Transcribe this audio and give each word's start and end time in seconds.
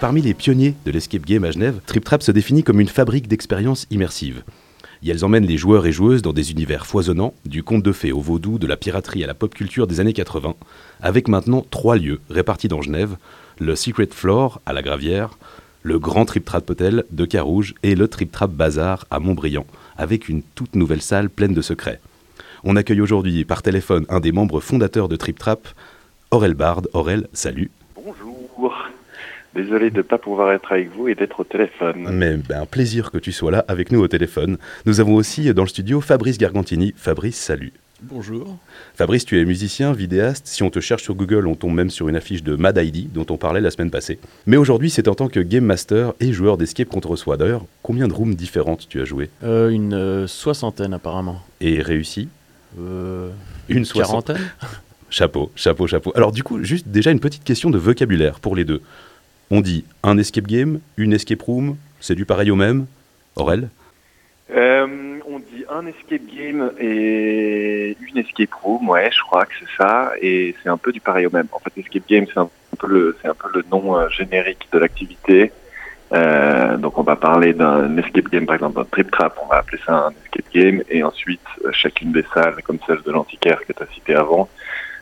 Parmi 0.00 0.22
les 0.22 0.32
pionniers 0.32 0.76
de 0.86 0.90
l'escape 0.90 1.26
game 1.26 1.44
à 1.44 1.50
Genève, 1.50 1.80
Trip 1.84 2.02
Trap 2.02 2.22
se 2.22 2.32
définit 2.32 2.62
comme 2.62 2.80
une 2.80 2.88
fabrique 2.88 3.28
d'expériences 3.28 3.86
immersives. 3.90 4.42
Et 5.02 5.10
elles 5.10 5.26
emmènent 5.26 5.46
les 5.46 5.58
joueurs 5.58 5.84
et 5.84 5.92
joueuses 5.92 6.22
dans 6.22 6.32
des 6.32 6.52
univers 6.52 6.86
foisonnants, 6.86 7.34
du 7.44 7.62
conte 7.62 7.82
de 7.82 7.92
fées 7.92 8.10
au 8.10 8.20
vaudou, 8.20 8.58
de 8.58 8.66
la 8.66 8.78
piraterie 8.78 9.22
à 9.22 9.26
la 9.26 9.34
pop 9.34 9.54
culture 9.54 9.86
des 9.86 10.00
années 10.00 10.14
80, 10.14 10.54
avec 11.02 11.28
maintenant 11.28 11.66
trois 11.70 11.96
lieux 11.96 12.20
répartis 12.30 12.68
dans 12.68 12.80
Genève 12.80 13.16
le 13.58 13.76
Secret 13.76 14.08
Floor 14.10 14.62
à 14.64 14.72
la 14.72 14.80
Gravière, 14.80 15.38
le 15.82 15.98
Grand 15.98 16.24
Trip 16.24 16.46
Trap 16.46 16.70
Hotel 16.70 17.04
de 17.10 17.26
Carouge 17.26 17.74
et 17.82 17.94
le 17.94 18.08
Trip 18.08 18.32
Trap 18.32 18.52
Bazar 18.52 19.04
à 19.10 19.20
Montbriand, 19.20 19.66
avec 19.98 20.30
une 20.30 20.42
toute 20.54 20.76
nouvelle 20.76 21.02
salle 21.02 21.28
pleine 21.28 21.52
de 21.52 21.60
secrets. 21.60 22.00
On 22.64 22.76
accueille 22.76 23.02
aujourd'hui 23.02 23.44
par 23.44 23.60
téléphone 23.60 24.06
un 24.08 24.20
des 24.20 24.32
membres 24.32 24.60
fondateurs 24.60 25.10
de 25.10 25.16
Trip 25.16 25.38
Trap, 25.38 25.68
Aurel 26.30 26.54
Bard. 26.54 26.82
Aurel, 26.94 27.28
salut. 27.34 27.70
Désolé 29.54 29.90
de 29.90 29.98
ne 29.98 30.02
pas 30.02 30.18
pouvoir 30.18 30.52
être 30.52 30.70
avec 30.72 30.94
vous 30.94 31.08
et 31.08 31.14
d'être 31.14 31.40
au 31.40 31.44
téléphone. 31.44 32.06
Mais 32.12 32.36
ben, 32.36 32.62
un 32.62 32.66
plaisir 32.66 33.10
que 33.10 33.18
tu 33.18 33.32
sois 33.32 33.50
là 33.50 33.64
avec 33.66 33.90
nous 33.90 34.00
au 34.00 34.08
téléphone. 34.08 34.58
Nous 34.86 35.00
avons 35.00 35.14
aussi 35.14 35.52
dans 35.52 35.62
le 35.62 35.68
studio 35.68 36.00
Fabrice 36.00 36.38
Gargantini. 36.38 36.94
Fabrice, 36.96 37.36
salut. 37.36 37.72
Bonjour. 38.02 38.56
Fabrice, 38.94 39.26
tu 39.26 39.38
es 39.38 39.44
musicien, 39.44 39.92
vidéaste. 39.92 40.46
Si 40.46 40.62
on 40.62 40.70
te 40.70 40.80
cherche 40.80 41.02
sur 41.02 41.14
Google, 41.14 41.46
on 41.46 41.54
tombe 41.54 41.74
même 41.74 41.90
sur 41.90 42.08
une 42.08 42.16
affiche 42.16 42.42
de 42.42 42.56
Mad 42.56 42.78
ID 42.78 43.12
dont 43.12 43.26
on 43.28 43.36
parlait 43.36 43.60
la 43.60 43.70
semaine 43.70 43.90
passée. 43.90 44.18
Mais 44.46 44.56
aujourd'hui, 44.56 44.88
c'est 44.88 45.06
en 45.06 45.14
tant 45.14 45.28
que 45.28 45.40
game 45.40 45.64
master 45.64 46.14
et 46.18 46.32
joueur 46.32 46.56
d'escape 46.56 46.88
contre 46.88 47.16
soi. 47.16 47.36
D'ailleurs, 47.36 47.64
combien 47.82 48.08
de 48.08 48.14
rooms 48.14 48.34
différentes 48.34 48.88
tu 48.88 49.02
as 49.02 49.04
joué? 49.04 49.28
Euh, 49.44 49.68
une 49.68 49.92
euh, 49.92 50.26
soixantaine 50.26 50.94
apparemment. 50.94 51.42
Et 51.60 51.82
réussi? 51.82 52.28
Euh, 52.80 53.30
Une 53.68 53.84
soixantaine 53.84 54.38
Chapeau, 55.10 55.50
chapeau, 55.56 55.88
chapeau. 55.88 56.12
Alors 56.14 56.30
du 56.30 56.44
coup, 56.44 56.62
juste 56.62 56.86
déjà 56.86 57.10
une 57.10 57.18
petite 57.18 57.42
question 57.42 57.70
de 57.70 57.78
vocabulaire 57.78 58.38
pour 58.38 58.54
les 58.54 58.64
deux. 58.64 58.80
On 59.52 59.60
dit 59.62 59.84
un 60.04 60.16
escape 60.16 60.46
game, 60.46 60.78
une 60.96 61.12
escape 61.12 61.42
room, 61.42 61.76
c'est 61.98 62.14
du 62.14 62.24
pareil 62.24 62.52
au 62.52 62.56
même 62.56 62.86
Aurel 63.34 63.68
Euh, 64.54 65.18
on 65.26 65.40
dit 65.40 65.64
un 65.68 65.86
escape 65.86 66.22
game 66.32 66.70
et 66.78 67.96
une 68.00 68.18
escape 68.18 68.54
room, 68.54 68.88
ouais, 68.88 69.10
je 69.10 69.20
crois 69.22 69.46
que 69.46 69.52
c'est 69.58 69.76
ça, 69.76 70.12
et 70.22 70.54
c'est 70.62 70.68
un 70.68 70.76
peu 70.76 70.92
du 70.92 71.00
pareil 71.00 71.26
au 71.26 71.30
même. 71.30 71.48
En 71.50 71.58
fait, 71.58 71.72
escape 71.80 72.08
game, 72.08 72.26
c'est 72.32 72.38
un 72.38 72.48
peu 72.78 72.86
le, 72.86 73.16
nom 73.72 73.96
euh, 73.96 74.08
générique 74.08 74.68
de 74.72 74.78
l'activité. 74.78 75.50
Euh, 76.12 76.76
donc, 76.76 76.96
on 76.98 77.02
va 77.02 77.16
parler 77.16 77.52
d'un 77.52 77.96
escape 77.96 78.28
game, 78.28 78.46
par 78.46 78.54
exemple, 78.54 78.78
un 78.78 78.84
trip 78.84 79.10
trap, 79.10 79.36
on 79.42 79.48
va 79.48 79.56
appeler 79.56 79.80
ça 79.84 80.06
un 80.06 80.12
escape 80.24 80.52
game, 80.54 80.82
et 80.88 81.02
ensuite, 81.02 81.40
chacune 81.72 82.12
des 82.12 82.24
salles, 82.32 82.62
comme 82.62 82.78
celle 82.86 83.02
de 83.02 83.10
l'antiquaire 83.10 83.66
que 83.66 83.72
tu 83.72 83.82
as 83.82 83.86
cité 83.94 84.14
avant, 84.14 84.48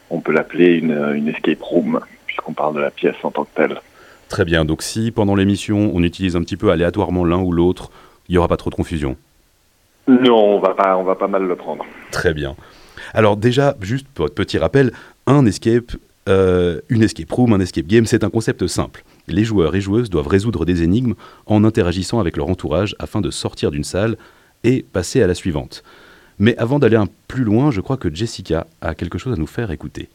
on 0.08 0.20
peut 0.20 0.32
l'appeler 0.32 0.76
une, 0.76 1.12
une 1.14 1.28
escape 1.28 1.60
room, 1.60 2.00
puisqu'on 2.26 2.54
parle 2.54 2.76
de 2.76 2.80
la 2.80 2.90
pièce 2.90 3.16
en 3.22 3.30
tant 3.30 3.44
que 3.44 3.54
telle. 3.54 3.78
Très 4.28 4.44
bien, 4.44 4.64
donc 4.64 4.82
si 4.82 5.10
pendant 5.10 5.34
l'émission 5.34 5.90
on 5.94 6.02
utilise 6.02 6.36
un 6.36 6.42
petit 6.42 6.56
peu 6.56 6.70
aléatoirement 6.70 7.24
l'un 7.24 7.38
ou 7.38 7.52
l'autre, 7.52 7.90
il 8.28 8.32
n'y 8.32 8.38
aura 8.38 8.48
pas 8.48 8.56
trop 8.56 8.70
de 8.70 8.74
confusion. 8.74 9.16
Non, 10.06 10.56
on 10.56 10.60
va 10.60 10.74
pas, 10.74 10.96
on 10.96 11.04
va 11.04 11.14
pas 11.14 11.28
mal 11.28 11.44
le 11.44 11.56
prendre. 11.56 11.84
Très 12.10 12.32
bien. 12.32 12.56
Alors 13.14 13.36
déjà, 13.36 13.76
juste 13.80 14.06
pour 14.08 14.24
votre 14.24 14.34
petit 14.34 14.58
rappel, 14.58 14.92
un 15.26 15.44
escape, 15.46 15.92
euh, 16.28 16.80
une 16.88 17.02
escape 17.02 17.30
room, 17.30 17.52
un 17.52 17.60
escape 17.60 17.86
game, 17.86 18.06
c'est 18.06 18.24
un 18.24 18.30
concept 18.30 18.66
simple. 18.66 19.04
Les 19.28 19.44
joueurs 19.44 19.74
et 19.74 19.80
joueuses 19.80 20.10
doivent 20.10 20.28
résoudre 20.28 20.64
des 20.64 20.82
énigmes 20.82 21.14
en 21.46 21.64
interagissant 21.64 22.20
avec 22.20 22.36
leur 22.36 22.48
entourage 22.48 22.96
afin 22.98 23.20
de 23.20 23.30
sortir 23.30 23.70
d'une 23.70 23.84
salle 23.84 24.16
et 24.64 24.84
passer 24.92 25.22
à 25.22 25.26
la 25.26 25.34
suivante. 25.34 25.82
Mais 26.38 26.56
avant 26.56 26.78
d'aller 26.78 26.96
un 26.96 27.08
plus 27.26 27.44
loin, 27.44 27.70
je 27.70 27.80
crois 27.80 27.96
que 27.96 28.14
Jessica 28.14 28.66
a 28.80 28.94
quelque 28.94 29.18
chose 29.18 29.34
à 29.34 29.36
nous 29.36 29.46
faire 29.46 29.70
écouter. 29.70 30.08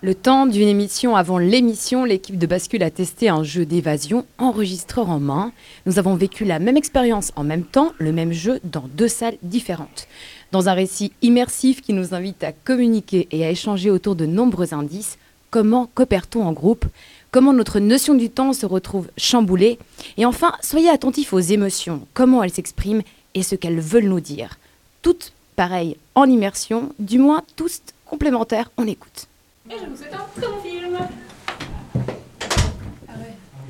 Le 0.00 0.14
temps 0.14 0.46
d'une 0.46 0.68
émission 0.68 1.16
avant 1.16 1.38
l'émission, 1.38 2.04
l'équipe 2.04 2.38
de 2.38 2.46
Bascule 2.46 2.84
a 2.84 2.90
testé 2.90 3.28
un 3.28 3.42
jeu 3.42 3.66
d'évasion, 3.66 4.24
enregistreur 4.38 5.10
en 5.10 5.18
main. 5.18 5.50
Nous 5.86 5.98
avons 5.98 6.14
vécu 6.14 6.44
la 6.44 6.60
même 6.60 6.76
expérience 6.76 7.32
en 7.34 7.42
même 7.42 7.64
temps, 7.64 7.92
le 7.98 8.12
même 8.12 8.32
jeu 8.32 8.60
dans 8.62 8.84
deux 8.94 9.08
salles 9.08 9.38
différentes. 9.42 10.06
Dans 10.52 10.68
un 10.68 10.74
récit 10.74 11.10
immersif 11.20 11.80
qui 11.80 11.94
nous 11.94 12.14
invite 12.14 12.44
à 12.44 12.52
communiquer 12.52 13.26
et 13.32 13.44
à 13.44 13.50
échanger 13.50 13.90
autour 13.90 14.14
de 14.14 14.24
nombreux 14.24 14.72
indices, 14.72 15.18
comment 15.50 15.90
coopère-t-on 15.96 16.46
en 16.46 16.52
groupe? 16.52 16.84
Comment 17.32 17.52
notre 17.52 17.80
notion 17.80 18.14
du 18.14 18.30
temps 18.30 18.52
se 18.52 18.66
retrouve 18.66 19.08
chamboulée? 19.16 19.80
Et 20.16 20.24
enfin, 20.24 20.52
soyez 20.60 20.90
attentifs 20.90 21.32
aux 21.32 21.40
émotions, 21.40 22.06
comment 22.14 22.44
elles 22.44 22.52
s'expriment 22.52 23.02
et 23.34 23.42
ce 23.42 23.56
qu'elles 23.56 23.80
veulent 23.80 24.04
nous 24.04 24.20
dire. 24.20 24.60
Toutes 25.02 25.32
pareilles 25.56 25.96
en 26.14 26.26
immersion, 26.26 26.92
du 27.00 27.18
moins 27.18 27.42
tous 27.56 27.80
complémentaires, 28.06 28.70
on 28.76 28.86
écoute. 28.86 29.26
Et 29.70 29.74
je 29.78 29.84
vous 29.90 29.96
souhaite 29.96 30.14
un 30.14 30.40
très 30.40 30.50
bon 30.50 30.60
film. 30.62 30.96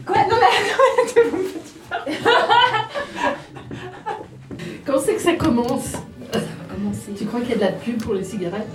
Quoi? 0.07 0.17
Non 0.31 0.37
mais 0.41 0.47
mon 1.33 1.39
petit 1.39 2.15
Quand 4.87 5.01
c'est 5.01 5.15
que 5.15 5.21
ça 5.21 5.35
commence? 5.35 5.91
Ça 6.33 6.39
va 6.39 6.75
commencer. 6.75 7.13
Tu 7.17 7.25
crois 7.27 7.41
qu'il 7.41 7.51
y 7.51 7.55
a 7.55 7.57
de 7.57 7.61
la 7.63 7.73
pub 7.73 8.01
pour 8.01 8.15
les 8.15 8.23
cigarettes? 8.23 8.69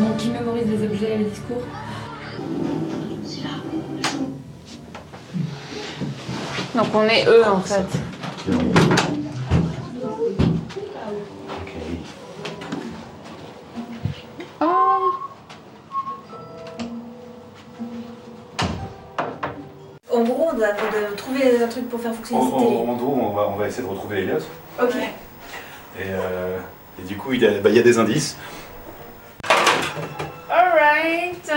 Bon, 0.00 0.14
qui 0.18 0.28
mémorise 0.30 0.66
les 0.68 0.84
objets 0.86 1.14
et 1.14 1.18
les 1.18 1.24
discours 1.24 1.62
Donc 6.78 6.94
on 6.94 7.08
est 7.08 7.26
eux 7.26 7.44
en 7.44 7.58
fait. 7.60 7.84
En 20.08 20.22
gros, 20.22 20.50
on 20.52 20.56
doit, 20.56 20.68
on 20.68 20.90
doit 20.92 21.16
trouver 21.16 21.62
un 21.62 21.66
truc 21.66 21.88
pour 21.88 22.00
faire 22.00 22.14
fonctionner 22.14 22.42
cette 22.42 22.58
télé. 22.58 22.70
gros, 22.70 23.18
on 23.22 23.34
va, 23.34 23.48
on 23.48 23.56
va 23.56 23.66
essayer 23.66 23.82
de 23.82 23.88
retrouver 23.88 24.22
Elliot. 24.22 24.38
Ok. 24.80 24.94
Et, 24.94 26.02
euh, 26.06 26.58
et 27.00 27.02
du 27.02 27.16
coup, 27.16 27.32
il 27.32 27.42
y, 27.42 27.46
a, 27.46 27.58
bah, 27.58 27.70
il 27.70 27.76
y 27.76 27.80
a 27.80 27.82
des 27.82 27.98
indices. 27.98 28.36
Alright. 30.48 31.50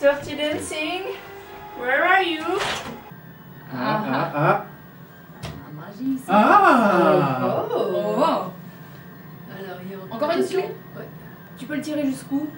Dirty 0.00 0.36
Dancing. 0.36 1.02
Where 1.80 2.04
are 2.04 2.22
you? 2.22 2.44
Ah, 3.76 4.04
ah, 4.06 4.23
ah. 6.28 7.40
Ah 7.42 7.64
Oh. 7.70 8.14
Oh. 8.16 8.22
Alors, 8.22 9.78
il 9.84 9.90
y 9.90 9.94
a 9.94 10.14
Encore 10.14 10.30
une 10.30 10.44
clé 10.46 10.58
Ouais. 10.96 11.08
Tu 11.58 11.66
peux 11.66 11.74
le 11.76 11.80
tirer 11.80 12.04
jusqu'où? 12.06 12.48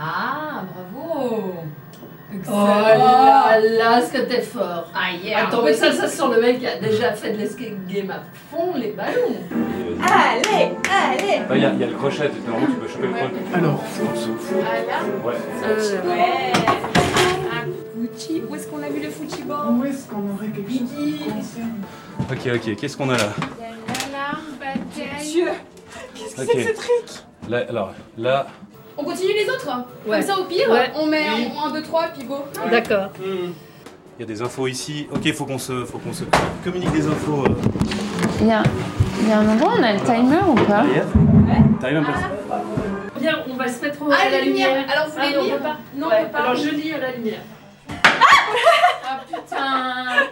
Ah, 0.00 0.62
bravo 0.72 1.54
Oh 2.30 2.34
Excellent. 2.34 2.74
là 2.76 3.58
là, 3.58 4.02
ce 4.02 4.12
que 4.12 4.18
t'es 4.18 4.42
fort 4.42 4.84
Ah 4.94 5.10
yeah 5.24 5.46
Attends, 5.46 5.62
mais 5.62 5.72
ça, 5.72 5.90
ça 5.92 6.06
sent 6.06 6.24
le 6.34 6.40
mec 6.42 6.58
qui 6.60 6.66
a 6.66 6.76
déjà 6.78 7.12
fait 7.12 7.32
de 7.32 7.38
l'escape 7.38 7.86
game 7.88 8.10
à 8.10 8.20
fond, 8.50 8.74
les 8.76 8.92
ballons 8.92 9.34
Allez, 10.02 10.76
allez 10.84 11.42
Il 11.54 11.62
y, 11.62 11.64
a 11.64 11.70
il 11.72 11.80
y 11.80 11.84
a 11.84 11.86
le 11.86 11.94
crochet, 11.94 12.30
normalement 12.46 12.66
tu 12.74 12.80
peux 12.80 12.88
choper 12.88 13.06
le 13.06 13.12
crochet. 13.14 13.34
Alors, 13.54 13.82
Ah 14.62 14.76
là. 14.86 15.26
Ouais. 15.26 15.34
Euh, 15.64 16.02
ouais 16.06 16.52
Ah. 18.14 18.32
Où 18.50 18.54
est-ce 18.54 18.66
qu'on 18.66 18.82
a 18.82 18.88
vu 18.88 19.00
le 19.00 19.44
ball 19.46 19.58
où 19.78 19.84
est-ce 19.84 20.08
qu'on 20.08 20.34
aurait 20.34 20.48
quelque 20.48 20.70
chose 20.70 20.88
qui 20.96 21.18
concerne 21.18 21.80
Ok, 22.30 22.48
ok, 22.54 22.76
qu'est-ce 22.76 22.96
qu'on 22.96 23.08
a 23.10 23.16
là 23.16 23.28
Il 23.58 23.62
y 23.62 23.66
a 23.66 23.70
une 23.70 24.14
alarme, 24.14 24.44
bataille. 24.58 25.30
Dieu 25.30 25.48
Ok. 26.38 27.48
Là, 27.48 27.64
alors, 27.68 27.92
là, 28.16 28.46
On 28.96 29.04
continue 29.04 29.32
les 29.32 29.48
autres 29.48 29.68
Ouais. 30.06 30.18
Comme 30.18 30.26
ça 30.26 30.38
au 30.40 30.44
pire, 30.44 30.70
Ouais. 30.70 30.90
on 30.96 31.06
met 31.06 31.22
1, 31.28 31.70
2, 31.72 31.82
3 31.82 32.08
puis 32.08 32.26
go. 32.26 32.36
D'accord. 32.70 33.10
il 33.24 34.20
y 34.20 34.22
a 34.22 34.26
des 34.26 34.42
infos 34.42 34.66
ici. 34.66 35.06
Ok, 35.12 35.32
faut 35.32 35.44
qu'on 35.46 35.58
se, 35.58 35.84
faut 35.84 35.98
qu'on 35.98 36.12
se 36.12 36.24
communique 36.64 36.90
des 36.92 37.06
infos. 37.06 37.44
euh. 37.44 37.54
Il 38.40 38.48
y 38.48 38.50
a, 38.52 38.62
il 39.22 39.28
y 39.28 39.32
a 39.32 39.38
un 39.38 39.48
endroit 39.48 39.74
où 39.74 39.78
on 39.78 39.82
a 39.82 39.92
le 39.92 40.00
timer 40.00 40.40
ou 40.48 40.54
pas 40.54 40.84
T'arrives 41.80 41.96
un 41.98 42.02
peu 42.02 42.12
Viens, 43.20 43.38
on 43.50 43.54
va 43.54 43.68
se 43.68 43.80
mettre 43.82 44.02
au- 44.02 44.10
Ah, 44.12 44.16
à 44.26 44.30
la 44.30 44.38
les 44.40 44.46
lumières. 44.46 44.68
lumière. 44.68 44.90
Alors, 44.92 45.06
vous 45.08 45.14
Ah, 45.18 45.22
voulez 45.26 45.34
non, 45.36 45.40
on 45.40 45.44
lire 45.44 45.56
peut 45.56 45.62
pas. 45.62 45.76
Non, 45.96 46.06
on 46.06 46.24
peut 46.24 46.30
pas. 46.32 46.38
Alors 46.38 46.54
je 46.56 46.68
lis 46.70 46.92
à 46.92 46.98
la 46.98 47.12
lumière. 47.12 47.40
Ah 49.10 49.20
putain. 49.26 50.28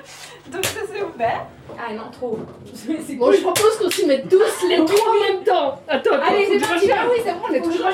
Donc 0.53 0.65
ça 0.67 0.81
c'est 0.93 1.03
ouvert? 1.03 1.47
Ah 1.79 1.93
non, 1.95 2.11
trop. 2.13 2.39
Bon, 3.19 3.33
je 3.33 3.41
propose 3.41 3.79
qu'on 3.81 3.91
s'y 3.91 4.05
mette 4.07 4.29
tous 4.29 4.39
les 4.69 4.85
trois 4.85 5.11
en 5.11 5.35
même 5.35 5.45
temps. 5.45 5.81
Attends, 5.89 6.13
attends, 6.15 6.27
Allez, 6.29 6.47
c'est 6.61 6.69
parti. 6.69 6.91
Ah 6.93 7.07
oui, 7.11 7.19
c'est 7.25 7.33
bon, 7.33 7.41
on 7.49 7.55
est 7.55 7.61
toujours 7.63 7.87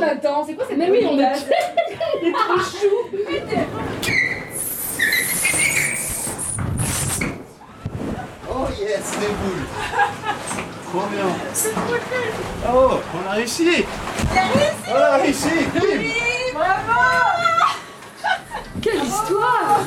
même 0.00 0.20
temps. 0.20 0.44
C'est 0.46 0.54
quoi 0.54 0.64
cette 0.66 0.78
Mais 0.78 0.90
oui, 0.90 1.06
on 1.06 1.18
est 1.18 1.32
trop 2.32 2.58
chou. 2.58 2.88
Oh 8.50 8.66
yes, 8.78 9.12
les 9.20 9.26
boules. 9.28 9.66
Trop 10.90 11.06
bien. 11.06 11.26
Oh, 12.72 13.00
on 13.14 13.30
a 13.30 13.34
réussi. 13.34 13.84
On 14.90 14.94
a 14.96 15.16
réussi. 15.18 15.48
Quelle 18.82 19.04
histoire 19.04 19.80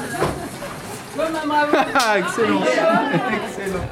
Ouais, 1.15 1.25
maman, 1.25 1.32
bravo. 1.47 1.77
Ah, 1.95 2.19
excellent 2.19 2.61
Excellent 2.63 3.85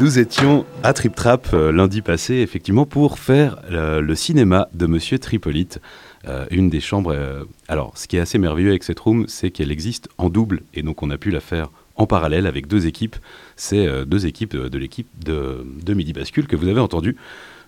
Nous 0.00 0.18
étions 0.18 0.64
à 0.82 0.92
Trip 0.92 1.14
Trap 1.14 1.48
euh, 1.52 1.72
lundi 1.72 2.02
passé, 2.02 2.34
effectivement, 2.36 2.86
pour 2.86 3.18
faire 3.18 3.58
euh, 3.70 4.00
le 4.00 4.14
cinéma 4.14 4.68
de 4.74 4.86
Monsieur 4.86 5.18
Tripolite. 5.18 5.80
Euh, 6.28 6.44
une 6.50 6.70
des 6.70 6.80
chambres. 6.80 7.12
euh, 7.12 7.44
alors, 7.68 7.92
ce 7.96 8.06
qui 8.08 8.16
est 8.16 8.20
assez 8.20 8.38
merveilleux 8.38 8.70
avec 8.70 8.82
cette 8.82 8.98
room, 9.00 9.26
c'est 9.28 9.50
qu'elle 9.50 9.70
existe 9.70 10.08
en 10.18 10.28
double, 10.28 10.62
et 10.74 10.82
donc 10.82 11.02
on 11.02 11.10
a 11.10 11.18
pu 11.18 11.30
la 11.30 11.40
faire 11.40 11.70
en 11.94 12.06
parallèle 12.06 12.46
avec 12.46 12.66
deux 12.66 12.86
équipes. 12.86 13.16
C'est 13.54 13.86
euh, 13.86 14.04
deux 14.04 14.26
équipes 14.26 14.56
de 14.56 14.78
l'équipe 14.78 15.06
de, 15.24 15.64
de 15.82 15.94
Midi 15.94 16.12
Bascule 16.12 16.46
que 16.46 16.56
vous 16.56 16.68
avez 16.68 16.80
entendu. 16.80 17.16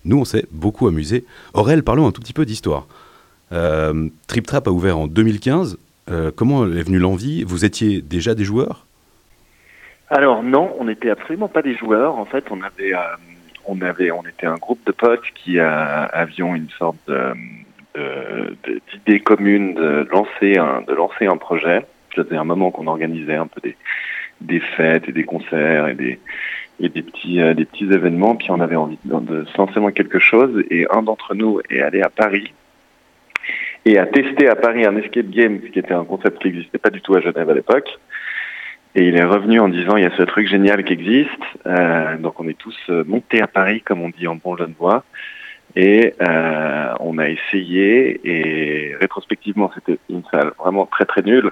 Nous, 0.05 0.19
on 0.19 0.25
s'est 0.25 0.47
beaucoup 0.53 0.87
amusé. 0.87 1.25
Aurel, 1.55 1.83
parlons 1.83 2.07
un 2.07 2.13
tout 2.13 2.21
petit 2.21 2.33
peu 2.33 2.45
d'histoire. 2.45 2.87
Euh, 3.53 4.09
Trip 4.27 4.47
Trap 4.47 4.69
a 4.69 4.71
ouvert 4.71 4.99
en 4.99 5.07
2015. 5.07 5.79
Euh, 6.11 6.31
comment 6.35 6.65
est 6.65 6.83
venue 6.83 6.99
l'envie? 6.99 7.45
Vous 7.45 7.65
étiez 7.65 8.01
déjà 8.01 8.35
des 8.35 8.45
joueurs? 8.45 8.87
Alors 10.09 10.43
non, 10.43 10.75
on 10.79 10.85
n'était 10.85 11.11
absolument 11.11 11.49
pas 11.49 11.61
des 11.63 11.75
joueurs. 11.75 12.17
En 12.17 12.25
fait, 12.25 12.45
on 12.51 12.63
avait, 12.63 12.95
euh, 12.95 13.17
on 13.67 14.23
était 14.27 14.47
un 14.47 14.55
groupe 14.55 14.81
de 14.87 14.93
potes 14.93 15.27
qui 15.35 15.59
euh, 15.59 16.07
avions 16.13 16.55
une 16.55 16.71
sorte 16.71 17.11
d'idée 17.95 19.21
commune 19.21 19.75
de 19.75 20.09
lancer 20.11 20.57
un, 20.57 20.83
de 20.83 20.95
lancer 20.95 21.27
un 21.27 21.37
projet. 21.37 21.85
Faisait 22.15 22.37
un 22.37 22.45
moment 22.45 22.71
qu'on 22.71 22.87
organisait 22.87 23.35
un 23.35 23.47
peu 23.47 23.61
des, 23.61 23.77
des 24.41 24.61
fêtes 24.61 25.09
et 25.09 25.13
des 25.13 25.25
concerts 25.25 25.89
et 25.89 25.95
des, 25.95 26.19
et 26.81 26.89
des 26.89 27.03
petits, 27.03 27.37
des 27.55 27.65
petits 27.65 27.85
événements. 27.85 28.35
Puis 28.37 28.51
on 28.51 28.61
avait 28.61 28.77
envie 28.77 28.99
de, 29.05 29.19
de 29.19 29.47
lancer 29.59 29.93
quelque 29.93 30.21
chose. 30.21 30.65
Et 30.71 30.87
un 30.91 31.03
d'entre 31.03 31.35
nous 31.35 31.61
est 31.69 31.83
allé 31.83 32.01
à 32.01 32.09
Paris 32.09 32.53
et 33.89 33.99
a 33.99 34.07
testé 34.07 34.49
à 34.49 34.55
Paris 34.55 34.85
un 34.85 34.97
escape 34.97 35.31
game, 35.31 35.61
ce 35.65 35.71
qui 35.71 35.79
était 35.79 35.95
un 35.95 36.05
concept 36.05 36.43
qui 36.43 36.49
n'existait 36.49 36.79
pas 36.79 36.91
du 36.91 37.01
tout 37.01 37.15
à 37.15 37.21
Genève 37.21 37.49
à 37.49 37.55
l'époque. 37.55 37.89
Et 38.95 39.09
il 39.09 39.17
est 39.17 39.25
revenu 39.25 39.61
en 39.61 39.69
disant 39.69 39.97
il 39.97 40.03
y 40.03 40.07
a 40.07 40.17
ce 40.17 40.23
truc 40.23 40.47
génial 40.47 40.85
qui 40.85 40.93
existe. 40.93 41.31
Euh, 41.67 42.19
donc 42.19 42.39
on 42.39 42.49
est 42.49 42.59
tous 42.59 42.77
euh, 42.91 43.03
montés 43.07 43.41
à 43.41 43.47
Paris, 43.47 43.81
comme 43.81 44.03
on 44.03 44.11
dit 44.11 44.27
en 44.27 44.37
bon 44.37 44.57
genevois. 44.57 45.05
Et 45.75 46.15
euh, 46.21 46.93
on 47.01 47.17
a 47.19 47.29
essayé 47.29 48.21
et 48.25 48.95
rétrospectivement 48.97 49.71
c'était 49.75 49.99
une 50.11 50.23
salle 50.31 50.53
vraiment 50.59 50.85
très 50.85 51.07
très 51.07 51.23
nulle. 51.23 51.51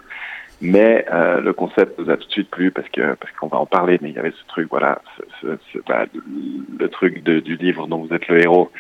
Mais 0.61 1.05
le 1.11 1.53
concept 1.53 1.99
nous 1.99 2.11
a 2.11 2.17
tout 2.17 2.27
de 2.27 2.33
suite 2.33 2.51
plu 2.51 2.71
parce 2.71 2.89
que 2.89 3.15
parce 3.15 3.31
qu'on 3.33 3.49
va 3.49 3.59
en 3.59 3.67
parler. 3.67 3.99
Mais 4.01 4.09
il 4.09 4.15
y 4.15 4.19
avait 4.19 4.31
ce 4.31 4.47
truc 4.49 4.69
voilà, 4.71 5.01
bah, 5.87 6.07
le, 6.79 6.89
truc 6.89 7.23
du 7.23 7.57
livre 7.57 7.87
dont 7.87 7.99
vous 7.99 8.15
êtes 8.15 8.27
le 8.29 8.41
héros, 8.41 8.71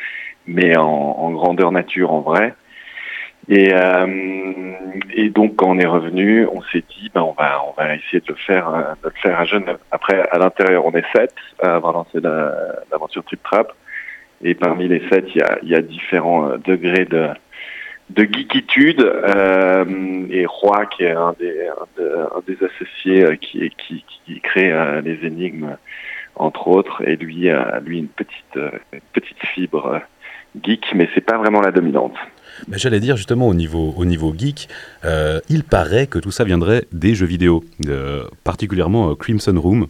mais 0.46 0.74
en 0.78 1.30
grandeur 1.32 1.72
nature 1.72 2.12
en 2.12 2.20
vrai. 2.22 2.54
Et, 3.48 3.72
euh, 3.72 4.06
et 5.14 5.28
donc 5.30 5.54
quand 5.56 5.68
on 5.70 5.78
est 5.78 5.86
revenu, 5.86 6.46
on 6.46 6.62
s'est 6.62 6.82
dit 6.98 7.10
ben 7.14 7.22
on 7.22 7.32
va 7.32 7.62
on 7.68 7.72
va 7.80 7.94
essayer 7.94 8.18
de 8.20 8.28
le 8.28 8.34
faire 8.34 8.68
euh, 8.68 8.80
de 9.04 9.08
le 9.08 9.14
faire 9.22 9.38
à 9.40 9.44
Genève. 9.44 9.78
Après 9.92 10.20
à 10.30 10.38
l'intérieur 10.38 10.84
on 10.84 10.92
est 10.92 11.04
sept 11.14 11.32
à 11.62 11.76
avoir 11.76 11.92
lancé 11.92 12.18
la- 12.20 12.52
l'aventure 12.90 13.22
Trip 13.24 13.40
Trap 13.44 13.72
et 14.42 14.54
parmi 14.54 14.88
les 14.88 15.00
sept 15.08 15.26
il 15.32 15.38
y 15.38 15.42
a, 15.42 15.58
il 15.62 15.68
y 15.68 15.74
a 15.76 15.80
différents 15.80 16.48
euh, 16.48 16.56
degrés 16.58 17.04
de 17.04 17.28
de 18.10 18.22
geekitude 18.24 19.00
euh, 19.00 19.84
et 20.30 20.44
Roy 20.46 20.86
qui 20.86 21.04
est 21.04 21.12
un 21.12 21.34
des 21.38 21.68
un, 21.68 21.86
de- 22.02 22.16
un 22.36 22.42
des 22.48 22.58
associés 22.64 23.22
euh, 23.24 23.36
qui 23.36 23.70
qui 23.78 24.04
qui 24.24 24.40
crée 24.40 24.72
les 25.04 25.24
énigmes 25.24 25.76
entre 26.34 26.66
autres 26.66 27.00
et 27.08 27.14
lui 27.14 27.48
lui 27.84 27.98
une 28.00 28.08
petite 28.08 28.56
une 28.92 29.00
petite 29.12 29.38
fibre 29.54 30.00
geek 30.64 30.84
mais 30.96 31.08
c'est 31.14 31.20
pas 31.24 31.38
vraiment 31.38 31.60
la 31.60 31.70
dominante. 31.70 32.16
Ben, 32.68 32.78
J'allais 32.78 33.00
dire 33.00 33.16
justement 33.16 33.48
au 33.48 33.54
niveau, 33.54 33.94
au 33.96 34.04
niveau 34.04 34.34
geek, 34.36 34.68
euh, 35.04 35.40
il 35.48 35.62
paraît 35.64 36.06
que 36.06 36.18
tout 36.18 36.30
ça 36.30 36.44
viendrait 36.44 36.86
des 36.92 37.14
jeux 37.14 37.26
vidéo, 37.26 37.64
euh, 37.88 38.24
particulièrement 38.44 39.10
euh, 39.10 39.14
Crimson 39.14 39.58
Room, 39.60 39.86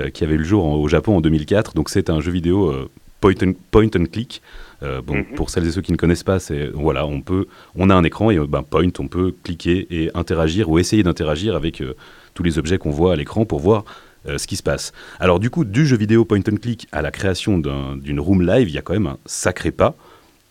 euh, 0.00 0.10
qui 0.10 0.24
avait 0.24 0.34
eu 0.34 0.38
le 0.38 0.44
jour 0.44 0.64
en- 0.64 0.74
au 0.76 0.88
Japon 0.88 1.16
en 1.16 1.20
2004. 1.20 1.74
Donc 1.74 1.88
c'est 1.90 2.10
un 2.10 2.20
jeu 2.20 2.30
vidéo 2.32 2.88
point, 3.20 3.34
and, 3.42 3.52
point 3.70 3.88
and 3.96 4.06
click. 4.12 4.42
Euh, 4.82 5.00
bon, 5.00 5.16
Mhm. 5.16 5.24
Pour 5.36 5.48
celles 5.50 5.66
et 5.66 5.70
ceux 5.70 5.80
qui 5.80 5.92
ne 5.92 5.96
connaissent 5.96 6.22
pas, 6.22 6.38
c'est 6.38 6.68
voilà, 6.74 7.06
on 7.06 7.20
peut, 7.22 7.46
on 7.76 7.88
a 7.88 7.94
un 7.94 8.04
écran 8.04 8.30
et 8.30 8.38
ben, 8.38 8.62
point, 8.62 8.88
on 8.98 9.08
peut 9.08 9.34
cliquer 9.42 9.86
et 9.90 10.10
interagir 10.14 10.68
ou 10.68 10.78
essayer 10.78 11.02
d'interagir 11.02 11.56
avec 11.56 11.80
euh, 11.80 11.94
tous 12.34 12.42
les 12.42 12.58
objets 12.58 12.76
qu'on 12.76 12.90
voit 12.90 13.14
à 13.14 13.16
l'écran 13.16 13.46
pour 13.46 13.60
voir 13.60 13.84
euh, 14.28 14.36
ce 14.38 14.46
qui 14.46 14.56
se 14.56 14.62
passe. 14.62 14.92
Alors 15.18 15.38
du 15.40 15.48
coup, 15.48 15.64
du 15.64 15.86
jeu 15.86 15.96
vidéo 15.96 16.24
point 16.26 16.40
and 16.40 16.56
click 16.60 16.88
à 16.92 17.00
la 17.00 17.10
création 17.10 17.56
d'un- 17.58 17.96
d'une 17.96 18.20
room 18.20 18.42
live, 18.46 18.68
il 18.68 18.74
y 18.74 18.78
a 18.78 18.82
quand 18.82 18.92
même 18.92 19.06
un 19.06 19.18
sacré 19.24 19.70
pas. 19.70 19.94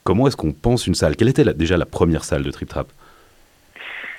Comment 0.06 0.28
est-ce 0.28 0.38
qu'on 0.38 0.54
pense 0.54 0.86
une 0.86 0.94
salle? 0.94 1.16
Quelle 1.16 1.30
était 1.30 1.44
déjà 1.56 1.78
la 1.78 1.88
première 1.88 2.24
salle 2.24 2.44
de 2.44 2.52
Trip 2.52 2.69
Trap? 2.69 2.88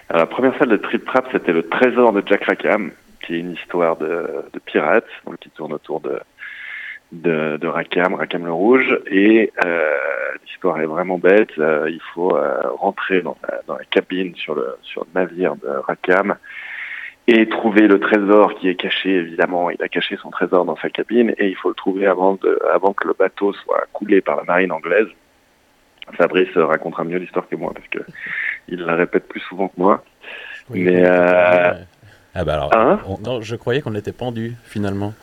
Alors, 0.09 0.23
la 0.23 0.27
première 0.27 0.59
salle 0.59 0.71
de 0.71 0.77
Trip 0.79 1.05
Trap, 1.05 1.29
c'était 1.31 1.53
le 1.53 1.63
trésor 1.63 2.13
de 2.13 2.25
Jack 2.27 2.43
Rackham, 2.43 2.91
qui 3.25 3.37
est 3.37 3.39
une 3.39 3.53
histoire 3.53 3.97
de, 3.97 4.27
de 4.53 4.59
pirate, 4.59 5.07
donc 5.25 5.39
qui 5.39 5.49
tourne 5.51 5.73
autour 5.73 6.01
de, 6.01 7.67
Rackham, 7.69 8.15
Rackham 8.15 8.47
le 8.47 8.53
Rouge. 8.53 8.99
Et 9.07 9.53
euh, 9.65 9.93
l'histoire 10.45 10.81
est 10.81 10.87
vraiment 10.87 11.19
bête. 11.19 11.57
Euh, 11.59 11.89
il 11.89 12.01
faut 12.15 12.37
euh, 12.37 12.63
rentrer 12.81 13.23
dans 13.23 13.37
la, 13.69 13.79
cabine 13.89 14.35
sur 14.35 14.57
le, 14.57 14.77
sur 14.83 15.05
le 15.05 15.21
navire 15.21 15.55
de 15.55 15.69
Rackham 15.69 16.35
et 17.29 17.49
trouver 17.49 17.87
le 17.87 18.01
trésor 18.01 18.57
qui 18.57 18.69
est 18.69 18.75
caché, 18.75 19.11
évidemment. 19.11 19.71
Il 19.71 19.81
a 19.81 19.89
caché 19.89 20.17
son 20.17 20.31
trésor 20.31 20.65
dans 20.65 20.77
sa 20.79 20.91
cabine 20.91 21.33
et 21.39 21.47
il 21.47 21.55
faut 21.55 21.69
le 21.69 21.77
trouver 21.77 22.07
avant 22.07 22.35
que 22.39 23.07
le 23.07 23.15
bateau 23.17 23.53
soit 23.53 23.85
coulé 23.93 24.21
par 24.21 24.35
la 24.35 24.43
marine 24.43 24.73
anglaise. 24.73 25.07
Fabrice 26.13 26.57
racontera 26.57 27.05
mieux 27.05 27.19
l'histoire 27.19 27.49
que 27.49 27.57
moi 27.57 27.73
parce 27.75 27.89
que 27.89 27.99
il 28.69 28.81
la 28.81 28.95
répète 28.95 29.29
plus 29.29 29.41
souvent 29.41 29.69
que 29.69 29.75
moi. 29.77 30.05
Oui, 30.71 30.83
Mais, 30.83 31.03
euh. 31.05 31.73
Ah 32.35 32.45
bah 32.45 32.55
alors, 32.55 32.77
Hein 32.77 33.01
on- 33.07 33.19
Non, 33.19 33.41
je 33.41 33.57
croyais 33.57 33.81
qu'on 33.81 33.95
était 33.95 34.13
pendu 34.13 34.57
finalement. 34.65 35.15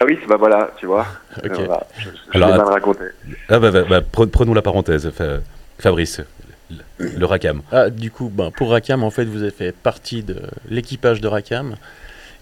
Ah 0.00 0.04
oui, 0.06 0.18
bah 0.28 0.36
voilà, 0.38 0.70
tu 0.78 0.86
vois. 0.86 1.06
Ok. 1.44 1.50
Voilà, 1.56 1.86
je, 1.98 2.08
je 2.10 2.36
Alors, 2.36 2.50
mal 2.50 2.60
raconté. 2.68 3.04
ah 3.48 3.58
bah, 3.58 3.70
bah, 3.70 3.82
bah, 3.88 4.00
pre- 4.00 4.28
prenons 4.30 4.54
la 4.54 4.62
parenthèse, 4.62 5.10
Fa- 5.10 5.40
Fabrice, 5.78 6.20
le, 6.70 7.08
le 7.18 7.26
Rackham. 7.26 7.62
Ah, 7.72 7.90
du 7.90 8.10
coup, 8.10 8.28
ben, 8.32 8.50
pour 8.52 8.70
Rackham, 8.70 9.02
en 9.02 9.10
fait, 9.10 9.24
vous 9.24 9.42
avez 9.42 9.50
fait 9.50 9.72
partie 9.74 10.22
de 10.22 10.36
l'équipage 10.68 11.20
de 11.20 11.26
Rackham. 11.28 11.76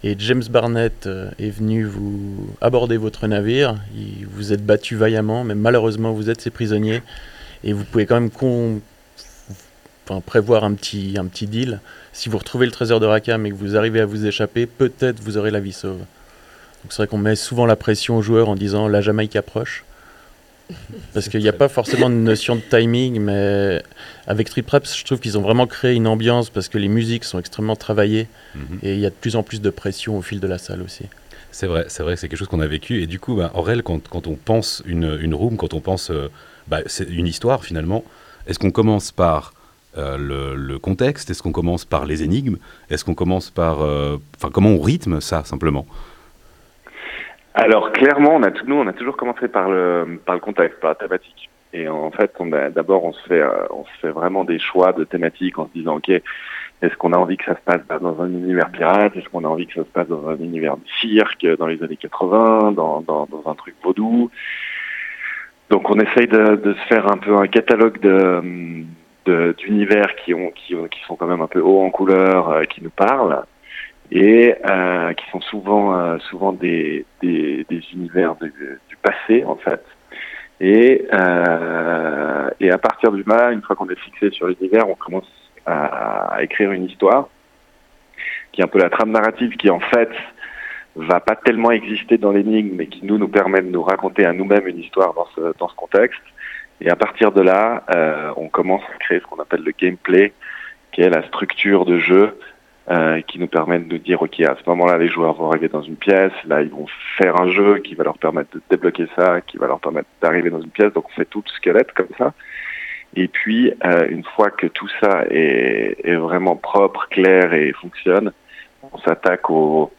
Et 0.05 0.15
James 0.19 0.43
Barnett 0.51 1.07
euh, 1.07 1.31
est 1.39 1.51
venu 1.51 1.85
vous 1.85 2.49
aborder 2.61 2.97
votre 2.97 3.27
navire. 3.27 3.77
Il, 3.97 4.27
vous 4.27 4.53
êtes 4.53 4.65
battu 4.65 4.95
vaillamment, 4.95 5.43
mais 5.43 5.55
malheureusement, 5.55 6.13
vous 6.13 6.31
êtes 6.31 6.41
ses 6.41 6.51
prisonniers. 6.51 7.03
Et 7.65 7.73
vous 7.73 7.85
pouvez 7.85 8.07
quand 8.07 8.21
même 8.21 8.31
prévoir 10.21 10.65
un 10.65 10.75
petit, 10.75 11.15
deal. 11.49 11.81
Si 12.13 12.29
vous 12.29 12.39
retrouvez 12.39 12.67
le 12.67 12.73
trésor 12.73 13.01
de 13.01 13.07
Rackham 13.07 13.47
et 13.47 13.51
que 13.51 13.57
vous 13.57 13.77
arrivez 13.77 14.01
à 14.01 14.07
vous 14.07 14.27
échapper, 14.27 14.67
peut-être 14.67 15.21
vous 15.21 15.39
aurez 15.39 15.51
la 15.51 15.61
vie 15.61 15.73
sauve. 15.73 15.99
Donc 15.99 16.91
c'est 16.91 16.99
vrai 16.99 17.07
qu'on 17.09 17.19
met 17.19 17.35
souvent 17.35 17.67
la 17.67 17.77
pression 17.77 18.19
aux 18.19 18.23
joueurs 18.23 18.49
en 18.49 18.55
disant 18.55 18.89
la 18.89 19.01
Jamaïque 19.01 19.35
approche. 19.35 19.86
Parce 21.15 21.29
qu'il 21.29 21.41
n'y 21.41 21.49
a 21.49 21.53
pas 21.53 21.69
forcément 21.69 22.11
de 22.11 22.15
notion 22.15 22.57
de 22.57 22.61
timing, 22.61 23.21
mais 23.21 23.83
avec 24.27 24.51
Trip 24.51 24.67
Trap, 24.67 24.87
je 24.87 25.05
trouve 25.05 25.21
qu'ils 25.21 25.39
ont 25.39 25.43
vraiment 25.43 25.67
créé 25.67 25.95
une 25.95 26.07
ambiance 26.07 26.51
parce 26.51 26.69
que 26.69 26.77
les 26.79 26.89
musiques 26.89 27.25
sont 27.25 27.39
extrêmement 27.39 27.77
travaillées 27.77 28.27
Mhm. 28.55 28.79
et 28.83 28.95
il 28.95 29.01
y 29.01 29.07
a 29.07 29.11
de 29.11 29.15
plus 29.15 29.37
en 29.37 29.43
plus 29.43 29.61
de 29.61 29.71
pression 29.71 30.17
au 30.19 30.23
fil 30.23 30.41
de 30.41 30.47
la 30.47 30.59
salle 30.59 30.83
aussi. 30.83 31.05
C'est 31.53 31.67
vrai, 31.67 31.85
c'est 31.89 32.03
vrai 32.03 32.15
que 32.15 32.21
c'est 32.21 32.29
quelque 32.29 32.39
chose 32.39 32.49
qu'on 32.49 32.61
a 32.61 32.67
vécu. 32.67 33.03
Et 33.03 33.07
du 33.07 33.19
coup, 33.21 33.37
bah, 33.37 33.51
Aurel, 33.55 33.83
quand, 33.83 34.07
quand 34.09 34.27
on 34.27 34.35
pense 34.35 34.83
une, 34.87 35.17
une 35.21 35.35
room, 35.35 35.57
quand 35.57 35.73
on 35.73 35.81
pense 35.81 36.11
euh, 36.11 36.29
bah, 36.69 36.81
une 37.09 37.27
histoire 37.27 37.65
finalement, 37.65 38.05
est-ce 38.47 38.59
qu'on 38.59 38.71
commence 38.73 39.13
par 39.13 39.55
euh, 39.97 40.19
le, 40.19 40.55
le 40.55 40.79
contexte? 40.79 41.31
Est-ce 41.31 41.43
qu'on 41.43 41.53
commence 41.53 41.85
par 41.85 42.05
les 42.07 42.23
énigmes? 42.23 42.57
Est-ce 42.91 43.05
qu'on 43.05 43.15
commence 43.15 43.51
par... 43.51 43.81
euh, 43.83 44.19
Enfin, 44.37 44.51
comment 44.53 44.71
on 44.71 44.81
rythme 44.81 45.21
ça 45.21 45.45
simplement? 45.45 45.87
Alors 47.59 47.91
clairement, 47.91 48.35
on 48.35 48.43
a 48.43 48.51
nous, 48.67 48.75
on 48.77 48.87
a 48.87 48.93
toujours 48.93 49.17
commencé 49.17 49.49
par 49.49 49.71
le 49.71 50.21
par 50.27 50.35
le 50.35 50.43
contexte, 50.43 50.79
par 50.79 50.91
la 50.91 50.95
thématique. 50.95 51.49
Et 51.73 51.89
en 51.89 52.11
fait, 52.11 52.31
on 52.39 52.47
d'abord, 52.47 53.05
on 53.05 53.15
se 53.15 53.27
fait 53.27 53.41
euh, 53.41 53.67
on 53.71 53.85
se 53.85 54.01
fait 54.03 54.11
vraiment 54.11 54.45
des 54.45 54.59
choix 54.59 54.93
de 54.93 55.05
thématiques 55.05 55.59
en 55.59 55.67
se 55.67 55.73
disant, 55.73 55.97
ok, 55.97 56.11
est-ce 56.11 56.95
qu'on 56.99 57.15
a 57.15 57.17
envie 57.17 57.39
que 57.39 57.47
ça 57.47 57.57
se 57.57 57.63
passe 57.63 57.81
dans 58.03 58.21
un 58.21 58.29
univers 58.29 58.71
pirate? 58.71 59.17
Est-ce 59.17 59.29
qu'on 59.31 59.45
a 59.45 59.49
envie 59.49 59.67
que 59.67 59.73
ça 59.73 59.85
se 59.85 59.91
passe 59.91 60.07
dans 60.07 60.29
un 60.29 60.37
univers 60.37 60.77
de 60.77 60.83
cirque 61.01 61.47
dans 61.59 61.67
les 61.67 61.83
années 61.83 61.97
80, 61.97 62.73
dans 62.73 63.01
dans, 63.01 63.27
dans 63.27 63.51
un 63.51 63.55
truc 63.55 63.75
vaudou? 63.83 64.31
Donc 65.71 65.89
on 65.89 65.99
essaye 65.99 66.29
de, 66.29 66.57
de 66.57 66.75
se 66.75 66.87
faire 66.89 67.11
un 67.11 67.17
peu 67.17 67.37
un 67.37 67.47
catalogue 67.47 67.99
de 68.01 68.85
d'univers 69.59 70.15
qui 70.17 70.35
ont 70.35 70.51
qui 70.51 70.75
qui 70.91 71.01
sont 71.07 71.17
quand 71.17 71.27
même 71.27 71.41
un 71.41 71.49
peu 71.49 71.61
hauts 71.61 71.83
en 71.83 71.91
couleur, 71.91 72.51
euh, 72.51 72.65
qui 72.65 72.83
nous 72.83 72.91
parlent 72.91 73.45
et 74.11 74.55
euh, 74.69 75.13
qui 75.15 75.25
sont 75.31 75.41
souvent 75.41 75.97
euh, 75.99 76.19
souvent 76.31 76.53
des, 76.53 77.05
des, 77.23 77.67
des 77.69 77.83
univers 77.93 78.37
de- 78.37 78.53
du 78.89 78.97
passé 79.03 79.45
en 79.45 79.57
fait. 79.57 79.85
Et 80.61 81.07
euh, 81.13 82.51
et 82.61 82.71
à 82.71 82.79
partir 82.79 83.13
du 83.13 83.23
là, 83.27 83.51
une 83.53 83.63
fois 83.63 83.77
qu'on 83.77 83.89
est 83.89 83.99
fixé 83.99 84.31
sur 84.31 84.47
l'univers, 84.47 84.89
on 84.89 84.95
commence 84.95 85.31
à, 85.67 86.35
à 86.37 86.43
écrire 86.43 86.73
une 86.73 86.85
histoire 86.85 87.29
qui 88.53 88.61
est 88.61 88.65
un 88.65 88.69
peu 88.69 88.79
la 88.79 88.89
trame 88.89 89.11
narrative 89.11 89.57
qui 89.57 89.69
en 89.71 89.81
fait 89.81 90.09
va 90.95 91.21
pas 91.21 91.37
tellement 91.37 91.73
exister 91.73 92.17
dans 92.17 92.33
l'énigme, 92.33 92.75
mais 92.77 92.87
qui 92.87 93.05
nous 93.05 93.19
nous 93.19 93.29
permet 93.29 93.61
de 93.61 93.69
nous 93.69 93.83
raconter 93.83 94.25
à 94.25 94.33
nous-mêmes 94.33 94.67
une 94.67 94.79
histoire 94.79 95.13
dans 95.13 95.27
ce 95.35 95.53
dans 95.59 95.69
ce 95.69 95.75
contexte. 95.75 96.23
Et 96.81 96.89
à 96.91 96.97
partir 96.97 97.33
de 97.33 97.43
là, 97.43 97.85
euh, 97.95 98.33
on 98.37 98.49
commence 98.49 98.83
à 98.95 98.99
créer 98.99 99.21
ce 99.21 99.25
qu'on 99.25 99.41
appelle 99.41 99.63
le 99.63 99.73
gameplay, 99.79 100.33
qui 100.93 101.03
est 101.03 101.11
la 101.11 101.23
structure 101.27 101.85
de 101.85 101.99
jeu 101.99 102.39
euh, 102.91 103.21
qui 103.23 103.39
nous 103.39 103.49
permettent 103.49 103.89
de 103.89 103.97
dire, 103.97 104.23
OK, 104.23 104.41
à 104.41 104.57
ce 104.57 104.69
moment-là, 104.71 104.99
les 104.99 105.09
joueurs 105.09 105.35
vont 105.35 105.51
arriver 105.51 105.69
dans 105.69 105.83
une 105.83 105.97
pièce, 105.97 106.33
là, 106.47 106.63
ils 106.63 106.71
vont 106.71 106.87
faire 107.19 107.41
un 107.41 107.51
jeu 107.51 107.79
qui 107.79 107.95
va 107.95 108.05
leur 108.05 108.19
permettre 108.19 108.51
de 108.55 108.63
débloquer 108.71 109.07
ça, 109.17 109.41
qui 109.41 109.57
va 109.57 109.67
leur 109.67 109.81
permettre 109.81 110.09
d'arriver 110.23 110.51
dans 110.51 110.61
une 110.61 110.71
pièce. 110.71 110.93
Donc, 110.93 111.07
on 111.07 111.13
fait 111.13 111.25
tout 111.25 111.43
le 111.45 111.51
squelette 111.51 111.93
comme 111.93 112.09
ça. 112.17 112.33
Et 113.17 113.29
puis, 113.29 113.73
euh, 113.85 114.07
une 114.09 114.25
fois 114.25 114.51
que 114.51 114.67
tout 114.67 114.89
ça 115.01 115.25
est, 115.31 115.97
est, 116.05 116.17
vraiment 116.17 116.57
propre, 116.57 117.09
clair 117.09 117.55
et 117.55 117.73
fonctionne, 117.73 118.33
on 118.93 118.99
s'attaque 118.99 119.49
au, 119.51 119.91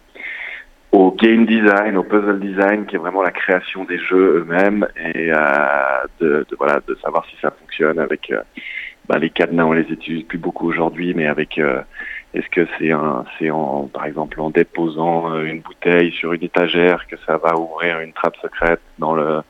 au 0.92 1.12
game 1.12 1.46
design, 1.46 1.98
au 1.98 2.04
puzzle 2.04 2.40
design, 2.40 2.86
qui 2.86 2.96
est 2.96 3.00
vraiment 3.00 3.22
la 3.22 3.32
création 3.32 3.84
des 3.84 3.98
jeux 3.98 4.40
eux-mêmes 4.40 4.88
et 4.98 5.32
euh, 5.34 5.40
de, 6.20 6.46
de, 6.50 6.56
voilà 6.58 6.80
de 6.88 6.96
savoir 7.04 7.26
si 7.26 7.36
ça 7.42 7.52
fonctionne 7.52 8.00
avec 8.00 8.32
euh, 8.32 8.42
bah, 9.08 9.18
les 9.18 9.30
cadenas. 9.30 9.66
On 9.66 9.74
les 9.74 9.90
utilise 9.90 10.24
plus 10.24 10.38
beaucoup 10.38 10.68
aujourd'hui, 10.68 11.14
mais 11.14 11.28
avec 11.28 11.58
euh, 11.58 11.82
est-ce 12.38 12.50
que 12.50 12.68
c'est 12.78 12.92
un 12.92 13.26
c'est 13.38 13.50
en 13.50 13.88
par 13.88 14.06
exemple 14.06 14.40
en 14.42 14.50
déposant 14.50 15.34
euh, 15.34 15.46
une 15.46 15.62
bouteille 15.62 16.12
sur 16.12 16.34
une 16.34 16.44
étagère 16.44 17.08
que 17.08 17.16
ça 17.26 17.38
va 17.38 17.58
ouvrir 17.58 18.00
une 18.00 18.14
trappe 18.14 18.38
secrète 18.42 18.82
dans 19.00 19.16
le 19.16 19.42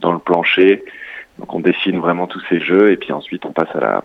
dans 0.00 0.12
le 0.12 0.18
plancher? 0.18 0.84
Donc 1.38 1.52
on 1.54 1.60
dessine 1.60 1.98
vraiment 1.98 2.26
tous 2.26 2.42
ces 2.48 2.60
jeux 2.60 2.92
et 2.92 2.96
puis 2.96 3.12
ensuite 3.12 3.44
on 3.46 3.52
passe 3.52 3.74
à 3.74 3.80
la 3.80 4.04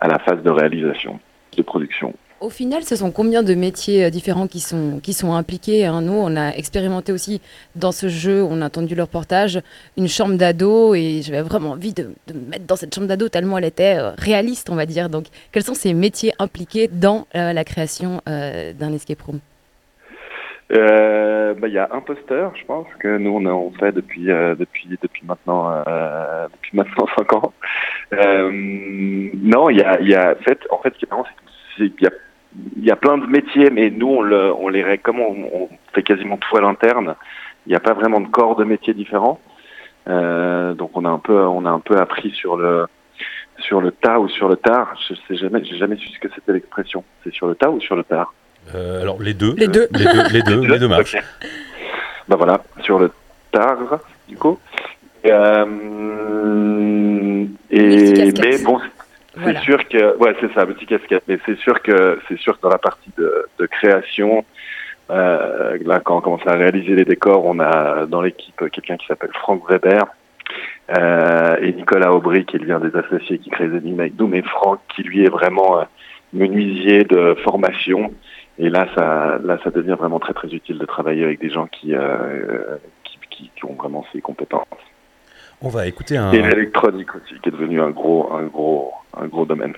à 0.00 0.08
la 0.08 0.18
phase 0.18 0.42
de 0.42 0.50
réalisation, 0.50 1.20
de 1.56 1.62
production. 1.62 2.14
Au 2.40 2.48
final, 2.48 2.82
ce 2.84 2.96
sont 2.96 3.10
combien 3.10 3.42
de 3.42 3.54
métiers 3.54 4.06
euh, 4.06 4.10
différents 4.10 4.46
qui 4.46 4.60
sont, 4.60 4.98
qui 5.02 5.12
sont 5.12 5.34
impliqués 5.34 5.84
hein? 5.84 6.00
Nous, 6.00 6.14
on 6.14 6.36
a 6.36 6.52
expérimenté 6.52 7.12
aussi 7.12 7.42
dans 7.76 7.92
ce 7.92 8.08
jeu, 8.08 8.42
on 8.42 8.62
a 8.62 8.66
entendu 8.66 8.94
le 8.94 9.02
reportage, 9.02 9.60
une 9.98 10.08
chambre 10.08 10.36
d'ado 10.38 10.94
et 10.94 11.20
j'avais 11.20 11.42
vraiment 11.42 11.72
envie 11.72 11.92
de, 11.92 12.04
me 12.32 12.50
mettre 12.50 12.64
dans 12.66 12.76
cette 12.76 12.94
chambre 12.94 13.08
d'ado 13.08 13.28
tellement 13.28 13.58
elle 13.58 13.66
était 13.66 13.98
euh, 13.98 14.12
réaliste, 14.16 14.70
on 14.70 14.74
va 14.74 14.86
dire. 14.86 15.10
Donc, 15.10 15.26
quels 15.52 15.64
sont 15.64 15.74
ces 15.74 15.92
métiers 15.92 16.32
impliqués 16.38 16.88
dans 16.88 17.26
euh, 17.34 17.52
la 17.52 17.62
création 17.62 18.22
d'un 18.24 18.92
escape 18.94 19.20
room? 19.20 19.40
Il 20.70 20.78
bah, 21.60 21.68
y 21.68 21.76
a 21.76 21.90
un 21.92 22.00
poster, 22.00 22.50
je 22.58 22.64
pense, 22.64 22.86
que 23.00 23.18
nous 23.18 23.32
on, 23.32 23.70
fait 23.72 23.92
depuis 23.92 24.26
depuis 24.26 24.88
depuis 25.02 25.26
maintenant 25.26 25.82
euh, 25.86 26.46
depuis 26.48 26.74
maintenant 26.74 27.06
cinq 27.18 27.32
ans. 27.34 27.52
non, 28.12 29.68
il 29.68 29.76
y 29.76 29.82
a 29.82 30.00
il 30.00 30.16
en 30.16 30.34
fait 30.42 30.58
en 30.70 30.78
fait 30.78 30.94
il 31.78 31.92
y 32.00 32.06
a 32.06 32.10
il 32.76 32.84
y 32.84 32.90
a 32.90 32.96
plein 32.96 33.18
de 33.18 33.26
métiers, 33.26 33.70
mais 33.70 33.90
nous, 33.90 34.08
on, 34.08 34.22
le, 34.22 34.52
on 34.52 34.68
les 34.68 34.98
comme 34.98 35.20
on, 35.20 35.48
on, 35.52 35.68
fait 35.92 36.02
quasiment 36.02 36.36
tout 36.36 36.56
à 36.56 36.60
l'interne. 36.60 37.14
Il 37.66 37.70
n'y 37.70 37.76
a 37.76 37.80
pas 37.80 37.94
vraiment 37.94 38.20
de 38.20 38.28
corps 38.28 38.56
de 38.56 38.64
métiers 38.64 38.94
différents. 38.94 39.40
Euh, 40.08 40.74
donc, 40.74 40.90
on 40.94 41.04
a 41.04 41.08
un 41.08 41.18
peu, 41.18 41.38
on 41.38 41.64
a 41.66 41.70
un 41.70 41.80
peu 41.80 41.96
appris 41.96 42.30
sur 42.30 42.56
le 42.56 42.86
sur 43.58 43.80
le 43.82 43.92
tas 43.92 44.18
ou 44.18 44.28
sur 44.28 44.48
le 44.48 44.56
tard. 44.56 44.94
Je 45.08 45.14
sais 45.14 45.36
jamais, 45.36 45.62
j'ai 45.64 45.76
jamais 45.76 45.96
su 45.96 46.08
ce 46.08 46.18
que 46.18 46.28
c'était 46.34 46.52
l'expression. 46.52 47.04
C'est 47.22 47.32
sur 47.32 47.46
le 47.46 47.54
tas 47.54 47.70
ou 47.70 47.80
sur 47.80 47.94
le 47.94 48.04
tard? 48.04 48.32
Euh, 48.74 49.02
Alors 49.02 49.20
les 49.20 49.34
deux. 49.34 49.54
Les 49.56 49.68
deux. 49.68 49.88
Les 49.92 50.04
deux. 50.04 50.22
Les 50.32 50.42
deux, 50.42 50.60
les 50.66 50.78
deux 50.78 50.88
marchent. 50.88 51.14
Okay. 51.14 51.24
Ben 52.28 52.36
voilà, 52.36 52.62
sur 52.82 52.98
le 52.98 53.12
tard, 53.52 54.00
du 54.28 54.36
coup. 54.36 54.58
Et, 55.24 55.30
euh, 55.30 55.66
et 57.70 58.32
mais 58.40 58.62
bon. 58.64 58.80
C'est 59.36 59.58
sûr 59.58 59.88
que 59.88 60.16
ouais 60.16 60.34
c'est 60.40 60.52
ça 60.54 60.66
petit 60.66 60.86
casquette. 60.86 61.22
Mais 61.28 61.38
c'est 61.46 61.58
sûr 61.58 61.80
que 61.82 62.18
c'est 62.28 62.38
sûr 62.38 62.56
que 62.56 62.62
dans 62.62 62.68
la 62.70 62.78
partie 62.78 63.10
de, 63.16 63.46
de 63.58 63.66
création 63.66 64.44
euh, 65.10 65.78
là 65.84 66.00
quand 66.00 66.18
on 66.18 66.20
commence 66.20 66.46
à 66.46 66.52
réaliser 66.52 66.94
les 66.94 67.04
décors 67.04 67.44
on 67.44 67.60
a 67.60 68.06
dans 68.06 68.22
l'équipe 68.22 68.56
quelqu'un 68.72 68.96
qui 68.96 69.06
s'appelle 69.06 69.30
Franck 69.34 69.68
Weber 69.68 70.04
euh, 70.96 71.56
et 71.60 71.72
Nicolas 71.72 72.12
Aubry 72.12 72.44
qui 72.44 72.56
est 72.56 72.60
l'un 72.60 72.80
des 72.80 72.96
associés 72.96 73.38
qui 73.38 73.50
crée 73.50 73.66
énigmes 73.66 74.00
avec 74.00 74.18
nous. 74.18 74.26
Mais 74.26 74.42
Franck 74.42 74.80
qui 74.94 75.02
lui 75.04 75.24
est 75.24 75.30
vraiment 75.30 75.78
euh, 75.78 75.84
menuisier 76.32 77.04
de 77.04 77.34
formation. 77.44 78.12
Et 78.58 78.68
là 78.68 78.88
ça 78.96 79.38
là 79.44 79.58
ça 79.62 79.70
devient 79.70 79.96
vraiment 79.98 80.18
très 80.18 80.34
très 80.34 80.48
utile 80.48 80.78
de 80.78 80.86
travailler 80.86 81.22
avec 81.22 81.40
des 81.40 81.50
gens 81.50 81.68
qui 81.68 81.94
euh, 81.94 82.76
qui, 83.04 83.18
qui, 83.30 83.50
qui 83.54 83.64
ont 83.64 83.74
vraiment 83.74 84.04
ces 84.12 84.20
compétences 84.20 84.66
on 85.62 85.68
va 85.68 85.86
écouter 85.86 86.16
un. 86.16 86.32
Et 86.32 86.42
l'électronique 86.42 87.14
aussi, 87.14 87.34
qui 87.42 87.48
est 87.48 87.52
devenu 87.52 87.80
un 87.80 87.90
gros, 87.90 88.32
un 88.32 88.44
gros, 88.44 88.92
un 89.16 89.26
gros 89.26 89.44
domaine. 89.44 89.74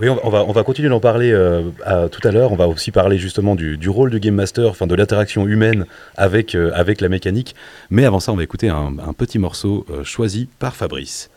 Oui, 0.00 0.08
on 0.10 0.28
va, 0.28 0.44
on 0.44 0.52
va 0.52 0.62
continuer 0.62 0.90
d'en 0.90 1.00
parler 1.00 1.32
euh, 1.32 1.62
à, 1.84 2.08
tout 2.08 2.26
à 2.26 2.30
l'heure. 2.30 2.52
On 2.52 2.56
va 2.56 2.68
aussi 2.68 2.90
parler 2.90 3.16
justement 3.16 3.54
du, 3.54 3.78
du 3.78 3.88
rôle 3.88 4.10
du 4.10 4.20
game 4.20 4.34
master, 4.34 4.68
enfin 4.68 4.86
de 4.86 4.94
l'interaction 4.94 5.46
humaine 5.46 5.86
avec, 6.16 6.54
euh, 6.54 6.70
avec 6.74 7.00
la 7.00 7.08
mécanique. 7.08 7.54
Mais 7.88 8.04
avant 8.04 8.20
ça, 8.20 8.32
on 8.32 8.36
va 8.36 8.42
écouter 8.42 8.68
un, 8.68 8.92
un 8.98 9.12
petit 9.14 9.38
morceau 9.38 9.86
euh, 9.90 10.04
choisi 10.04 10.48
par 10.58 10.76
Fabrice. 10.76 11.30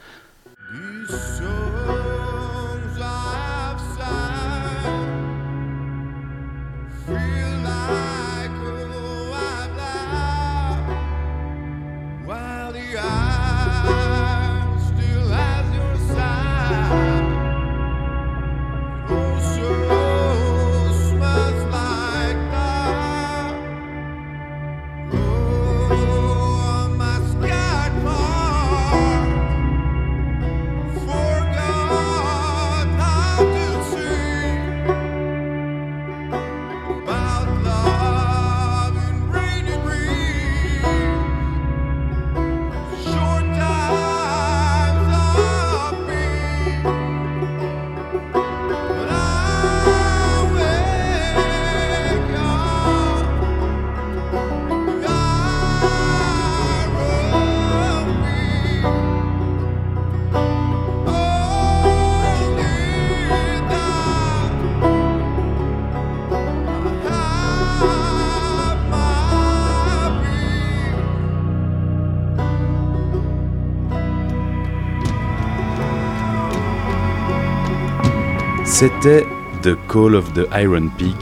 C'était 78.80 79.28
The 79.62 79.76
Call 79.90 80.16
of 80.16 80.32
the 80.32 80.48
Iron 80.58 80.88
Peak 80.98 81.18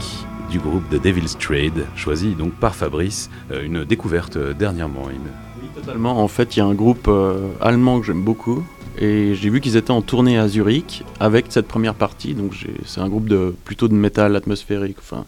du 0.48 0.60
groupe 0.60 0.88
The 0.90 1.02
Devil's 1.02 1.36
Trade, 1.36 1.86
choisi 1.96 2.36
donc 2.36 2.52
par 2.52 2.76
Fabrice, 2.76 3.30
euh, 3.50 3.64
une 3.64 3.84
découverte 3.84 4.36
euh, 4.36 4.54
dernièrement. 4.54 5.06
Oui, 5.08 5.68
totalement. 5.74 6.22
En 6.22 6.28
fait, 6.28 6.54
il 6.54 6.60
y 6.60 6.62
a 6.62 6.66
un 6.66 6.74
groupe 6.74 7.06
euh, 7.08 7.48
allemand 7.60 7.98
que 7.98 8.06
j'aime 8.06 8.22
beaucoup 8.22 8.62
et 8.96 9.34
j'ai 9.34 9.50
vu 9.50 9.60
qu'ils 9.60 9.76
étaient 9.76 9.90
en 9.90 10.02
tournée 10.02 10.38
à 10.38 10.46
Zurich 10.46 11.02
avec 11.18 11.46
cette 11.48 11.66
première 11.66 11.94
partie. 11.94 12.34
Donc 12.34 12.52
c'est 12.86 13.00
un 13.00 13.08
groupe 13.08 13.28
de 13.28 13.52
plutôt 13.64 13.88
de 13.88 13.94
métal 13.94 14.36
atmosphérique, 14.36 14.98
enfin 15.00 15.24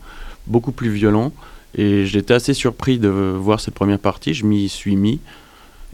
beaucoup 0.46 0.70
plus 0.70 0.90
violent. 0.90 1.32
Et 1.74 2.06
j'étais 2.06 2.34
assez 2.34 2.54
surpris 2.54 3.00
de 3.00 3.08
voir 3.08 3.58
cette 3.58 3.74
première 3.74 3.98
partie. 3.98 4.34
Je 4.34 4.46
m'y 4.46 4.68
suis 4.68 4.94
mis 4.94 5.18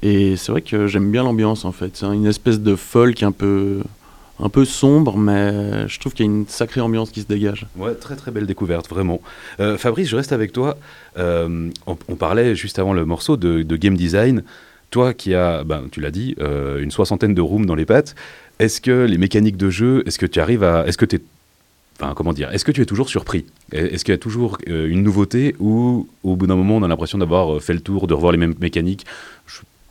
et 0.02 0.36
c'est 0.36 0.52
vrai 0.52 0.60
que 0.60 0.86
j'aime 0.86 1.10
bien 1.10 1.22
l'ambiance 1.22 1.64
en 1.64 1.72
fait. 1.72 1.96
C'est 1.96 2.04
une 2.04 2.26
espèce 2.26 2.60
de 2.60 2.76
folk 2.76 3.22
un 3.22 3.32
peu 3.32 3.80
un 4.38 4.48
peu 4.48 4.64
sombre, 4.64 5.16
mais 5.16 5.88
je 5.88 5.98
trouve 5.98 6.12
qu'il 6.12 6.26
y 6.26 6.28
a 6.28 6.32
une 6.32 6.46
sacrée 6.46 6.80
ambiance 6.80 7.10
qui 7.10 7.22
se 7.22 7.26
dégage. 7.26 7.66
Ouais, 7.76 7.94
très 7.94 8.16
très 8.16 8.30
belle 8.30 8.46
découverte, 8.46 8.88
vraiment. 8.88 9.20
Euh, 9.60 9.78
Fabrice, 9.78 10.08
je 10.08 10.16
reste 10.16 10.32
avec 10.32 10.52
toi. 10.52 10.76
Euh, 11.16 11.70
on, 11.86 12.16
parlait 12.16 12.54
juste 12.54 12.78
avant 12.78 12.92
le 12.92 13.04
morceau 13.04 13.36
de, 13.36 13.62
game 13.76 13.96
design. 13.96 14.42
Toi 14.90 15.14
qui 15.14 15.34
as, 15.34 15.64
ben, 15.64 15.84
tu 15.90 16.00
l'as 16.00 16.10
dit, 16.10 16.36
euh, 16.38 16.80
une 16.80 16.90
soixantaine 16.90 17.34
de 17.34 17.40
rooms 17.40 17.66
dans 17.66 17.74
les 17.74 17.86
pattes, 17.86 18.14
est-ce 18.58 18.80
que 18.80 19.04
les 19.04 19.18
mécaniques 19.18 19.56
de 19.56 19.70
jeu, 19.70 20.02
est-ce 20.06 20.18
que 20.18 20.26
tu 20.26 20.40
arrives 20.40 20.62
à. 20.62 20.86
Est-ce 20.86 20.98
que 20.98 21.06
tu 21.06 21.16
es. 21.16 21.20
Enfin, 21.98 22.12
comment 22.14 22.34
dire 22.34 22.52
Est-ce 22.52 22.64
que 22.64 22.72
tu 22.72 22.82
es 22.82 22.86
toujours 22.86 23.08
surpris? 23.08 23.46
Est-ce 23.72 24.04
qu'il 24.04 24.12
y 24.12 24.14
a 24.14 24.18
toujours 24.18 24.58
une 24.66 25.02
nouveauté 25.02 25.56
ou 25.58 26.06
au 26.22 26.36
bout 26.36 26.46
d'un 26.46 26.56
moment 26.56 26.76
on 26.76 26.82
a 26.82 26.88
l'impression 26.88 27.16
d'avoir 27.16 27.62
fait 27.62 27.72
le 27.72 27.80
tour, 27.80 28.06
de 28.06 28.12
revoir 28.12 28.32
les 28.32 28.38
mêmes 28.38 28.54
mécaniques? 28.60 29.06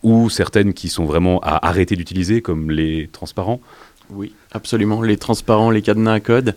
Ou 0.04 0.30
certaines 0.30 0.76
qui 0.76 0.90
sont 0.90 1.06
vraiment 1.06 1.40
à 1.40 1.68
arrêter 1.68 1.96
d'utiliser, 1.96 2.44
comme 2.44 2.70
les 2.70 3.10
transparents? 3.12 3.60
Oui, 4.10 4.34
absolument. 4.52 5.02
Les 5.02 5.18
transparents, 5.18 5.72
les 5.72 5.82
cadenas 5.82 6.14
à 6.14 6.20
code. 6.20 6.56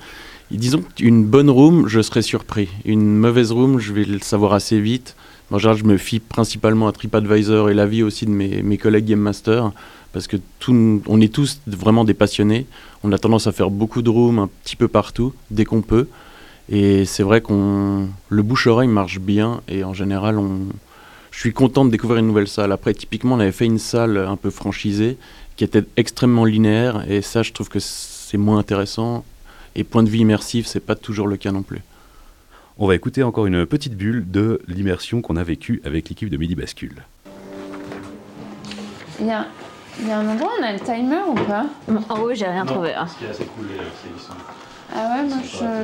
Disons 0.50 0.82
qu'une 0.96 1.24
bonne 1.24 1.50
room, 1.50 1.88
je 1.88 2.00
serais 2.00 2.22
surpris. 2.22 2.68
Une 2.84 3.16
mauvaise 3.16 3.52
room, 3.52 3.78
je 3.78 3.92
vais 3.92 4.04
le 4.04 4.18
savoir 4.20 4.54
assez 4.54 4.80
vite. 4.80 5.14
En 5.50 5.58
général, 5.58 5.78
je 5.78 5.84
me 5.84 5.96
fie 5.96 6.20
principalement 6.20 6.88
à 6.88 6.92
TripAdvisor 6.92 7.70
et 7.70 7.74
l'avis 7.74 8.02
aussi 8.02 8.26
de 8.26 8.30
mes, 8.30 8.62
mes, 8.62 8.78
collègues 8.78 9.06
Game 9.06 9.20
Master, 9.20 9.72
parce 10.12 10.26
que 10.26 10.36
tout, 10.58 11.02
on 11.06 11.20
est 11.20 11.32
tous 11.32 11.60
vraiment 11.66 12.04
des 12.04 12.14
passionnés. 12.14 12.66
On 13.02 13.12
a 13.12 13.18
tendance 13.18 13.46
à 13.46 13.52
faire 13.52 13.70
beaucoup 13.70 14.02
de 14.02 14.10
rooms 14.10 14.38
un 14.38 14.48
petit 14.62 14.76
peu 14.76 14.88
partout, 14.88 15.32
dès 15.50 15.64
qu'on 15.64 15.82
peut. 15.82 16.08
Et 16.70 17.04
c'est 17.04 17.22
vrai 17.22 17.40
qu'on 17.40 18.08
le 18.28 18.42
bouche-oreille 18.42 18.88
marche 18.88 19.20
bien 19.20 19.62
et 19.68 19.84
en 19.84 19.94
général, 19.94 20.38
on, 20.38 20.60
je 21.30 21.40
suis 21.40 21.52
content 21.52 21.84
de 21.84 21.90
découvrir 21.90 22.20
une 22.20 22.26
nouvelle 22.26 22.48
salle. 22.48 22.72
Après, 22.72 22.92
typiquement, 22.92 23.36
on 23.36 23.40
avait 23.40 23.52
fait 23.52 23.64
une 23.64 23.78
salle 23.78 24.18
un 24.18 24.36
peu 24.36 24.50
franchisée 24.50 25.16
qui 25.58 25.64
était 25.64 25.82
extrêmement 25.96 26.44
linéaire 26.44 27.04
et 27.10 27.20
ça, 27.20 27.42
je 27.42 27.52
trouve 27.52 27.68
que 27.68 27.80
c'est 27.80 28.38
moins 28.38 28.58
intéressant. 28.58 29.24
Et 29.74 29.82
point 29.82 30.04
de 30.04 30.08
vue 30.08 30.18
immersif, 30.18 30.66
c'est 30.68 30.78
pas 30.80 30.94
toujours 30.94 31.26
le 31.26 31.36
cas 31.36 31.50
non 31.50 31.62
plus. 31.62 31.80
On 32.78 32.86
va 32.86 32.94
écouter 32.94 33.24
encore 33.24 33.46
une 33.46 33.66
petite 33.66 33.96
bulle 33.96 34.30
de 34.30 34.60
l'immersion 34.68 35.20
qu'on 35.20 35.34
a 35.36 35.42
vécue 35.42 35.82
avec 35.84 36.08
l'équipe 36.08 36.30
de 36.30 36.36
Midi 36.36 36.54
Bascule. 36.54 37.02
Il 39.20 39.26
y 39.26 39.30
a, 39.32 39.46
il 40.00 40.06
y 40.06 40.12
a 40.12 40.18
un 40.20 40.28
endroit 40.28 40.48
où 40.56 40.62
on 40.62 40.64
a 40.64 40.72
le 40.72 40.78
timer 40.78 41.22
ou 41.28 41.34
pas? 41.34 41.66
En 42.08 42.20
haut, 42.20 42.32
j'ai 42.32 42.46
rien 42.46 42.64
trouvé. 42.64 42.94
hein. 42.94 43.08
Ce 43.08 43.18
qui 43.18 43.24
est 43.24 43.30
assez 43.30 43.44
cool, 43.46 43.66
c'est 44.00 44.12
qu'ils 44.12 44.22
sont 44.22 44.32
Ah 44.94 45.16
ouais, 45.16 45.28
moi 45.28 45.38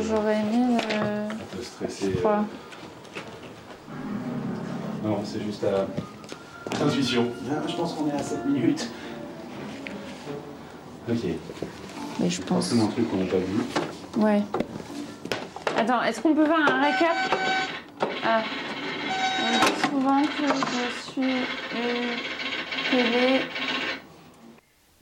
j'aurais 0.08 0.36
aimé. 0.36 0.78
euh, 0.92 1.28
un 1.28 1.56
peu 1.56 1.62
stressés. 1.64 2.12
je 2.14 2.18
crois. 2.20 2.44
Non, 5.04 5.18
c'est 5.24 5.42
juste 5.42 5.64
à 5.64 5.88
intuition. 6.84 7.26
je 7.68 7.74
pense 7.76 7.94
qu'on 7.94 8.08
est 8.08 8.12
à 8.12 8.22
7 8.22 8.46
minutes. 8.46 8.88
Ok. 11.08 11.24
Mais 12.20 12.30
je 12.30 12.40
pense. 12.40 12.68
Forcément 12.68 12.84
un 12.84 12.92
truc 12.92 13.10
qu'on 13.10 13.16
n'a 13.18 13.26
pas 13.26 13.36
vu. 13.36 13.60
Ouais. 14.16 14.42
Attends, 15.76 16.02
est-ce 16.02 16.20
qu'on 16.20 16.34
peut 16.34 16.46
faire 16.46 16.58
un 16.58 16.82
récap? 16.82 17.16
Ah. 18.24 18.42
On 19.40 19.50
dit 19.66 19.80
souvent 19.90 20.22
que 20.22 20.46
je 20.46 21.10
suis 21.10 21.36
une 21.74 22.16
télé. 22.90 23.40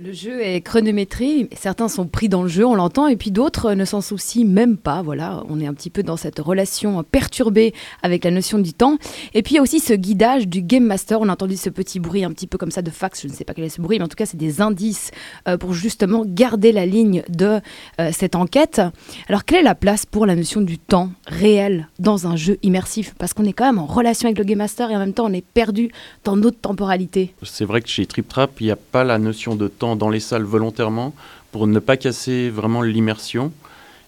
Le 0.05 0.13
jeu 0.13 0.43
est 0.43 0.63
chronométré, 0.63 1.49
certains 1.57 1.87
sont 1.87 2.09
pris 2.09 2.29
dans 2.29 2.43
le 2.43 2.49
jeu, 2.49 2.67
on 2.67 2.75
l'entend, 2.75 3.07
et 3.07 3.15
puis 3.15 3.31
d'autres 3.31 3.75
ne 3.75 3.85
s'en 3.85 4.01
soucient 4.01 4.45
même 4.45 4.77
pas. 4.77 5.01
Voilà, 5.01 5.45
on 5.49 5.61
est 5.61 5.67
un 5.69 5.75
petit 5.75 5.91
peu 5.91 6.03
dans 6.03 6.17
cette 6.17 6.41
relation 6.41 7.05
perturbée 7.05 7.73
avec 8.03 8.25
la 8.25 8.33
notion 8.33 8.59
du 8.59 8.73
temps. 8.73 8.99
Et 9.33 9.45
puis 9.45 9.53
il 9.53 9.57
y 9.57 9.59
a 9.61 9.63
aussi 9.63 9.79
ce 9.79 9.93
guidage 9.93 10.49
du 10.49 10.61
Game 10.61 10.83
Master. 10.83 11.21
On 11.21 11.29
a 11.29 11.33
entendu 11.35 11.57
ce 11.57 11.71
petit 11.71 12.01
bruit 12.01 12.25
un 12.25 12.33
petit 12.33 12.49
peu 12.49 12.59
comme 12.59 12.73
ça 12.73 12.83
de 12.83 12.91
fax, 12.91 13.23
je 13.23 13.29
ne 13.29 13.33
sais 13.33 13.45
pas 13.45 13.55
quel 13.55 13.63
est 13.63 13.69
ce 13.69 13.81
bruit, 13.81 13.99
mais 14.01 14.05
en 14.05 14.09
tout 14.09 14.17
cas 14.17 14.27
c'est 14.27 14.37
des 14.37 14.61
indices 14.61 15.13
euh, 15.47 15.57
pour 15.57 15.73
justement 15.73 16.25
garder 16.27 16.73
la 16.73 16.85
ligne 16.85 17.23
de 17.29 17.61
euh, 18.01 18.11
cette 18.13 18.35
enquête. 18.35 18.81
Alors 19.29 19.45
quelle 19.45 19.61
est 19.61 19.63
la 19.63 19.77
place 19.77 20.05
pour 20.05 20.27
la 20.27 20.35
notion 20.35 20.63
du 20.63 20.79
temps 20.79 21.13
réel 21.29 21.87
dans 22.01 22.27
un 22.27 22.35
jeu 22.35 22.59
immersif? 22.65 23.15
Parce 23.19 23.35
qu'on 23.35 23.45
est 23.45 23.53
quand 23.53 23.67
même 23.67 23.79
en 23.79 23.87
relation 23.87 24.27
avec 24.27 24.39
le 24.39 24.45
Game 24.45 24.59
Master 24.59 24.91
et 24.91 24.97
en 24.97 24.99
même 24.99 25.15
temps 25.15 25.27
on 25.27 25.33
est 25.33 25.47
perdu 25.47 25.93
dans 26.25 26.35
notre 26.35 26.59
temporalité. 26.59 27.35
C'est 27.45 27.65
vrai 27.65 27.81
que 27.83 27.89
chez 27.89 28.05
Trip 28.05 28.27
Trap, 28.27 28.61
il 28.61 28.65
n'y 28.65 28.73
a 28.73 28.77
pas 28.77 29.05
la 29.05 29.19
notion 29.21 29.55
de 29.55 29.69
temps 29.69 29.92
dans 29.97 30.11
les 30.11 30.21
salles 30.21 30.45
volontairement 30.45 31.15
pour 31.53 31.67
ne 31.67 31.79
pas 31.79 31.97
casser 31.97 32.51
vraiment 32.51 32.83
l'immersion. 32.83 33.53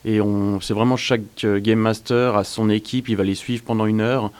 Et 0.05 0.21
c'est 0.61 0.75
vraiment 0.75 0.97
chaque 0.97 1.45
euh, 1.45 1.61
Game 1.61 1.79
Master 1.79 2.37
a 2.37 2.45
son 2.45 2.69
équipe, 2.69 3.09
il 3.09 3.17
va 3.17 3.25
les 3.25 3.35
suivre 3.35 3.63
pendant 3.65 3.87
une 3.87 4.01
heure. 4.01 4.31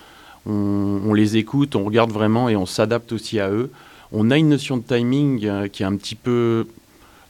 On, 0.47 1.15
les 1.15 1.39
écoute, 1.39 1.75
on 1.75 1.85
regarde 1.85 2.13
vraiment 2.13 2.51
et 2.51 2.57
on 2.57 2.67
s'adapte 2.67 3.13
aussi 3.13 3.41
à 3.41 3.51
eux. 3.51 3.71
On 4.13 4.31
a 4.31 4.37
une 4.37 4.51
notion 4.51 4.77
de 4.77 4.83
timing 4.83 5.47
euh, 5.47 5.69
qui 5.69 5.83
est 5.83 5.87
un 5.87 5.97
petit 5.97 6.17
peu 6.17 6.67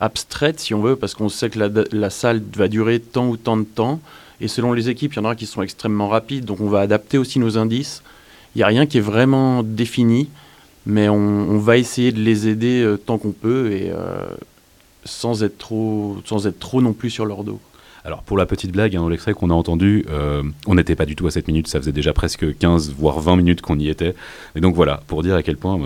abstraite, 0.00 0.59
si 0.59 0.75
on 0.75 0.80
veut, 0.80 0.97
parce 0.97 1.14
qu'on 1.14 1.28
sait 1.28 1.49
que 1.49 1.87
la, 1.92 2.11
salle 2.11 2.42
va 2.56 2.66
durer 2.66 2.99
tant 2.99 3.28
ou 3.28 3.37
tant 3.37 3.56
de 3.56 3.62
temps. 3.62 4.00
Et 4.40 4.49
selon 4.49 4.73
les 4.73 4.88
équipes, 4.88 5.12
il 5.12 5.16
y 5.16 5.18
en 5.21 5.25
aura 5.25 5.37
qui 5.37 5.47
sont 5.47 5.62
extrêmement 5.62 6.09
rapides, 6.09 6.44
donc 6.44 6.61
on 6.61 6.68
va 6.68 6.80
adapter 6.80 7.18
aussi 7.18 7.38
nos 7.38 7.56
indices. 7.56 8.02
Il 8.54 8.59
n'y 8.59 8.64
a 8.64 8.66
rien 8.66 8.87
qui 8.87 8.99
est 8.99 9.02
vraiment 9.02 9.62
défini 9.62 10.28
mais 10.86 11.08
on, 11.08 11.58
va 11.58 11.78
essayer 11.78 12.12
de 12.12 12.20
les 12.20 12.48
aider 12.48 12.82
euh, 12.82 12.96
tant 12.96 13.18
qu'on 13.18 13.32
peut 13.32 13.72
et 13.72 13.90
euh, 13.90 14.26
sans 15.04 15.42
être 15.42 15.56
trop 15.56 16.80
non 16.80 16.92
plus 16.92 17.10
sur 17.10 17.24
leur 17.26 17.44
dos. 17.44 17.60
Alors 18.04 18.22
pour 18.22 18.36
la 18.36 18.44
petite 18.44 18.70
blague, 18.70 18.94
hein, 18.94 19.00
dans 19.00 19.08
l'extrait 19.08 19.32
qu'on 19.32 19.48
a 19.48 19.54
entendu, 19.54 20.04
euh, 20.10 20.42
on 20.66 20.74
n'était 20.74 20.94
pas 20.94 21.06
du 21.06 21.16
tout 21.16 21.26
à 21.26 21.30
7 21.30 21.48
minutes, 21.48 21.68
ça 21.68 21.80
faisait 21.80 21.92
déjà 21.92 22.12
presque 22.12 22.56
15 22.58 22.92
voire 22.92 23.20
20 23.20 23.36
minutes 23.36 23.62
qu'on 23.62 23.78
y 23.78 23.88
était. 23.88 24.14
Et 24.56 24.60
donc 24.60 24.74
voilà, 24.74 25.02
pour 25.06 25.22
dire 25.22 25.34
à 25.34 25.42
quel 25.42 25.56
point 25.56 25.80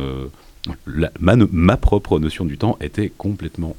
ma 0.86 1.76
propre 1.76 2.18
notion 2.18 2.44
du 2.44 2.58
temps 2.58 2.76
était 2.80 3.12
complètement 3.16 3.76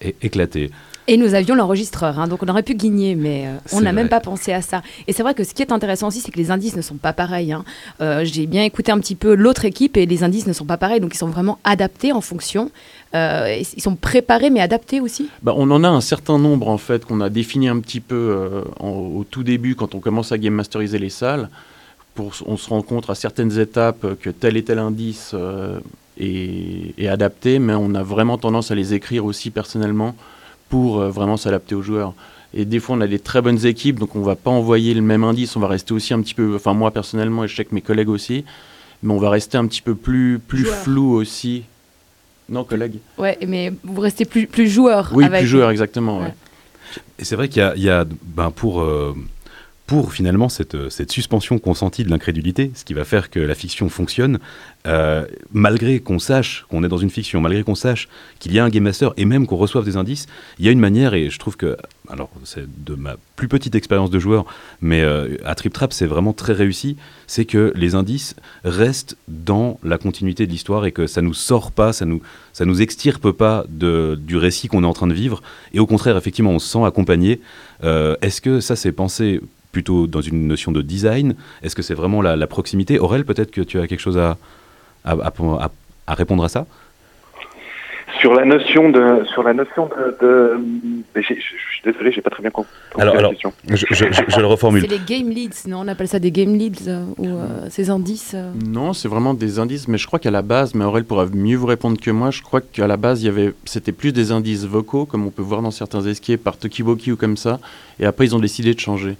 é- 0.00 0.14
éclatée. 0.22 0.70
Et 1.08 1.16
nous 1.16 1.34
avions 1.34 1.56
l'enregistreur, 1.56 2.20
hein, 2.20 2.28
donc 2.28 2.40
on 2.44 2.48
aurait 2.48 2.62
pu 2.62 2.74
guigner, 2.74 3.16
mais 3.16 3.46
euh, 3.48 3.56
on 3.72 3.80
n'a 3.80 3.92
même 3.92 4.08
pas 4.08 4.20
pensé 4.20 4.52
à 4.52 4.62
ça. 4.62 4.80
Et 5.08 5.12
c'est 5.12 5.24
vrai 5.24 5.34
que 5.34 5.42
ce 5.42 5.54
qui 5.54 5.62
est 5.62 5.72
intéressant 5.72 6.06
aussi, 6.08 6.20
c'est 6.20 6.30
que 6.30 6.38
les 6.38 6.52
indices 6.52 6.76
ne 6.76 6.82
sont 6.82 6.96
pas 6.96 7.12
pareils. 7.12 7.52
hein. 7.52 7.64
Euh, 8.00 8.24
J'ai 8.24 8.46
bien 8.46 8.62
écouté 8.62 8.92
un 8.92 8.98
petit 9.00 9.16
peu 9.16 9.34
l'autre 9.34 9.64
équipe 9.64 9.96
et 9.96 10.06
les 10.06 10.22
indices 10.22 10.46
ne 10.46 10.52
sont 10.52 10.66
pas 10.66 10.76
pareils, 10.76 11.00
donc 11.00 11.12
ils 11.14 11.18
sont 11.18 11.26
vraiment 11.26 11.58
adaptés 11.64 12.12
en 12.12 12.20
fonction. 12.20 12.70
Euh, 13.16 13.60
ils 13.76 13.82
sont 13.82 13.96
préparés 13.96 14.50
mais 14.50 14.60
adaptés 14.60 15.00
aussi. 15.00 15.28
Bah, 15.42 15.52
on 15.56 15.68
en 15.72 15.82
a 15.82 15.88
un 15.88 16.00
certain 16.02 16.38
nombre 16.38 16.68
en 16.68 16.78
fait 16.78 17.04
qu'on 17.04 17.20
a 17.22 17.28
défini 17.30 17.66
un 17.66 17.80
petit 17.80 18.00
peu 18.00 18.62
en- 18.78 18.88
au 18.90 19.24
tout 19.28 19.42
début 19.42 19.74
quand 19.74 19.96
on 19.96 20.00
commence 20.00 20.30
à 20.30 20.38
game 20.38 20.54
masteriser 20.54 21.00
les 21.00 21.10
salles. 21.10 21.48
Pour, 22.14 22.34
on 22.46 22.56
se 22.56 22.68
rend 22.68 22.82
compte 22.82 23.10
à 23.10 23.16
certaines 23.16 23.58
étapes 23.58 24.06
que 24.20 24.30
tel 24.30 24.56
et 24.56 24.62
tel 24.62 24.78
indice 24.78 25.34
est 26.20 27.08
adapté, 27.08 27.58
mais 27.58 27.74
on 27.74 27.94
a 27.94 28.02
vraiment 28.02 28.38
tendance 28.38 28.70
à 28.70 28.74
les 28.74 28.94
écrire 28.94 29.24
aussi 29.24 29.50
personnellement 29.50 30.14
pour 30.68 31.00
euh, 31.00 31.10
vraiment 31.10 31.36
s'adapter 31.36 31.74
aux 31.74 31.82
joueurs. 31.82 32.14
Et 32.52 32.64
des 32.64 32.80
fois, 32.80 32.96
on 32.96 33.00
a 33.00 33.06
des 33.06 33.18
très 33.20 33.40
bonnes 33.42 33.64
équipes, 33.64 33.98
donc 33.98 34.16
on 34.16 34.22
va 34.22 34.34
pas 34.36 34.50
envoyer 34.50 34.92
le 34.94 35.02
même 35.02 35.22
indice, 35.24 35.54
on 35.56 35.60
va 35.60 35.68
rester 35.68 35.94
aussi 35.94 36.12
un 36.14 36.20
petit 36.20 36.34
peu, 36.34 36.54
enfin 36.56 36.74
moi 36.74 36.90
personnellement 36.90 37.44
et 37.44 37.48
je 37.48 37.54
sais 37.56 37.64
que 37.64 37.74
mes 37.74 37.80
collègues 37.80 38.08
aussi, 38.08 38.44
mais 39.02 39.12
on 39.12 39.18
va 39.18 39.30
rester 39.30 39.56
un 39.56 39.66
petit 39.66 39.82
peu 39.82 39.94
plus, 39.94 40.40
plus 40.46 40.64
Joueur. 40.64 40.76
flou 40.76 41.12
aussi. 41.14 41.62
Non, 42.48 42.64
collègues 42.64 42.98
Ouais, 43.18 43.38
mais 43.46 43.72
vous 43.84 44.00
restez 44.00 44.24
plus, 44.24 44.46
plus 44.48 44.68
joueur. 44.68 45.10
Oui, 45.14 45.24
avec- 45.24 45.40
plus 45.42 45.46
joueur, 45.48 45.70
exactement. 45.70 46.18
ouais. 46.18 46.24
Ouais. 46.26 46.34
Et 47.20 47.24
c'est 47.24 47.36
vrai 47.36 47.48
qu'il 47.48 47.62
y 47.62 47.64
a, 47.64 47.74
il 47.76 47.82
y 47.84 47.88
a, 47.90 48.04
ben, 48.24 48.50
pour, 48.50 48.80
euh, 48.80 49.14
pour 49.90 50.12
finalement 50.12 50.48
cette, 50.48 50.76
euh, 50.76 50.88
cette 50.88 51.10
suspension 51.10 51.58
consentie 51.58 52.04
de 52.04 52.10
l'incrédulité, 52.10 52.70
ce 52.76 52.84
qui 52.84 52.94
va 52.94 53.04
faire 53.04 53.28
que 53.28 53.40
la 53.40 53.56
fiction 53.56 53.88
fonctionne, 53.88 54.38
euh, 54.86 55.26
malgré 55.52 55.98
qu'on 55.98 56.20
sache 56.20 56.64
qu'on 56.70 56.84
est 56.84 56.88
dans 56.88 56.98
une 56.98 57.10
fiction, 57.10 57.40
malgré 57.40 57.64
qu'on 57.64 57.74
sache 57.74 58.08
qu'il 58.38 58.52
y 58.52 58.60
a 58.60 58.64
un 58.64 58.68
game 58.68 58.84
master 58.84 59.12
et 59.16 59.24
même 59.24 59.48
qu'on 59.48 59.56
reçoive 59.56 59.84
des 59.84 59.96
indices, 59.96 60.28
il 60.60 60.64
y 60.64 60.68
a 60.68 60.70
une 60.70 60.78
manière, 60.78 61.14
et 61.14 61.28
je 61.28 61.36
trouve 61.40 61.56
que, 61.56 61.76
alors 62.08 62.30
c'est 62.44 62.66
de 62.84 62.94
ma 62.94 63.16
plus 63.34 63.48
petite 63.48 63.74
expérience 63.74 64.10
de 64.10 64.20
joueur, 64.20 64.46
mais 64.80 65.02
euh, 65.02 65.36
à 65.44 65.56
Trip 65.56 65.72
Trap 65.72 65.92
c'est 65.92 66.06
vraiment 66.06 66.34
très 66.34 66.52
réussi, 66.52 66.96
c'est 67.26 67.44
que 67.44 67.72
les 67.74 67.96
indices 67.96 68.36
restent 68.62 69.16
dans 69.26 69.80
la 69.82 69.98
continuité 69.98 70.46
de 70.46 70.52
l'histoire 70.52 70.86
et 70.86 70.92
que 70.92 71.08
ça 71.08 71.20
nous 71.20 71.34
sort 71.34 71.72
pas, 71.72 71.92
ça 71.92 72.04
nous, 72.04 72.22
ça 72.52 72.64
nous 72.64 72.80
extirpe 72.80 73.32
pas 73.32 73.64
de, 73.68 74.16
du 74.22 74.36
récit 74.36 74.68
qu'on 74.68 74.84
est 74.84 74.86
en 74.86 74.94
train 74.94 75.08
de 75.08 75.14
vivre, 75.14 75.42
et 75.74 75.80
au 75.80 75.86
contraire 75.86 76.16
effectivement 76.16 76.52
on 76.52 76.60
se 76.60 76.68
sent 76.68 76.84
accompagné. 76.84 77.40
Est-ce 77.82 78.40
que 78.40 78.60
ça 78.60 78.76
c'est 78.76 78.92
pensé 78.92 79.40
plutôt 79.72 80.06
dans 80.06 80.20
une 80.20 80.46
notion 80.46 80.72
de 80.72 80.82
design 80.82 81.34
Est-ce 81.62 81.76
que 81.76 81.82
c'est 81.82 81.94
vraiment 81.94 82.22
la, 82.22 82.36
la 82.36 82.46
proximité? 82.46 82.98
Aurel, 82.98 83.24
peut-être 83.24 83.50
que 83.50 83.60
tu 83.60 83.78
as 83.80 83.86
quelque 83.86 84.00
chose 84.00 84.18
à, 84.18 84.36
à, 85.04 85.12
à- 85.12 85.32
à- 85.64 85.70
à 86.06 86.14
répondre 86.14 86.44
à 86.44 86.48
ça? 86.48 86.66
Sur 88.20 88.34
la 88.34 88.44
notion 88.44 88.90
de, 88.90 89.24
sur 89.32 89.42
la 89.44 89.54
notion 89.54 89.88
de, 90.20 90.58
je 91.14 91.22
suis 91.22 91.82
désolé, 91.84 92.10
j'ai 92.12 92.20
pas 92.20 92.28
très 92.28 92.42
bien 92.42 92.50
compris 92.50 92.70
Alors, 92.98 93.14
la 93.14 93.20
alors, 93.20 93.30
question. 93.30 93.52
je, 93.68 93.76
je- 93.76 94.04
je- 94.12 94.22
je 94.28 94.40
le 94.40 94.46
reformule. 94.46 94.82
C'est 94.82 94.88
les 94.88 94.98
game 94.98 95.30
leads, 95.30 95.66
non? 95.68 95.78
On 95.84 95.88
appelle 95.88 96.08
ça 96.08 96.18
des 96.18 96.32
game 96.32 96.54
leads 96.54 96.88
euh, 96.88 97.04
ou 97.16 97.26
euh, 97.28 97.68
ces 97.70 97.88
indices. 97.88 98.32
euh. 98.34 98.50
Non, 98.66 98.92
c'est 98.92 99.06
vraiment 99.08 99.32
des 99.32 99.58
indices, 99.60 99.86
mais 99.88 99.96
je 99.96 100.06
crois 100.06 100.18
qu'à 100.18 100.32
la 100.32 100.42
base, 100.42 100.74
mais 100.74 100.84
Aurel 100.84 101.04
pourra 101.04 101.26
mieux 101.32 101.56
vous 101.56 101.66
répondre 101.68 101.98
que 101.98 102.10
moi, 102.10 102.30
je 102.32 102.42
crois 102.42 102.60
qu'à 102.60 102.88
la 102.88 102.96
base, 102.98 103.22
il 103.22 103.26
y 103.26 103.28
avait, 103.28 103.54
c'était 103.64 103.92
plus 103.92 104.12
des 104.12 104.32
indices 104.32 104.64
vocaux, 104.66 105.06
comme 105.06 105.24
on 105.24 105.30
peut 105.30 105.40
voir 105.42 105.62
dans 105.62 105.70
certains 105.70 106.02
escapes 106.02 106.42
par 106.42 106.58
Tokiwoki 106.58 107.12
ou 107.12 107.16
comme 107.16 107.36
ça, 107.38 107.58
et 108.00 108.06
après 108.06 108.26
ils 108.26 108.34
ont 108.34 108.40
décidé 108.40 108.74
de 108.74 108.80
changer. 108.80 109.16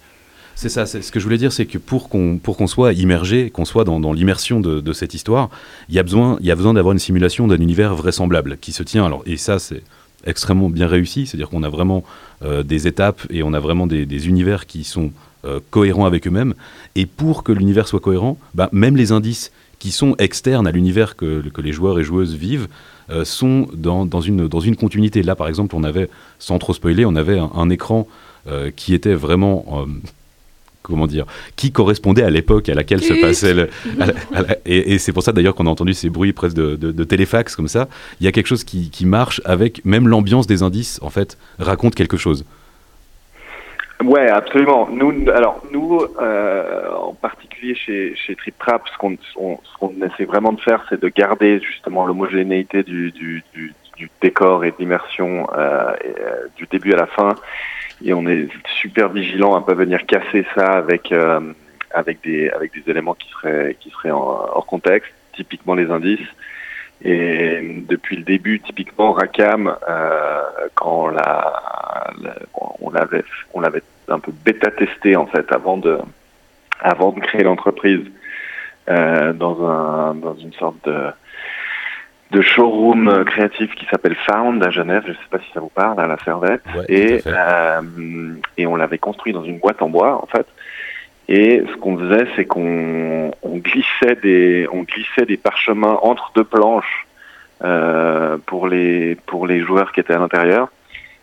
C'est 0.61 0.69
ça, 0.69 0.85
ce 0.85 1.11
que 1.11 1.19
je 1.19 1.25
voulais 1.25 1.39
dire, 1.39 1.55
c'est 1.55 1.65
que 1.65 1.79
pour 1.79 2.11
qu'on 2.11 2.37
pour 2.37 2.59
soit 2.69 2.93
immergé, 2.93 3.49
qu'on 3.49 3.65
soit 3.65 3.85
dans, 3.85 3.99
dans 3.99 4.13
l'immersion 4.13 4.61
de, 4.61 4.83
de 4.83 4.93
cette 4.93 5.15
histoire, 5.15 5.49
il 5.89 5.95
y 5.95 5.99
a 5.99 6.03
besoin, 6.03 6.37
besoin 6.39 6.75
d'avoir 6.75 6.93
une 6.93 6.99
simulation 6.99 7.49
d'un 7.49 7.57
univers 7.57 7.95
vraisemblable 7.95 8.59
qui 8.59 8.73
se 8.73 8.83
tient. 8.83 9.07
Alors 9.07 9.23
et 9.25 9.39
ça 9.39 9.59
c'est 9.59 9.83
extrêmement 10.27 10.69
bien 10.69 10.87
réussi, 10.87 11.27
c'est-à-dire 11.27 11.49
qu'on 11.49 11.63
a 11.63 11.71
vraiment 11.71 12.05
euh, 12.43 12.63
des 12.63 12.87
étapes 12.87 13.23
et 13.31 13.43
on 13.43 13.55
a 13.55 13.59
vraiment 13.59 13.87
des, 13.87 14.29
univers 14.29 14.67
qui 14.67 14.85
sont 14.85 15.13
euh, 15.47 15.61
cohérents 15.71 16.05
avec 16.05 16.27
eux-mêmes. 16.27 16.53
Et 16.95 17.07
pour 17.07 17.43
que 17.43 17.53
l'univers 17.53 17.89
soit 17.89 18.01
cohérent, 18.01 18.37
bah, 18.53 18.69
même 18.71 18.99
les 18.99 19.13
indices 19.13 19.53
qui 19.79 19.91
sont 19.91 20.15
externes 20.19 20.67
à 20.67 20.73
l'univers 20.73 21.17
que, 21.17 21.41
que 21.49 21.63
les 21.63 21.73
joueurs 21.73 21.99
et 21.99 22.05
joueuses 22.05 22.35
vivent 22.35 22.69
euh, 23.09 23.25
sont 23.25 23.67
dans, 23.73 24.05
dans, 24.05 24.21
une, 24.21 24.47
dans 24.47 24.61
une 24.61 24.77
continuité. 24.77 25.23
Là, 25.23 25.37
par 25.37 25.49
exemple, 25.49 25.75
on 25.75 25.85
avait, 25.85 26.11
sans 26.39 26.59
trop 26.59 26.75
spoiler, 26.75 27.07
on 27.07 27.17
avait 27.17 27.39
un, 27.39 27.71
écran 27.71 28.07
qui 28.75 28.95
était 28.95 29.15
vraiment 29.15 29.87
comment 30.83 31.07
dire, 31.07 31.27
qui 31.57 31.73
correspondait 31.73 32.23
à 32.23 32.31
l'époque 32.31 32.69
à 32.69 32.75
laquelle 32.75 33.03
se 33.03 33.13
passait 33.21 33.55
le. 33.55 33.69
à 34.01 34.07
la- 34.07 34.15
à 34.35 34.43
la- 34.43 34.57
et 34.67 34.95
et 34.95 34.99
c'est 34.99 35.13
pour 35.13 35.23
ça 35.23 35.33
d'ailleurs 35.33 35.55
qu'on 35.55 35.67
a 35.67 35.71
entendu 35.71 35.93
ces 35.95 36.09
bruits 36.11 36.33
presque 36.33 36.57
de, 36.57 36.77
de- 36.77 36.93
de 36.93 37.05
téléfax 37.05 37.55
comme 37.57 37.69
ça. 37.69 37.89
Il 38.21 38.25
y 38.25 38.29
a 38.29 38.33
quelque 38.33 38.47
chose 38.47 38.65
qui, 38.65 38.91
qui 38.91 39.07
marche 39.07 39.41
avec 39.45 39.85
même 39.85 40.09
l'ambiance 40.09 40.47
des 40.47 40.63
indices, 40.63 40.99
en 41.03 41.11
fait, 41.11 41.37
raconte 41.59 41.95
quelque 41.95 42.17
chose. 42.17 42.45
Ouais, 44.03 44.29
absolument. 44.31 44.89
Nous, 44.91 45.13
alors 45.31 45.63
nous, 45.73 46.01
euh, 46.23 46.91
en 46.97 47.13
particulier 47.13 47.75
chez, 47.75 48.15
chez 48.17 48.35
Trip 48.35 48.55
Trap, 48.59 48.83
ce 48.91 48.97
qu'on 48.97 49.19
on- 49.37 49.59
ce 49.63 49.79
qu'on 49.79 49.93
essaie 50.07 50.25
vraiment 50.25 50.55
de 50.55 50.61
faire, 50.61 50.83
c'est 50.89 50.99
de 51.01 51.09
garder 51.09 51.61
justement 51.61 52.07
l'homogénéité 52.07 52.83
du, 52.83 53.11
du, 53.11 53.45
du, 53.53 53.75
du 53.99 54.11
décor 54.23 54.65
et 54.65 54.71
de 54.71 54.77
l'immersion 54.79 55.47
euh, 55.55 55.93
euh, 56.19 56.47
du 56.57 56.67
début 56.71 56.95
à 56.95 56.97
la 56.97 57.07
fin. 57.07 57.35
Et 58.05 58.13
on 58.15 58.27
est 58.27 58.49
super 58.81 59.09
vigilant 59.11 59.55
à 59.55 59.65
pas 59.65 59.75
venir 59.75 60.07
casser 60.07 60.47
ça 60.55 60.67
avec 60.73 61.13
avec 61.93 62.23
des 62.23 62.51
avec 62.51 62.73
des 62.73 62.91
éléments 62.91 63.15
qui 63.15 63.29
seraient 63.31 63.77
qui 63.81 63.91
seraient 63.91 64.11
hors 64.11 64.67
contexte, 64.67 65.13
typiquement 65.35 65.75
les 65.75 65.91
indices. 65.91 66.29
Et 67.03 67.83
depuis 67.89 68.17
le 68.17 68.25
début, 68.25 68.61
typiquement 68.61 69.13
Racam, 69.13 69.75
euh, 69.89 70.43
quand 70.75 71.05
on 71.05 71.09
l'a, 71.09 72.13
on 72.81 72.91
l'avait, 72.91 73.25
on 73.55 73.61
l'avait 73.61 73.83
un 74.09 74.19
peu 74.19 74.33
bêta 74.45 74.71
testé 74.71 75.17
en 75.17 75.27
fait 75.27 75.51
avant 75.51 75.79
de, 75.79 75.99
avant 76.81 77.13
de 77.13 77.21
créer 77.21 77.43
l'entreprise 77.43 78.05
euh, 78.91 79.33
dans 79.33 79.67
un, 79.67 80.15
dans 80.15 80.35
une 80.37 80.53
sorte 80.53 80.77
de, 80.85 81.07
de 82.31 82.41
showroom 82.43 83.25
créatif 83.25 83.75
qui 83.75 83.87
s'appelle 83.87 84.15
Found 84.15 84.63
à 84.63 84.71
Genève. 84.71 85.03
Je 85.07 85.13
sais 85.13 85.19
pas 85.31 85.39
si 85.39 85.51
ça 85.53 85.61
vous 85.61 85.71
parle 85.71 86.01
à 86.01 86.07
la 86.07 86.17
Servette. 86.19 86.63
et 86.89 87.21
euh, 87.27 87.81
et 88.57 88.67
on 88.67 88.77
l'avait 88.77 88.99
construit 88.99 89.33
dans 89.33 89.45
une 89.45 89.59
boîte 89.59 89.83
en 89.83 89.89
bois 89.89 90.23
en 90.23 90.27
fait. 90.27 90.47
Et 91.29 91.63
ce 91.71 91.77
qu'on 91.77 91.97
faisait, 91.97 92.27
c'est 92.35 92.45
qu'on 92.45 93.31
on 93.43 93.57
glissait 93.59 94.17
des, 94.21 94.67
on 94.73 94.83
glissait 94.83 95.27
des 95.27 95.37
parchemins 95.37 95.97
entre 96.03 96.33
deux 96.35 96.45
planches 96.45 97.07
euh, 97.63 98.37
pour 98.47 98.67
les 98.67 99.15
pour 99.27 99.47
les 99.47 99.61
joueurs 99.61 99.93
qui 99.93 100.01
étaient 100.01 100.15
à 100.15 100.19
l'intérieur. 100.19 100.69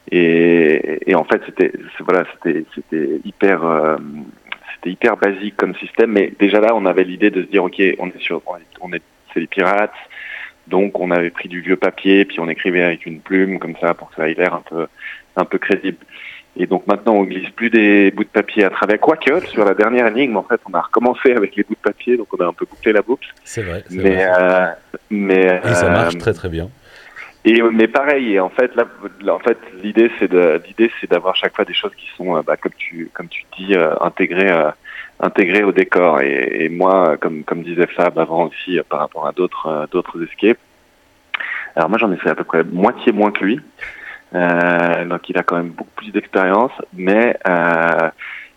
Et, 0.10 1.00
et, 1.06 1.16
en 1.16 1.26
fait, 1.26 1.42
c'était 1.46 1.74
voilà, 2.00 2.24
c'était 2.34 2.64
c'était 2.74 3.20
hyper 3.26 3.66
euh, 3.66 3.98
c'était 4.76 4.92
hyper 4.92 5.18
basique 5.18 5.58
comme 5.58 5.76
système. 5.76 6.12
Mais 6.12 6.32
déjà 6.40 6.62
là, 6.62 6.74
on 6.74 6.86
avait 6.86 7.04
l'idée 7.04 7.30
de 7.30 7.42
se 7.42 7.48
dire, 7.48 7.66
ok, 7.66 7.82
on 8.00 8.08
est 8.08 8.22
sur, 8.22 8.42
on 8.80 8.94
est, 8.94 9.02
c'est 9.34 9.42
les 9.42 9.48
pirates. 9.48 9.92
Donc, 10.68 11.00
on 11.00 11.12
avait 11.12 11.30
pris 11.30 11.50
du 11.50 11.62
vieux 11.62 11.78
papier, 11.78 12.26
puis 12.26 12.40
on 12.40 12.50
écrivait 12.50 12.84
avec 12.84 13.06
une 13.06 13.20
plume 13.20 13.60
comme 13.60 13.76
ça 13.80 13.94
pour 13.94 14.10
que 14.10 14.16
ça 14.16 14.30
ait 14.30 14.34
l'air 14.34 14.54
un 14.54 14.64
peu 14.68 14.88
un 15.38 15.46
peu 15.46 15.58
crédible. 15.60 15.98
Et 16.60 16.66
donc 16.66 16.88
maintenant, 16.88 17.14
on 17.14 17.24
glisse 17.24 17.50
plus 17.52 17.70
des 17.70 18.10
bouts 18.10 18.24
de 18.24 18.30
papier 18.30 18.64
à 18.64 18.72
travers. 18.72 19.00
Quoique, 19.00 19.46
sur 19.48 19.64
la 19.64 19.76
dernière 19.76 20.08
énigme, 20.08 20.38
en 20.38 20.44
fait, 20.44 20.60
on 20.68 20.74
a 20.74 20.82
recommencé 20.82 21.32
avec 21.34 21.56
les 21.56 21.64
bouts 21.64 21.76
de 21.76 21.80
papier, 21.80 22.18
donc 22.18 22.28
on 22.34 22.44
a 22.44 22.48
un 22.48 22.54
peu 22.54 22.66
bouclé 22.66 22.92
la 22.92 23.04
boucle. 23.04 23.28
C'est 23.44 23.62
vrai. 23.62 23.84
Mais, 23.92 24.26
Euh, 24.28 24.68
mais 25.12 25.62
et 25.64 25.74
ça 25.76 25.86
euh, 25.86 25.92
marche 25.92 26.18
très 26.18 26.34
très 26.34 26.50
bien. 26.50 26.70
Et 27.50 27.62
mais 27.62 27.88
pareil, 27.88 28.38
en 28.42 28.50
fait, 28.50 28.76
là, 28.76 28.84
en 29.34 29.40
fait, 29.40 29.58
l'idée 29.82 30.12
c'est 30.20 30.30
de, 30.30 30.62
l'idée 30.68 30.92
c'est 31.00 31.10
d'avoir 31.10 31.34
chaque 31.34 31.56
fois 31.56 31.64
des 31.64 31.74
choses 31.74 31.96
qui 31.96 32.10
sont, 32.18 32.36
euh, 32.36 32.42
bah, 32.42 32.58
comme 32.58 32.74
tu, 32.78 33.10
comme 33.14 33.30
tu 33.30 33.44
dis, 33.58 33.74
euh, 33.74 33.96
intégrées, 34.02 34.52
euh, 34.52 34.70
intégrées 35.22 35.64
au 35.64 35.72
décor. 35.72 36.20
Et, 36.20 36.68
moi, 36.68 37.16
comme, 37.16 37.46
comme 37.46 37.64
disait 37.64 37.88
Fab 37.88 38.20
avant 38.20 38.48
aussi, 38.48 38.78
par 38.90 39.00
rapport 39.00 39.26
à 39.28 39.32
d'autres, 39.32 39.88
d'autres 39.92 40.22
escapes. 40.22 40.58
Alors 41.78 41.90
moi, 41.90 41.98
j'en 41.98 42.12
ai 42.12 42.18
fait 42.18 42.32
à 42.32 42.36
peu 42.36 42.44
près 42.44 42.66
moitié 42.66 43.14
moins 43.14 43.32
que 43.32 43.46
lui. 43.46 43.62
Euh, 44.36 45.06
donc 45.06 45.30
il 45.30 45.38
a 45.38 45.44
quand 45.44 45.56
même 45.56 45.70
beaucoup 45.70 45.94
plus 45.96 46.12
d'expérience, 46.12 46.74
mais 46.94 47.38
euh, 47.48 48.10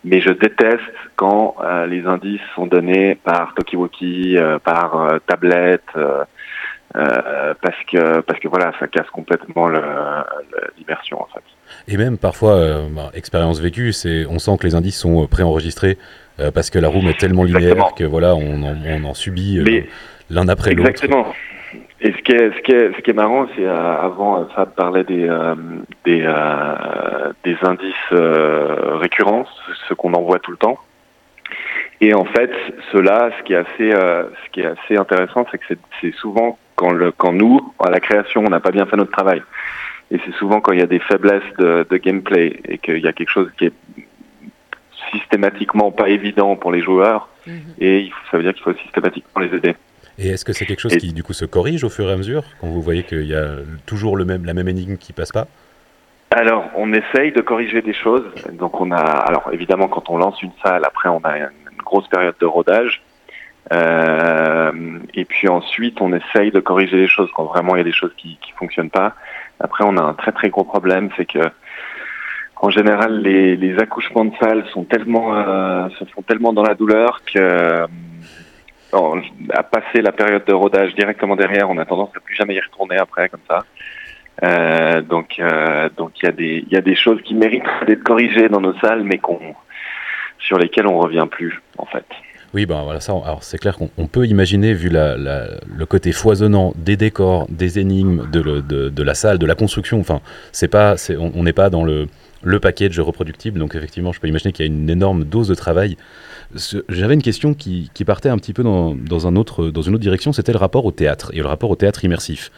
mais 0.03 0.19
je 0.19 0.31
déteste 0.31 0.81
quand 1.15 1.55
euh, 1.63 1.85
les 1.85 2.05
indices 2.05 2.41
sont 2.55 2.67
donnés 2.67 3.15
par 3.15 3.53
euh, 3.55 5.19
par 5.25 5.39
euh, 6.95 7.53
parce 7.61 7.77
que 7.91 8.21
parce 8.21 8.39
que 8.39 8.47
voilà, 8.47 8.71
ça 8.79 8.87
casse 8.87 9.09
complètement 9.11 9.69
l'immersion 10.77 11.21
en 11.21 11.27
fait. 11.33 11.43
Et 11.87 11.97
même 11.97 12.17
parfois, 12.17 12.81
bah, 12.91 13.11
expérience 13.13 13.59
vécue, 13.59 13.93
c'est 13.93 14.25
on 14.25 14.39
sent 14.39 14.57
que 14.59 14.67
les 14.67 14.75
indices 14.75 14.99
sont 14.99 15.27
préenregistrés 15.27 15.97
parce 16.53 16.69
que 16.69 16.79
la 16.79 16.87
room 16.87 17.07
est 17.07 17.19
tellement 17.19 17.43
linéaire 17.43 17.93
que 17.95 18.03
voilà, 18.03 18.35
on 18.35 18.63
en, 18.63 18.75
on 18.85 19.03
en 19.05 19.13
subit 19.13 19.59
l'un 20.29 20.47
après 20.47 20.73
l'autre. 20.73 20.89
Exactement. 20.89 21.27
Et 22.03 22.11
ce 22.13 22.17
qui 22.23 22.31
est, 22.31 22.51
ce 22.57 22.61
qui 22.63 22.71
est, 22.71 22.91
ce 22.95 23.01
qui 23.01 23.11
est 23.11 23.13
marrant, 23.13 23.47
c'est 23.55 23.63
euh, 23.63 24.01
avant 24.01 24.47
Fab 24.55 24.73
parlait 24.73 25.03
des 25.03 25.27
euh, 25.29 25.53
des, 26.03 26.23
euh, 26.25 27.31
des 27.43 27.55
indices 27.61 27.93
récurrents, 28.11 29.45
ce 29.87 29.93
qu'on 29.93 30.13
envoie 30.13 30.39
tout 30.39 30.51
le 30.51 30.57
temps. 30.57 30.79
Et 32.03 32.15
en 32.15 32.25
fait, 32.25 32.51
cela, 32.91 33.29
ce 33.37 33.43
qui 33.43 33.53
est 33.53 33.57
assez, 33.57 33.91
ce 33.91 34.49
qui 34.51 34.61
est 34.61 34.65
assez 34.65 34.97
intéressant, 34.97 35.45
c'est 35.51 35.59
que 35.59 35.75
c'est 36.01 36.13
souvent 36.15 36.57
quand 36.75 36.91
le, 36.91 37.11
quand 37.11 37.33
nous, 37.33 37.73
à 37.79 37.89
la 37.89 37.99
création, 37.99 38.43
on 38.45 38.49
n'a 38.49 38.59
pas 38.59 38.71
bien 38.71 38.85
fait 38.85 38.97
notre 38.97 39.11
travail. 39.11 39.41
Et 40.11 40.19
c'est 40.25 40.33
souvent 40.35 40.59
quand 40.61 40.73
il 40.73 40.79
y 40.79 40.83
a 40.83 40.87
des 40.87 40.99
faiblesses 40.99 41.43
de, 41.57 41.85
de 41.89 41.97
gameplay 41.97 42.59
et 42.67 42.77
qu'il 42.77 42.99
y 42.99 43.07
a 43.07 43.13
quelque 43.13 43.29
chose 43.29 43.49
qui 43.57 43.65
est 43.65 43.73
systématiquement 45.11 45.91
pas 45.91 46.09
évident 46.09 46.55
pour 46.55 46.71
les 46.71 46.81
joueurs. 46.81 47.29
Mm-hmm. 47.47 47.53
Et 47.79 47.99
il 48.01 48.11
faut, 48.11 48.17
ça 48.31 48.37
veut 48.37 48.43
dire 48.43 48.53
qu'il 48.53 48.63
faut 48.63 48.73
systématiquement 48.73 49.41
les 49.41 49.55
aider. 49.55 49.75
Et 50.17 50.29
est-ce 50.29 50.45
que 50.45 50.53
c'est 50.53 50.65
quelque 50.65 50.81
chose 50.81 50.97
qui 50.97 51.13
du 51.13 51.23
coup 51.23 51.33
se 51.33 51.45
corrige 51.45 51.83
au 51.83 51.89
fur 51.89 52.09
et 52.09 52.13
à 52.13 52.17
mesure 52.17 52.43
quand 52.59 52.67
vous 52.67 52.81
voyez 52.81 53.03
qu'il 53.03 53.25
y 53.25 53.35
a 53.35 53.55
toujours 53.85 54.17
le 54.17 54.25
même, 54.25 54.45
la 54.45 54.53
même 54.53 54.67
énigme 54.67 54.97
qui 54.97 55.13
passe 55.13 55.31
pas? 55.31 55.47
Alors, 56.31 56.65
on 56.75 56.93
essaye 56.93 57.31
de 57.33 57.41
corriger 57.41 57.81
des 57.81 57.93
choses. 57.93 58.23
Donc, 58.53 58.79
on 58.79 58.91
a, 58.91 59.01
alors 59.01 59.49
évidemment, 59.51 59.87
quand 59.89 60.09
on 60.09 60.17
lance 60.17 60.41
une 60.41 60.51
salle, 60.63 60.85
après, 60.85 61.09
on 61.09 61.19
a 61.25 61.37
une 61.39 61.81
grosse 61.83 62.07
période 62.07 62.35
de 62.39 62.45
rodage. 62.45 63.01
Euh, 63.73 64.50
et 65.13 65.25
puis 65.25 65.47
ensuite, 65.47 66.01
on 66.01 66.13
essaye 66.13 66.51
de 66.51 66.59
corriger 66.59 66.97
les 66.97 67.07
choses 67.07 67.29
quand 67.35 67.45
vraiment 67.45 67.75
il 67.75 67.79
y 67.79 67.81
a 67.81 67.85
des 67.85 67.91
choses 67.91 68.13
qui 68.17 68.37
qui 68.41 68.51
fonctionnent 68.53 68.89
pas. 68.89 69.15
Après, 69.59 69.83
on 69.85 69.95
a 69.97 70.01
un 70.01 70.13
très 70.13 70.31
très 70.31 70.49
gros 70.49 70.63
problème, 70.63 71.09
c'est 71.17 71.25
que 71.25 71.39
en 72.63 72.69
général, 72.69 73.21
les, 73.21 73.55
les 73.55 73.79
accouchements 73.79 74.25
de 74.25 74.35
salle 74.39 74.63
sont 74.71 74.83
tellement 74.83 75.35
euh, 75.35 75.89
se 75.97 76.05
font 76.05 76.21
tellement 76.21 76.53
dans 76.53 76.63
la 76.63 76.75
douleur 76.75 77.21
que 77.25 77.87
à 79.53 79.63
passer 79.63 80.01
la 80.01 80.11
période 80.11 80.43
de 80.45 80.53
rodage 80.53 80.93
directement 80.95 81.35
derrière, 81.35 81.69
on 81.69 81.77
a 81.77 81.85
tendance 81.85 82.09
à 82.15 82.19
plus 82.19 82.35
jamais 82.35 82.55
y 82.55 82.59
retourner 82.59 82.97
après 82.97 83.29
comme 83.29 83.41
ça. 83.49 83.63
Euh, 84.43 85.01
donc, 85.01 85.39
euh, 85.39 85.89
donc 85.95 86.11
il 86.21 86.25
y 86.25 86.29
a 86.29 86.31
des 86.31 86.63
il 86.67 86.73
y 86.73 86.77
a 86.77 86.81
des 86.81 86.95
choses 86.95 87.21
qui 87.21 87.33
méritent 87.33 87.63
d'être 87.87 88.03
corrigées 88.03 88.49
dans 88.49 88.61
nos 88.61 88.77
salles, 88.79 89.03
mais 89.03 89.17
qu'on 89.17 89.39
sur 90.39 90.57
lesquelles 90.57 90.87
on 90.87 90.97
revient 90.97 91.27
plus 91.29 91.61
en 91.77 91.85
fait. 91.85 92.05
Oui, 92.53 92.65
ben 92.65 92.83
voilà 92.83 92.99
ça. 92.99 93.13
Alors 93.13 93.43
c'est 93.43 93.57
clair 93.57 93.77
qu'on 93.77 94.07
peut 94.07 94.25
imaginer, 94.27 94.73
vu 94.73 94.89
la, 94.89 95.15
la, 95.17 95.47
le 95.73 95.85
côté 95.85 96.11
foisonnant 96.11 96.73
des 96.75 96.97
décors, 96.97 97.47
des 97.49 97.79
énigmes, 97.79 98.29
de, 98.29 98.41
de, 98.61 98.89
de 98.89 99.03
la 99.03 99.13
salle, 99.13 99.37
de 99.37 99.45
la 99.45 99.55
construction. 99.55 99.99
Enfin, 99.99 100.21
c'est 100.51 100.67
pas, 100.67 100.95
on 101.17 101.43
n'est 101.43 101.53
pas 101.53 101.69
dans 101.69 101.83
le 101.83 102.07
le 102.43 102.59
package 102.59 102.99
reproductible. 102.99 103.59
Donc 103.59 103.75
effectivement, 103.75 104.11
je 104.11 104.19
peux 104.19 104.27
imaginer 104.27 104.51
qu'il 104.51 104.65
y 104.65 104.69
a 104.69 104.71
une 104.71 104.89
énorme 104.89 105.25
dose 105.25 105.47
de 105.47 105.53
travail 105.53 105.95
j'avais 106.89 107.13
une 107.13 107.21
question 107.21 107.53
qui, 107.53 107.89
partait 108.05 108.29
un 108.29 108.37
petit 108.37 108.53
peu 108.53 108.63
dans, 108.63 109.27
un 109.27 109.35
autre, 109.35 109.67
dans 109.67 109.81
une 109.81 109.93
autre 109.93 110.01
direction, 110.01 110.33
c'était 110.33 110.51
le 110.51 110.57
rapport 110.57 110.85
au 110.85 110.91
théâtre 110.91 111.31
et 111.33 111.39
le 111.39 111.47
rapport 111.47 111.69
au 111.69 111.75
théâtre 111.75 112.03
immersif. 112.03 112.51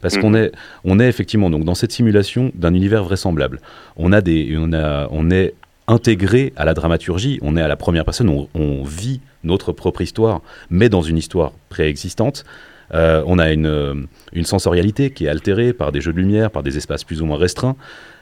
Parce 0.00 0.16
qu'on 0.16 0.30
mhm. 0.30 0.36
est, 0.36 0.52
on 0.84 0.98
est 0.98 1.08
effectivement 1.08 1.50
donc 1.50 1.64
dans 1.64 1.74
cette 1.74 1.92
simulation 1.92 2.52
d'un 2.54 2.72
univers 2.72 3.04
vraisemblable. 3.04 3.60
On 3.96 4.12
a 4.12 4.22
des, 4.22 4.56
on 4.58 4.72
a, 4.72 5.08
on 5.10 5.30
est 5.30 5.54
intégré 5.90 6.52
à 6.56 6.64
la 6.64 6.74
dramaturgie. 6.74 7.38
On 7.42 7.56
est 7.56 7.62
à 7.62 7.68
la 7.68 7.76
première 7.76 8.04
personne. 8.04 8.28
On, 8.54 8.82
vit 8.84 9.20
notre 9.44 9.72
propre 9.72 10.00
histoire, 10.00 10.40
mais 10.70 10.88
dans 10.88 11.02
une 11.02 11.18
histoire 11.18 11.52
préexistante. 11.68 12.44
Euh, 12.92 13.22
on 13.26 13.38
a 13.38 13.52
une, 13.52 14.08
une, 14.32 14.44
sensorialité 14.44 15.10
qui 15.10 15.26
est 15.26 15.28
altérée 15.28 15.72
par 15.72 15.92
des 15.92 16.00
jeux 16.00 16.12
de 16.12 16.18
lumière, 16.18 16.50
par 16.50 16.62
des 16.62 16.76
espaces 16.76 17.04
plus 17.04 17.22
ou 17.22 17.26
moins 17.26 17.38
restreints. 17.38 17.76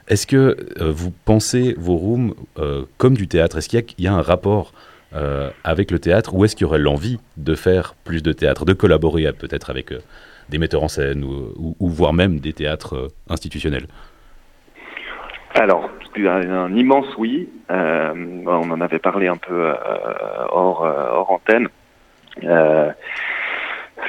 Est-ce 0.09 0.27
que 0.27 0.57
euh, 0.81 0.93
vous 0.93 1.11
pensez 1.25 1.75
vos 1.79 1.97
rooms 1.97 2.35
euh, 2.59 2.85
comme 2.99 3.17
du 3.17 3.29
théâtre 3.29 3.59
Est-ce 3.59 3.69
qu'il 3.69 3.85
y, 3.99 4.07
a 4.07 4.13
un 4.13 4.23
rapport 4.23 4.73
euh, 5.15 5.49
avec 5.65 5.91
le 5.91 5.99
théâtre 5.99 6.35
ou 6.35 6.45
est-ce 6.45 6.55
qu'il 6.55 6.65
y 6.65 6.67
aurait 6.67 6.79
l'envie 6.79 7.19
de 7.39 7.55
faire 7.55 7.95
plus 8.05 8.23
de 8.23 8.33
théâtre, 8.35 8.67
de 8.67 8.75
collaborer 8.75 9.33
peut-être 9.33 9.71
avec 9.71 9.91
euh, 9.91 10.01
des 10.51 10.59
metteurs 10.59 10.83
en 10.83 10.89
scène 10.89 11.25
ou, 11.25 11.75
voire 11.81 12.13
même 12.13 12.41
des 12.41 12.53
théâtres 12.53 12.95
euh, 12.95 13.09
institutionnels? 13.31 13.87
Alors, 15.55 15.91
un, 16.17 16.75
immense 16.75 17.07
oui. 17.17 17.49
on 17.69 18.71
en 18.71 18.81
avait 18.81 18.99
parlé 18.99 19.29
un 19.29 19.37
peu 19.37 19.73
hors, 20.51 20.83
hors 20.83 21.31
antenne. 21.31 21.69
ce 22.41 22.93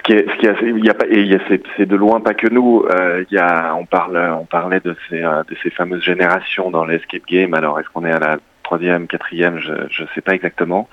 qui 0.03 0.13
est, 0.13 0.25
ce 0.29 0.37
qui 0.37 0.45
est 0.45 0.55
il 0.61 0.85
y 0.85 0.89
a 0.89 0.93
pas, 0.93 1.05
et 1.07 1.37
c'est 1.77 1.85
de 1.85 1.95
loin 1.95 2.19
pas 2.19 2.33
que 2.33 2.47
nous. 2.47 2.85
il 3.29 3.33
y 3.33 3.37
a, 3.37 3.75
on 3.75 3.85
parle, 3.85 4.17
on 4.39 4.45
parlait 4.45 4.79
de 4.79 4.95
ces, 5.09 5.21
de 5.21 5.55
ces 5.63 5.69
fameuses 5.69 6.03
générations 6.03 6.71
dans 6.71 6.85
l'escape 6.85 7.25
game. 7.27 7.53
Alors, 7.53 7.79
est-ce 7.79 7.89
qu'on 7.89 8.05
est 8.05 8.11
à 8.11 8.19
la 8.19 8.37
troisième, 8.63 9.07
quatrième, 9.07 9.59
je 9.59 10.03
ne 10.03 10.07
sais 10.13 10.21
pas 10.21 10.33
exactement. 10.33 10.87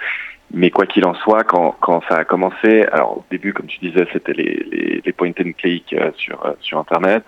Mais 0.52 0.70
quoi 0.70 0.86
qu'il 0.86 1.04
en 1.04 1.14
soit, 1.14 1.44
quand, 1.44 1.76
quand 1.80 2.02
ça 2.08 2.16
a 2.16 2.24
commencé, 2.24 2.84
alors 2.92 3.18
au 3.18 3.24
début, 3.30 3.52
comme 3.52 3.66
tu 3.66 3.78
disais, 3.80 4.06
c'était 4.12 4.32
les, 4.32 4.64
les, 4.70 5.02
les, 5.04 5.12
point 5.12 5.32
and 5.40 5.52
click 5.58 5.92
euh, 5.92 6.10
sur, 6.16 6.46
euh, 6.46 6.52
sur 6.60 6.78
Internet. 6.78 7.24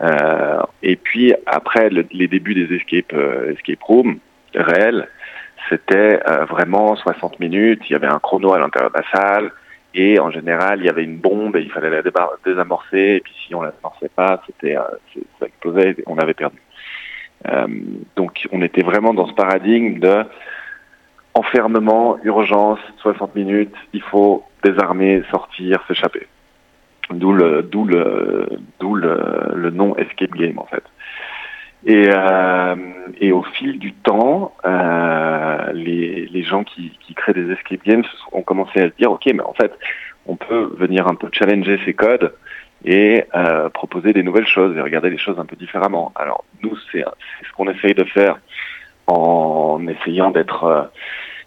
Euh, 0.00 0.62
et 0.82 0.96
puis 0.96 1.34
après, 1.46 1.90
les 1.90 2.28
débuts 2.28 2.54
des 2.54 2.74
escape, 2.74 3.12
euh, 3.12 3.52
escape 3.52 3.82
rooms 3.82 4.18
réels, 4.54 5.08
c'était 5.68 6.18
vraiment 6.48 6.96
60 6.96 7.40
minutes. 7.40 7.82
Il 7.90 7.92
y 7.92 7.96
avait 7.96 8.06
un 8.06 8.20
chrono 8.20 8.54
à 8.54 8.58
l'intérieur 8.58 8.90
de 8.90 8.98
la 8.98 9.10
salle. 9.12 9.52
Et 9.94 10.18
en 10.18 10.30
général, 10.30 10.80
il 10.80 10.86
y 10.86 10.88
avait 10.88 11.04
une 11.04 11.18
bombe 11.18 11.56
et 11.56 11.60
il 11.60 11.70
fallait 11.70 11.90
la 11.90 12.02
désamorcer. 12.44 13.16
Et 13.16 13.20
puis 13.20 13.34
si 13.46 13.54
on 13.54 13.60
la 13.60 13.72
désamorçait 13.72 14.08
pas, 14.08 14.42
c'était 14.46 14.76
ça 15.38 15.46
explosait 15.46 15.90
et 15.90 16.04
on 16.06 16.16
avait 16.16 16.34
perdu. 16.34 16.58
Euh, 17.46 17.66
donc 18.16 18.48
on 18.52 18.62
était 18.62 18.82
vraiment 18.82 19.14
dans 19.14 19.26
ce 19.26 19.34
paradigme 19.34 19.98
de 20.00 20.24
enfermement, 21.34 22.18
urgence, 22.24 22.80
60 22.98 23.34
minutes, 23.36 23.74
il 23.92 24.02
faut 24.02 24.44
désarmer, 24.64 25.22
sortir, 25.30 25.84
s'échapper. 25.86 26.26
D'où 27.10 27.32
le, 27.32 27.62
d'où 27.62 27.84
le, 27.84 28.48
d'où 28.80 28.94
le, 28.94 29.52
le 29.54 29.70
nom 29.70 29.96
escape 29.96 30.32
game 30.32 30.58
en 30.58 30.66
fait. 30.66 30.84
Et, 31.86 32.08
euh, 32.12 32.76
et 33.20 33.32
au 33.32 33.42
fil 33.42 33.78
du 33.78 33.92
temps, 33.92 34.52
euh, 34.66 35.72
les, 35.72 36.26
les 36.26 36.42
gens 36.42 36.64
qui, 36.64 36.90
qui 37.00 37.14
créent 37.14 37.32
des 37.32 37.50
escape 37.52 37.84
games 37.84 38.04
ont 38.32 38.42
commencé 38.42 38.80
à 38.80 38.90
se 38.90 38.94
dire, 38.96 39.10
ok, 39.12 39.24
mais 39.26 39.42
en 39.42 39.54
fait, 39.54 39.72
on 40.26 40.36
peut 40.36 40.74
venir 40.76 41.06
un 41.06 41.14
peu 41.14 41.28
challenger 41.32 41.80
ces 41.84 41.94
codes 41.94 42.34
et 42.84 43.24
euh, 43.34 43.68
proposer 43.70 44.12
des 44.12 44.22
nouvelles 44.22 44.46
choses 44.46 44.76
et 44.76 44.80
regarder 44.80 45.10
les 45.10 45.18
choses 45.18 45.38
un 45.38 45.46
peu 45.46 45.56
différemment. 45.56 46.12
Alors 46.14 46.44
nous, 46.62 46.76
c'est 46.92 47.04
ce 47.46 47.52
qu'on 47.56 47.68
essaye 47.68 47.94
de 47.94 48.04
faire 48.04 48.38
en 49.06 49.80
essayant 49.88 50.30
d'être 50.30 50.64
euh, 50.64 50.82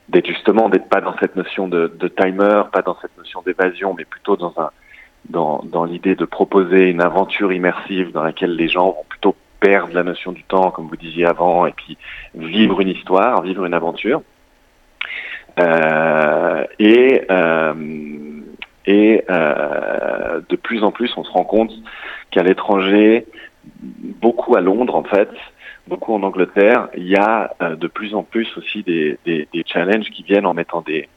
d'être 0.09 0.27
justement 0.27 0.67
d'être 0.69 0.89
pas 0.89 0.99
dans 1.01 1.15
cette 1.19 1.35
notion 1.35 1.67
de, 1.67 1.87
de 1.87 2.07
timer, 2.07 2.63
pas 2.71 2.81
dans 2.81 2.97
cette 3.01 3.15
notion 3.17 3.41
d'évasion, 3.43 3.93
mais 3.97 4.05
plutôt 4.05 4.35
dans 4.35 4.53
un 4.57 4.71
dans, 5.29 5.63
dans 5.63 5.85
l'idée 5.85 6.15
de 6.15 6.25
proposer 6.25 6.89
une 6.89 7.01
aventure 7.01 7.53
immersive 7.53 8.11
dans 8.11 8.23
laquelle 8.23 8.55
les 8.55 8.67
gens 8.67 8.87
vont 8.87 9.05
plutôt 9.07 9.35
perdre 9.59 9.93
la 9.93 10.03
notion 10.03 10.31
du 10.31 10.43
temps, 10.43 10.71
comme 10.71 10.87
vous 10.87 10.97
disiez 10.97 11.25
avant, 11.25 11.65
et 11.65 11.71
puis 11.71 11.97
vivre 12.35 12.81
une 12.81 12.89
histoire, 12.89 13.41
vivre 13.41 13.65
une 13.65 13.73
aventure. 13.73 14.23
Euh, 15.59 16.65
et 16.79 17.23
euh, 17.29 17.73
et 18.85 19.23
euh, 19.29 20.41
de 20.49 20.55
plus 20.55 20.83
en 20.83 20.91
plus, 20.91 21.11
on 21.17 21.23
se 21.23 21.31
rend 21.31 21.43
compte 21.43 21.71
qu'à 22.31 22.41
l'étranger, 22.41 23.27
beaucoup 23.81 24.55
à 24.55 24.61
Londres 24.61 24.95
en 24.95 25.03
fait, 25.03 25.29
beaucoup 25.87 26.13
en 26.13 26.23
Angleterre, 26.23 26.89
il 26.97 27.07
y 27.07 27.15
a 27.15 27.53
euh, 27.61 27.75
de 27.75 27.87
plus 27.87 28.15
en 28.15 28.23
plus 28.23 28.47
aussi 28.57 28.81
des, 28.83 29.19
des, 29.25 29.47
des, 29.53 29.63
challenges 29.65 30.09
qui 30.09 30.23
viennent 30.23 30.45
en 30.45 30.53
mettant 30.53 30.81
des 30.81 31.07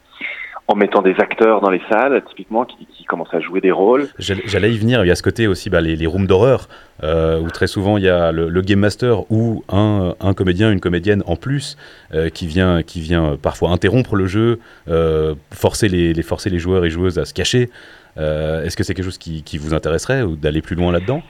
en 0.66 0.76
mettant 0.76 1.02
des 1.02 1.14
acteurs 1.18 1.60
dans 1.60 1.68
les 1.68 1.82
salles, 1.90 2.22
typiquement, 2.28 2.64
qui, 2.64 2.86
qui 2.86 3.04
commencent 3.04 3.34
à 3.34 3.40
jouer 3.40 3.60
des 3.60 3.70
rôles. 3.70 4.08
J'allais 4.18 4.72
y 4.72 4.78
venir, 4.78 5.04
il 5.04 5.08
y 5.08 5.10
a 5.10 5.14
ce 5.14 5.22
côté 5.22 5.46
aussi, 5.46 5.68
bah, 5.68 5.82
les, 5.82 5.94
les 5.94 6.06
rooms 6.06 6.26
d'horreur, 6.26 6.68
euh, 7.02 7.40
où 7.40 7.50
très 7.50 7.66
souvent 7.66 7.98
il 7.98 8.04
y 8.04 8.08
a 8.08 8.32
le, 8.32 8.48
le, 8.48 8.60
game 8.62 8.78
master 8.78 9.30
ou 9.30 9.62
un, 9.68 10.14
un 10.20 10.32
comédien, 10.32 10.72
une 10.72 10.80
comédienne 10.80 11.22
en 11.26 11.36
plus, 11.36 11.76
euh, 12.14 12.30
qui, 12.30 12.46
vient, 12.46 12.82
qui 12.82 13.00
vient 13.00 13.36
parfois 13.40 13.70
interrompre 13.70 14.16
le 14.16 14.26
jeu, 14.26 14.58
euh, 14.88 15.34
forcer, 15.52 15.88
les, 15.88 16.14
les, 16.14 16.22
forcer 16.22 16.48
les 16.48 16.58
joueurs 16.58 16.84
et 16.84 16.90
joueuses 16.90 17.18
à 17.18 17.26
se 17.26 17.34
cacher. 17.34 17.68
Euh, 18.16 18.64
est-ce 18.64 18.76
que 18.76 18.84
c'est 18.84 18.94
quelque 18.94 19.04
chose 19.04 19.18
qui, 19.18 19.42
qui 19.42 19.58
vous 19.58 19.74
intéresserait, 19.74 20.22
ou 20.22 20.36
d'aller 20.36 20.62
plus 20.62 20.76
loin 20.76 20.92
là-dedans? 20.92 21.22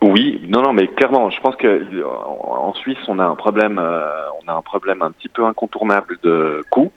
Oui, 0.00 0.40
non, 0.48 0.62
non, 0.62 0.72
mais 0.72 0.88
clairement, 0.88 1.30
je 1.30 1.40
pense 1.40 1.54
que 1.56 2.04
en 2.04 2.74
Suisse, 2.74 2.98
on 3.06 3.18
a 3.18 3.24
un 3.24 3.36
problème, 3.36 3.78
euh, 3.78 4.08
on 4.42 4.50
a 4.50 4.54
un 4.54 4.62
problème 4.62 5.00
un 5.02 5.12
petit 5.12 5.28
peu 5.28 5.44
incontournable 5.44 6.18
de 6.24 6.62
coût. 6.70 6.90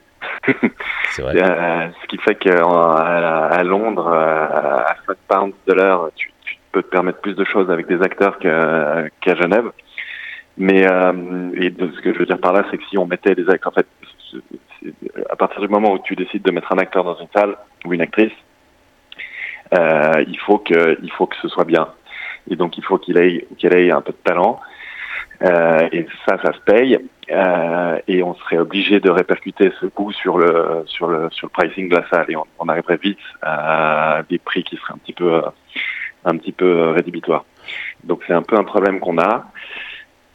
Euh, 1.18 1.88
ce 2.02 2.06
qui 2.08 2.18
fait 2.18 2.34
qu'à 2.34 3.62
Londres, 3.62 4.12
à 4.12 4.96
5 5.06 5.16
pounds 5.28 5.54
de 5.66 5.72
l'heure, 5.72 6.10
tu, 6.14 6.30
peux 6.72 6.82
te 6.82 6.88
permettre 6.88 7.20
plus 7.20 7.34
de 7.34 7.44
choses 7.44 7.70
avec 7.70 7.86
des 7.86 8.02
acteurs 8.02 8.38
qu'à 8.38 9.04
qu 9.22 9.34
Genève. 9.34 9.70
Mais 10.58 10.86
euh, 10.86 11.12
ce 11.72 12.00
que 12.02 12.12
je 12.12 12.18
veux 12.18 12.26
dire 12.26 12.38
par 12.38 12.52
là, 12.52 12.64
c'est 12.70 12.76
que 12.76 12.84
si 12.90 12.98
on 12.98 13.06
mettait 13.06 13.34
des 13.34 13.48
acteurs, 13.48 13.72
en 13.72 13.80
fait, 13.80 13.86
à 15.30 15.36
partir 15.36 15.60
du 15.60 15.68
moment 15.68 15.92
où 15.92 15.98
tu 16.00 16.14
décides 16.16 16.42
de 16.42 16.50
mettre 16.50 16.72
un 16.72 16.78
acteur 16.78 17.04
dans 17.04 17.16
une 17.16 17.28
salle 17.34 17.56
ou 17.86 17.94
une 17.94 18.02
actrice, 18.02 18.32
euh, 19.74 20.24
il 20.26 20.38
faut 20.38 20.58
que 20.58 20.98
il 21.02 21.10
faut 21.12 21.26
que 21.26 21.36
ce 21.42 21.48
soit 21.48 21.64
bien. 21.64 21.88
Et 22.50 22.56
donc 22.56 22.78
il 22.78 22.84
faut 22.84 22.98
qu'il 22.98 23.18
ait 23.18 23.46
qu'il 23.58 23.74
ait 23.74 23.90
un 23.90 24.00
peu 24.00 24.12
de 24.12 24.18
talent 24.18 24.60
euh, 25.42 25.88
et 25.92 26.06
ça 26.26 26.38
ça 26.42 26.52
se 26.52 26.60
paye. 26.60 26.98
Euh, 27.30 27.98
et 28.06 28.22
on 28.22 28.34
serait 28.34 28.58
obligé 28.58 29.00
de 29.00 29.10
répercuter 29.10 29.72
ce 29.80 29.86
coût 29.86 30.12
sur 30.12 30.38
le 30.38 30.84
sur 30.86 31.08
le 31.08 31.28
sur 31.30 31.46
le 31.46 31.50
pricing 31.50 31.88
de 31.88 31.96
la 31.96 32.08
salle. 32.08 32.26
Et 32.28 32.36
on, 32.36 32.44
on 32.58 32.68
arriverait 32.68 32.98
vite 32.98 33.18
à 33.42 34.22
des 34.28 34.38
prix 34.38 34.62
qui 34.62 34.76
seraient 34.76 34.94
un 34.94 34.98
petit 34.98 35.12
peu 35.12 35.42
un 36.24 36.36
petit 36.36 36.52
peu 36.52 36.90
rédhibitoires. 36.90 37.44
Donc 38.04 38.22
c'est 38.26 38.34
un 38.34 38.42
peu 38.42 38.56
un 38.56 38.64
problème 38.64 39.00
qu'on 39.00 39.18
a. 39.18 39.46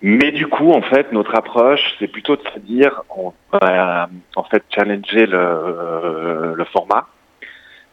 Mais 0.04 0.32
du 0.32 0.48
coup, 0.48 0.72
en 0.72 0.82
fait, 0.82 1.12
notre 1.12 1.36
approche, 1.36 1.96
c'est 2.00 2.08
plutôt 2.08 2.36
de 2.36 2.42
se 2.56 2.60
dire, 2.60 3.04
on 3.16 3.34
va 3.52 4.10
en 4.36 4.44
fait 4.44 4.64
challenger 4.70 5.28
le, 5.28 6.56
le 6.56 6.64
format. 6.66 7.08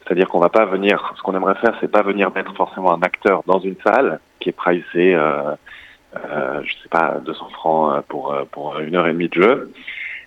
C'est-à-dire 0.09 0.27
qu'on 0.29 0.41
va 0.41 0.49
pas 0.49 0.65
venir, 0.65 1.13
ce 1.17 1.23
qu'on 1.23 1.37
aimerait 1.37 1.57
faire, 1.57 1.77
c'est 1.81 1.91
pas 1.91 2.01
venir 2.01 2.33
mettre 2.35 2.55
forcément 2.55 2.95
un 2.95 3.03
acteur 3.03 3.43
dans 3.47 3.59
une 3.59 3.77
salle 3.85 4.21
qui 4.41 4.49
est 4.49 4.53
pricé, 4.53 5.15
euh, 5.15 5.55
euh, 6.17 6.63
je 6.65 6.73
sais 6.83 6.89
pas, 6.91 7.21
200 7.25 7.49
francs 7.51 8.05
pour 8.09 8.35
pour 8.51 8.79
une 8.79 8.95
heure 8.97 9.07
et 9.07 9.13
demie 9.13 9.29
de 9.29 9.43
jeu, 9.43 9.73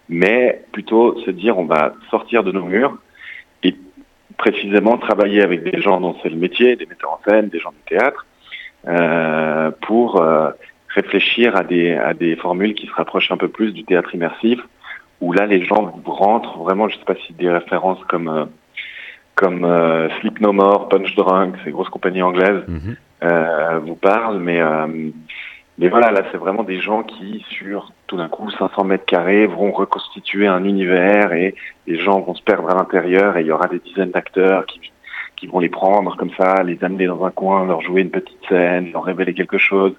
mais 0.10 0.64
plutôt 0.72 1.20
se 1.22 1.32
dire, 1.32 1.58
on 1.58 1.66
va 1.66 1.94
sortir 2.10 2.44
de 2.44 2.52
nos 2.52 2.64
murs 2.64 2.98
et 3.64 3.76
précisément 4.38 4.98
travailler 4.98 5.42
avec 5.42 5.64
des 5.64 5.82
gens 5.82 6.00
dont 6.00 6.16
c'est 6.22 6.30
le 6.30 6.36
métier, 6.38 6.76
des 6.76 6.86
metteurs 6.86 7.14
en 7.14 7.20
scène, 7.28 7.50
des 7.50 7.60
gens 7.60 7.72
du 7.72 7.84
théâtre, 7.88 8.26
euh, 8.88 9.72
pour 9.82 10.24
réfléchir 10.90 11.56
à 11.56 11.64
des 11.64 11.94
à 11.94 12.14
des 12.14 12.36
formules 12.36 12.74
qui 12.74 12.88
se 12.88 12.94
rapprochent 12.94 13.32
un 13.32 13.38
peu 13.38 13.48
plus 13.48 13.72
du 13.72 13.84
théâtre 13.84 14.14
immersif, 14.14 14.60
où 15.22 15.34
là 15.34 15.46
les 15.46 15.64
gens 15.66 15.94
rentrent 16.06 16.58
vraiment, 16.60 16.90
je 16.90 16.98
sais 16.98 17.06
pas 17.06 17.16
si 17.26 17.34
des 17.34 17.50
références 17.50 18.04
comme 18.08 18.50
comme 19.42 19.66
euh, 19.66 20.10
Sleep 20.20 20.40
No 20.40 20.54
More, 20.54 20.88
Punch 20.90 21.16
Drunk, 21.16 21.56
ces 21.64 21.72
grosses 21.72 21.90
compagnies 21.90 22.22
anglaises, 22.22 22.64
mm 22.68 22.78
-hmm. 22.78 22.96
euh, 23.24 23.80
vous 23.80 23.96
parlent, 23.96 24.40
mais 24.40 24.60
euh, 24.62 25.10
mais 25.82 25.90
voilà, 25.90 26.12
là 26.12 26.22
c'est 26.32 26.38
vraiment 26.38 26.64
des 26.64 26.80
gens 26.80 27.02
qui 27.02 27.44
sur 27.50 27.92
tout 28.06 28.16
d'un 28.16 28.30
coup 28.30 28.50
500 28.52 28.84
mètres 28.84 29.06
carrés 29.06 29.48
vont 29.48 29.72
reconstituer 29.72 30.46
un 30.46 30.64
univers 30.64 31.34
et 31.34 31.56
les 31.88 31.98
gens 32.00 32.22
vont 32.22 32.36
se 32.36 32.44
perdre 32.44 32.70
à 32.70 32.76
l'intérieur 32.76 33.36
et 33.36 33.42
il 33.42 33.48
y 33.48 33.52
aura 33.52 33.68
des 33.68 33.80
dizaines 33.80 34.12
d'acteurs 34.12 34.68
qui 34.68 34.80
qui 35.38 35.48
vont 35.48 35.60
les 35.60 35.70
prendre 35.70 36.16
comme 36.18 36.30
ça, 36.38 36.62
les 36.62 36.78
amener 36.84 37.08
dans 37.08 37.26
un 37.26 37.32
coin, 37.32 37.66
leur 37.66 37.82
jouer 37.82 38.02
une 38.02 38.12
petite 38.12 38.38
scène, 38.48 38.92
leur 38.92 39.04
révéler 39.04 39.34
quelque 39.34 39.58
chose. 39.58 39.94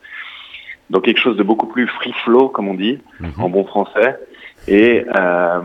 Donc 0.88 1.04
quelque 1.06 1.18
chose 1.18 1.36
de 1.36 1.42
beaucoup 1.42 1.66
plus 1.66 1.88
free 1.88 2.14
flow, 2.24 2.48
comme 2.48 2.68
on 2.68 2.74
dit, 2.74 3.00
-hmm. 3.20 3.42
en 3.42 3.48
bon 3.48 3.64
français. 3.64 4.10
Et, 4.68 5.04
euh, 5.16 5.60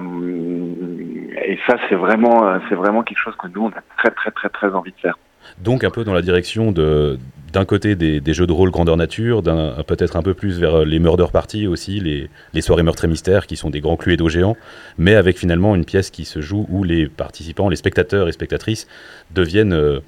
et 1.46 1.60
ça, 1.68 1.76
c'est 1.88 2.00
vraiment, 2.06 2.60
c'est 2.68 2.74
vraiment 2.84 3.04
quelque 3.04 3.24
chose 3.26 3.36
que 3.36 3.48
nous, 3.54 3.64
on 3.66 3.70
a 3.70 3.84
très, 4.00 4.12
très, 4.20 4.32
très, 4.32 4.50
très 4.50 4.70
envie 4.74 4.94
de 4.98 5.02
faire. 5.06 5.18
Donc 5.60 5.84
un 5.84 5.92
peu 5.92 6.04
dans 6.04 6.14
la 6.14 6.24
direction 6.30 6.72
de 6.72 7.20
d'un 7.52 7.66
côté 7.66 7.96
des, 7.96 8.34
jeux 8.34 8.48
de 8.48 8.52
rôle 8.52 8.72
grandeur 8.72 8.98
nature, 8.98 9.42
peut-être 9.42 10.16
un 10.16 10.22
peu 10.22 10.34
plus 10.34 10.60
vers 10.60 10.86
les 10.86 11.00
murder 11.00 11.28
parties 11.32 11.68
aussi, 11.68 12.00
les, 12.00 12.62
soirées 12.62 12.84
meurtres 12.84 13.06
et 13.06 13.08
mystères 13.08 13.48
qui 13.48 13.56
sont 13.56 13.70
des 13.70 13.82
grands 13.82 13.98
cluedos 13.98 14.30
géants, 14.30 14.58
mais 14.98 15.16
avec 15.16 15.38
finalement 15.38 15.76
une 15.76 15.86
pièce 15.86 16.10
qui 16.10 16.26
se 16.26 16.42
joue 16.42 16.66
où 16.70 16.84
les 16.84 17.08
participants, 17.08 17.70
les 17.70 17.76
spectateurs 17.76 18.28
et 18.28 18.32
spectatrices 18.32 18.88
deviennent 19.32 19.74
euh, 19.74 20.00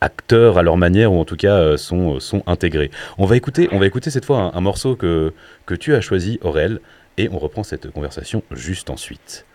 acteurs 0.00 0.58
à 0.58 0.62
leur 0.62 0.76
manière 0.76 1.12
ou 1.12 1.20
en 1.20 1.24
tout 1.24 1.36
cas 1.36 1.56
euh, 1.56 1.76
sont, 1.76 2.18
intégrés. 2.46 2.90
On 3.18 3.26
va 3.26 3.36
écouter, 3.36 3.68
on 3.72 3.78
va 3.78 3.86
écouter 3.86 4.10
cette 4.10 4.24
fois 4.24 4.38
un, 4.38 4.58
un 4.58 4.60
morceau 4.60 4.96
que, 4.96 5.32
que 5.66 5.74
tu 5.74 5.94
as 5.94 6.00
choisi, 6.00 6.38
Aurel, 6.42 6.80
et 7.16 7.28
on 7.30 7.38
reprend 7.38 7.62
cette 7.62 7.90
conversation 7.90 8.42
juste 8.50 8.90
ensuite. 8.90 9.46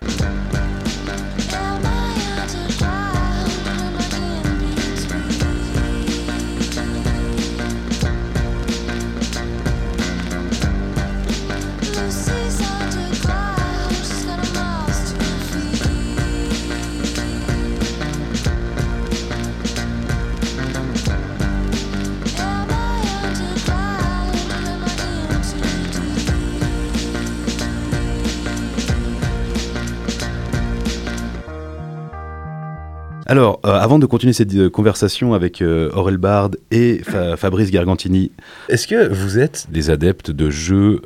Alors, 33.30 33.60
euh, 33.64 33.70
avant 33.70 34.00
de 34.00 34.08
continuer 34.08 34.34
cette 34.34 34.56
euh, 34.56 34.72
conversation 34.72 35.36
avec 35.36 35.62
euh, 35.62 35.92
Aurel 35.94 36.18
Bard 36.18 36.50
et 36.72 36.98
Fa 37.04 37.38
Fabrice 37.38 37.70
Gargantini, 37.70 38.32
est-ce 38.70 38.88
que 38.88 39.08
vous 39.08 39.38
êtes 39.38 39.68
des 39.70 39.92
adeptes 39.92 40.32
de 40.32 40.50
jeux, 40.50 41.04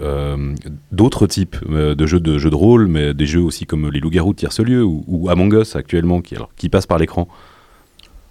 d'autres 0.94 1.28
types, 1.28 1.58
de 1.70 2.06
jeux 2.06 2.22
de 2.22 2.38
de 2.38 2.56
rôle, 2.56 2.88
mais 2.88 3.14
des 3.14 3.26
jeux 3.26 3.42
aussi 3.42 3.66
comme 3.66 3.90
les 3.90 4.00
Loups-garous 4.00 4.32
de 4.32 4.38
Tierce-Lieu 4.38 4.86
ou, 4.86 5.04
ou, 5.06 5.30
Among 5.30 5.54
Us 5.54 5.76
actuellement, 5.76 6.22
qui, 6.22 6.38
alors, 6.38 6.50
qui 6.56 6.70
passent 6.70 6.86
par 6.86 6.98
l'écran? 6.98 7.28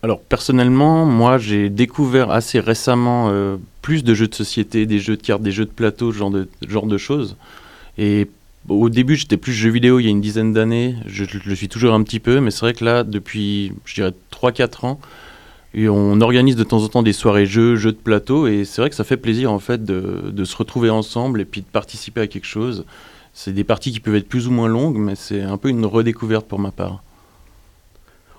Alors 0.02 0.22
personnellement, 0.22 1.04
moi 1.04 1.36
j'ai 1.36 1.68
découvert 1.68 2.30
assez 2.30 2.60
récemment 2.60 3.30
plus 3.82 4.04
de 4.04 4.14
jeux 4.14 4.28
de 4.28 4.34
société, 4.34 4.86
des 4.86 5.00
jeux 5.00 5.18
de 5.18 5.22
cartes, 5.22 5.42
des 5.42 5.52
jeux 5.52 5.66
de 5.66 5.70
plateau, 5.70 6.12
ce 6.12 6.16
genre 6.16 6.30
de, 6.30 6.48
genre 6.66 6.86
de 6.86 6.96
choses. 6.96 7.36
Et 7.98 8.26
au 8.68 8.88
début, 8.88 9.16
j'étais 9.16 9.36
plus 9.36 9.52
jeu 9.52 9.70
vidéo 9.70 9.98
il 9.98 10.04
y 10.04 10.06
a 10.06 10.10
une 10.10 10.20
dizaine 10.20 10.52
d'années. 10.52 10.96
Je, 11.06 11.24
le 11.44 11.54
suis 11.54 11.68
toujours 11.68 11.94
un 11.94 12.02
petit 12.02 12.20
peu, 12.20 12.40
mais 12.40 12.50
c'est 12.50 12.60
vrai 12.60 12.74
que 12.74 12.84
là, 12.84 13.04
depuis, 13.04 13.72
je 13.84 13.94
dirais, 13.94 14.12
3-4 14.32 14.86
ans, 14.86 15.00
on 15.74 16.20
organise 16.20 16.56
de 16.56 16.64
temps 16.64 16.82
en 16.82 16.88
temps 16.88 17.02
des 17.02 17.12
soirées 17.12 17.46
jeux, 17.46 17.76
jeux 17.76 17.92
de 17.92 17.96
plateau, 17.96 18.46
et 18.46 18.64
c'est 18.64 18.82
vrai 18.82 18.90
que 18.90 18.96
ça 18.96 19.04
fait 19.04 19.16
plaisir 19.16 19.50
en 19.50 19.58
fait 19.58 19.84
de, 19.84 20.30
de, 20.30 20.44
se 20.44 20.56
retrouver 20.56 20.90
ensemble 20.90 21.40
et 21.40 21.44
puis 21.44 21.62
de 21.62 21.66
participer 21.66 22.20
à 22.20 22.26
quelque 22.26 22.46
chose. 22.46 22.84
C'est 23.32 23.52
des 23.52 23.64
parties 23.64 23.92
qui 23.92 24.00
peuvent 24.00 24.14
être 24.14 24.28
plus 24.28 24.48
ou 24.48 24.50
moins 24.50 24.68
longues, 24.68 24.98
mais 24.98 25.14
c'est 25.14 25.40
un 25.40 25.56
peu 25.56 25.70
une 25.70 25.86
redécouverte 25.86 26.46
pour 26.46 26.58
ma 26.58 26.70
part. 26.70 27.02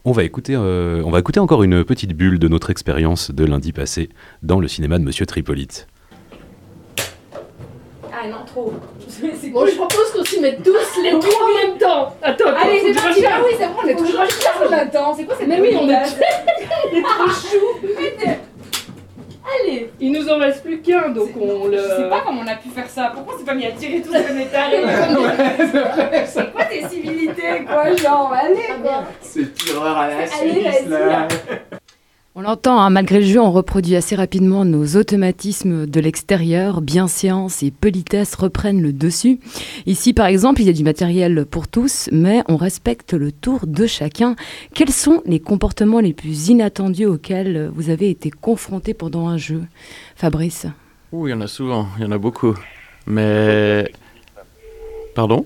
On 0.06 0.12
va, 0.12 0.24
écouter, 0.26 0.54
euh, 0.56 1.02
on 1.06 1.12
va 1.12 1.20
écouter 1.20 1.40
encore 1.40 1.64
une 1.64 1.84
petite 1.86 2.14
bulle 2.14 2.38
de 2.38 2.50
notre 2.50 2.70
expérience 2.70 3.32
de 3.32 3.46
lundi 3.46 3.72
passé 3.72 4.10
dans 4.44 4.60
le 4.60 4.68
cinéma 4.68 5.00
de 5.00 5.04
Monsieur 5.04 5.26
Tripolite. 5.26 5.88
Trop. 8.46 8.74
Bon, 9.52 9.66
je 9.66 9.76
propose 9.76 10.12
qu'on 10.12 10.24
s'y 10.24 10.40
mette 10.40 10.64
tous 10.64 11.02
les 11.02 11.12
trois 11.12 11.46
en 11.46 11.68
même 11.68 11.78
temps. 11.78 12.16
Attends, 12.22 12.48
attends. 12.48 12.58
Allez, 12.62 12.82
c'est 12.86 13.02
parti. 13.02 13.26
Ah 13.26 13.42
oui, 13.44 13.56
c'est 13.58 13.68
bon, 13.68 13.74
on 13.84 13.88
est 13.88 13.96
toujours 13.96 14.22
en 14.22 14.70
même 14.70 14.90
temps. 14.90 15.14
C'est 15.16 15.26
quoi 15.26 15.36
cette 15.38 15.48
Mais 15.48 15.62
oui, 15.62 15.76
on 15.80 15.90
est, 15.90 16.04
trop 17.04 17.28
chou. 17.28 17.88
Allez. 19.46 19.92
Il 20.00 20.12
nous 20.12 20.28
en 20.30 20.38
reste 20.38 20.64
plus 20.64 20.82
qu'un, 20.82 21.10
donc 21.10 21.32
on 21.40 21.68
le. 21.68 21.78
Je 21.78 21.84
sais 21.84 22.10
pas 22.10 22.22
comment 22.26 22.42
on 22.44 22.48
a 22.48 22.56
pu 22.56 22.70
faire 22.70 22.90
ça. 22.90 23.12
Pourquoi 23.14 23.36
on 23.36 23.40
s'est 23.40 23.46
pas 23.46 23.54
mis 23.54 23.66
à 23.66 23.72
tirer 23.72 24.02
tous 24.02 24.12
comme 24.28 24.38
des 24.38 24.46
tarés 24.46 24.84
C'est 26.26 26.52
quoi 26.52 26.66
tes 26.66 26.88
civilités, 26.88 27.66
quoi, 27.68 27.96
genre 27.96 28.34
Allez, 28.34 28.82
quoi. 28.82 29.04
C'est 29.22 29.54
tireur 29.54 29.98
à 29.98 30.08
la 30.08 30.16
Allez, 30.16 30.64
là. 30.88 31.28
On 32.36 32.42
l'entend, 32.42 32.80
hein, 32.80 32.90
malgré 32.90 33.20
le 33.20 33.28
jeu, 33.28 33.40
on 33.40 33.52
reproduit 33.52 33.96
assez 33.96 34.16
rapidement 34.16 34.66
nos 34.66 34.96
automatismes 34.96 35.86
de 35.86 36.00
l'extérieur. 36.00 36.82
Bienséance 36.82 37.62
et 37.62 37.70
politesse 37.70 38.34
reprennent 38.34 38.82
le 38.82 38.92
dessus. 38.92 39.40
Ici, 39.86 40.14
par 40.14 40.26
exemple, 40.26 40.62
il 40.62 40.66
y 40.66 40.70
a 40.72 40.74
du 40.74 40.84
matériel 40.84 41.46
pour 41.46 41.68
tous, 41.68 42.10
mais 42.12 42.42
on 42.48 42.58
respecte 42.58 43.14
le 43.14 43.32
tour 43.32 43.68
de 43.68 43.86
chacun. 43.86 44.36
Quels 44.74 44.90
sont 44.90 45.22
les 45.28 45.40
comportements 45.40 46.00
les 46.00 46.14
plus 46.14 46.50
inattendus 46.50 47.06
auxquels 47.06 47.70
vous 47.72 47.92
avez 47.92 48.10
été 48.10 48.32
confrontés 48.32 48.96
pendant 48.96 49.28
un 49.28 49.38
jeu? 49.38 49.62
Fabrice? 50.16 50.66
Ouh, 51.12 51.28
il 51.28 51.32
y 51.32 51.34
en 51.36 51.42
a 51.42 51.48
souvent, 51.48 51.88
il 51.98 52.04
y 52.04 52.06
en 52.08 52.12
a 52.12 52.18
beaucoup. 52.18 52.56
Mais. 53.06 53.92
Pardon? 55.14 55.46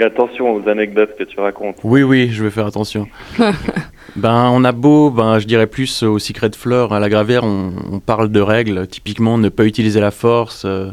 Attention 0.00 0.54
aux 0.54 0.68
anecdotes 0.68 1.16
que 1.18 1.24
tu 1.24 1.40
racontes. 1.40 1.76
Oui, 1.82 2.02
oui, 2.02 2.28
je 2.30 2.44
vais 2.44 2.50
faire 2.50 2.66
attention. 2.66 3.08
ben, 4.16 4.50
on 4.52 4.64
a 4.64 4.72
beau, 4.72 5.10
ben, 5.10 5.38
je 5.38 5.46
dirais 5.46 5.66
plus 5.66 6.02
au 6.02 6.18
Secret 6.18 6.50
Fleur, 6.56 6.92
à 6.92 7.00
la 7.00 7.08
Gravière, 7.08 7.42
on, 7.44 7.72
on 7.92 7.98
parle 8.00 8.28
de 8.30 8.40
règles. 8.40 8.86
Typiquement, 8.86 9.38
ne 9.38 9.48
pas 9.48 9.64
utiliser 9.64 10.00
la 10.00 10.10
force, 10.10 10.62
euh, 10.64 10.90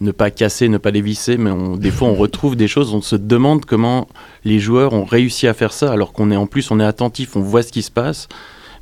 ne 0.00 0.10
pas 0.10 0.30
casser, 0.30 0.68
ne 0.68 0.78
pas 0.78 0.90
dévisser. 0.90 1.36
Mais 1.36 1.50
on- 1.50 1.76
des 1.76 1.90
fois, 1.90 2.08
on 2.08 2.14
retrouve 2.26 2.56
des 2.56 2.68
choses, 2.68 2.94
on 2.94 3.00
se 3.00 3.16
demande 3.16 3.64
comment 3.64 4.08
les 4.44 4.58
joueurs 4.58 4.92
ont 4.92 5.04
réussi 5.04 5.46
à 5.46 5.54
faire 5.54 5.72
ça, 5.72 5.92
alors 5.92 6.12
qu'on 6.12 6.30
est 6.30 6.36
en 6.36 6.46
plus, 6.46 6.70
on 6.70 6.80
est 6.80 6.84
attentif, 6.84 7.36
on 7.36 7.40
voit 7.40 7.62
ce 7.62 7.70
qui 7.72 7.82
se 7.82 7.90
passe. 7.92 8.28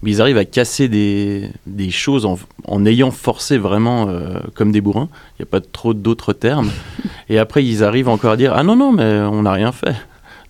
Mais 0.03 0.11
ils 0.11 0.21
arrivent 0.21 0.39
à 0.39 0.45
casser 0.45 0.89
des, 0.89 1.51
des 1.67 1.91
choses 1.91 2.27
en, 2.27 2.39
en 2.67 2.85
ayant 2.87 3.11
forcé 3.11 3.59
vraiment 3.59 4.09
euh, 4.09 4.39
comme 4.55 4.73
des 4.73 4.81
bourrins. 4.81 5.09
Il 5.39 5.43
n'y 5.43 5.49
a 5.49 5.51
pas 5.51 5.61
trop 5.61 5.95
d'autres 5.95 6.33
termes. 6.33 6.71
Et 7.29 7.39
après, 7.39 7.65
ils 7.65 7.83
arrivent 7.83 8.09
encore 8.09 8.33
à 8.33 8.37
dire 8.37 8.53
Ah 8.55 8.63
non, 8.63 8.77
non, 8.77 8.93
mais 8.93 9.21
on 9.21 9.43
n'a 9.43 9.53
rien 9.53 9.73
fait. 9.73 9.97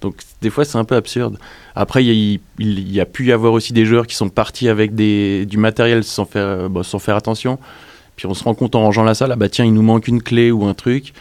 Donc, 0.03 0.17
des 0.43 0.51
fois, 0.51 0.65
c'est 0.65 0.77
un 0.79 0.85
peu 0.85 0.95
absurde. 0.97 1.39
Après, 1.75 2.05
il 2.05 2.41
y, 2.59 3.01
a- 3.01 3.03
y 3.03 3.05
pu 3.07 3.27
y 3.27 3.33
avoir 3.33 3.53
aussi 3.55 3.73
des 3.73 3.87
joueurs 3.87 4.07
qui 4.07 4.15
sont 4.15 4.29
partis 4.29 4.69
avec 4.69 4.95
des, 4.95 5.47
du 5.47 5.57
matériel 5.57 6.05
sans 6.05 6.25
faire, 6.27 6.45
euh, 6.47 6.69
bah, 6.69 6.83
sans 6.83 6.99
faire 6.99 7.17
attention. 7.17 7.59
Puis 8.17 8.27
on 8.27 8.35
se 8.35 8.45
rend 8.45 8.55
compte 8.55 8.75
en 8.75 8.81
rangeant 8.83 9.05
la 9.05 9.15
salle 9.15 9.33
Ah 9.33 9.37
bah 9.37 9.49
tiens, 9.49 9.65
il 9.65 9.73
nous 9.75 9.83
manque 9.83 10.09
une 10.09 10.23
clé 10.23 10.51
ou 10.51 10.65
un 10.65 10.75
truc. 10.75 11.13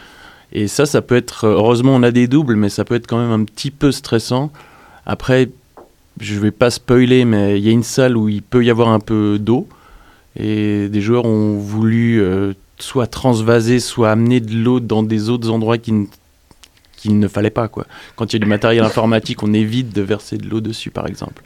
Et 0.52 0.68
ça, 0.68 0.86
ça 0.86 1.02
peut 1.02 1.16
être. 1.16 1.46
Heureusement, 1.46 1.94
on 1.96 2.04
a 2.04 2.12
des 2.12 2.28
doubles, 2.28 2.56
mais 2.56 2.70
ça 2.70 2.86
peut 2.86 2.96
être 2.96 3.08
quand 3.08 3.18
même 3.18 3.32
un 3.32 3.44
petit 3.44 3.72
peu 3.72 3.92
stressant. 3.92 4.52
Après, 5.06 5.50
je 6.19 6.39
vais 6.39 6.51
pas 6.51 6.69
spoiler, 6.69 7.25
mais 7.25 7.58
il 7.60 7.65
y 7.65 7.69
a 7.69 7.71
une 7.71 7.84
salle 7.84 8.15
où 8.17 8.30
il 8.30 8.41
peut 8.41 8.63
y 8.63 8.69
avoir 8.69 8.89
un 8.89 8.99
peu 8.99 9.38
d'eau. 9.39 9.67
Et 10.38 10.89
des 10.89 11.01
joueurs 11.01 11.25
ont 11.25 11.58
voulu 11.58 12.21
euh, 12.21 12.54
soit 12.78 13.08
transvaser, 13.08 13.80
soit 13.80 14.12
amener 14.12 14.39
de 14.41 14.54
l'eau 14.54 14.80
dans 14.80 15.04
des 15.04 15.30
autres 15.30 15.49
endroits 15.49 15.78
qui 15.78 15.91
ne- 15.93 16.06
qu'il 16.97 17.19
ne 17.19 17.28
fallait 17.28 17.49
pas. 17.51 17.69
Quand 17.69 17.86
il 18.32 18.34
y 18.34 18.36
a 18.38 18.39
du 18.39 18.45
matériel 18.49 18.84
informatique, 18.84 19.43
on 19.43 19.54
évite 19.54 19.93
de 19.95 20.01
verser 20.01 20.38
de 20.38 20.47
l'eau 20.49 20.60
dessus, 20.62 20.89
par 20.91 21.08
exemple. 21.08 21.43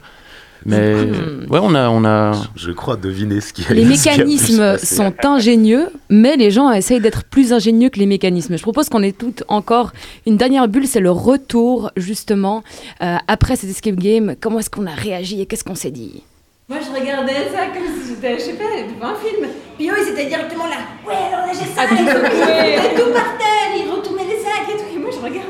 Mais 0.66 0.94
Hmm. 0.94 1.50
ouais, 1.50 1.58
on 1.62 1.74
a, 1.74 1.88
on 1.88 2.04
a. 2.04 2.32
Je 2.56 2.70
crois 2.70 2.96
deviner 2.96 3.40
ce 3.40 3.52
qui 3.52 3.64
a 3.68 3.72
Les 3.72 3.84
a 3.84 3.88
mécanismes 3.88 4.76
sont 4.78 5.14
ingénieux, 5.24 5.88
mais 6.10 6.36
les 6.36 6.50
gens 6.50 6.70
essayent 6.70 7.00
d'être 7.00 7.24
plus 7.24 7.52
ingénieux 7.52 7.88
que 7.88 7.98
les 7.98 8.06
mécanismes. 8.06 8.56
Je 8.56 8.62
propose 8.62 8.88
qu'on 8.88 9.02
ait 9.02 9.12
toutes 9.12 9.42
encore 9.48 9.92
une 10.26 10.36
dernière 10.36 10.68
bulle, 10.68 10.86
c'est 10.86 11.00
le 11.00 11.10
retour, 11.10 11.90
justement, 11.96 12.62
euh, 13.02 13.16
après 13.26 13.56
cet 13.56 13.70
escape 13.70 13.96
game. 13.96 14.34
Comment 14.40 14.58
est-ce 14.58 14.70
qu'on 14.70 14.86
a 14.86 14.94
réagi 14.94 15.40
et 15.40 15.46
qu'est-ce 15.46 15.64
qu'on 15.64 15.74
s'est 15.74 15.90
dit? 15.90 16.22
Moi, 16.68 16.78
je 16.86 17.00
regardais 17.00 17.32
ça 17.52 17.66
comme 17.74 17.82
si 18.00 18.10
j'étais, 18.10 18.34
je 18.38 18.42
sais 18.44 18.52
pas, 18.52 18.64
devant 18.64 19.12
un 19.12 19.16
film. 19.16 19.48
Puis 19.76 19.88
eux, 19.90 19.94
ils 20.06 20.12
étaient 20.12 20.26
directement 20.26 20.66
là. 20.66 20.76
Ouais, 21.04 21.14
alors 21.32 21.46
là, 21.46 21.52
j'ai 21.52 21.66
ça. 21.66 21.82
Ah, 21.82 21.84
et 21.92 22.94
tout, 22.94 23.10
par 23.12 23.36
terre, 23.38 23.70
ils 23.76 23.90
retournaient 23.90 24.24
les 24.24 24.38
sacs 24.38 24.68
et 24.68 24.76
tout. 24.76 24.84
Et 24.94 24.98
moi, 24.98 25.10
je 25.10 25.18
regardais. 25.18 25.46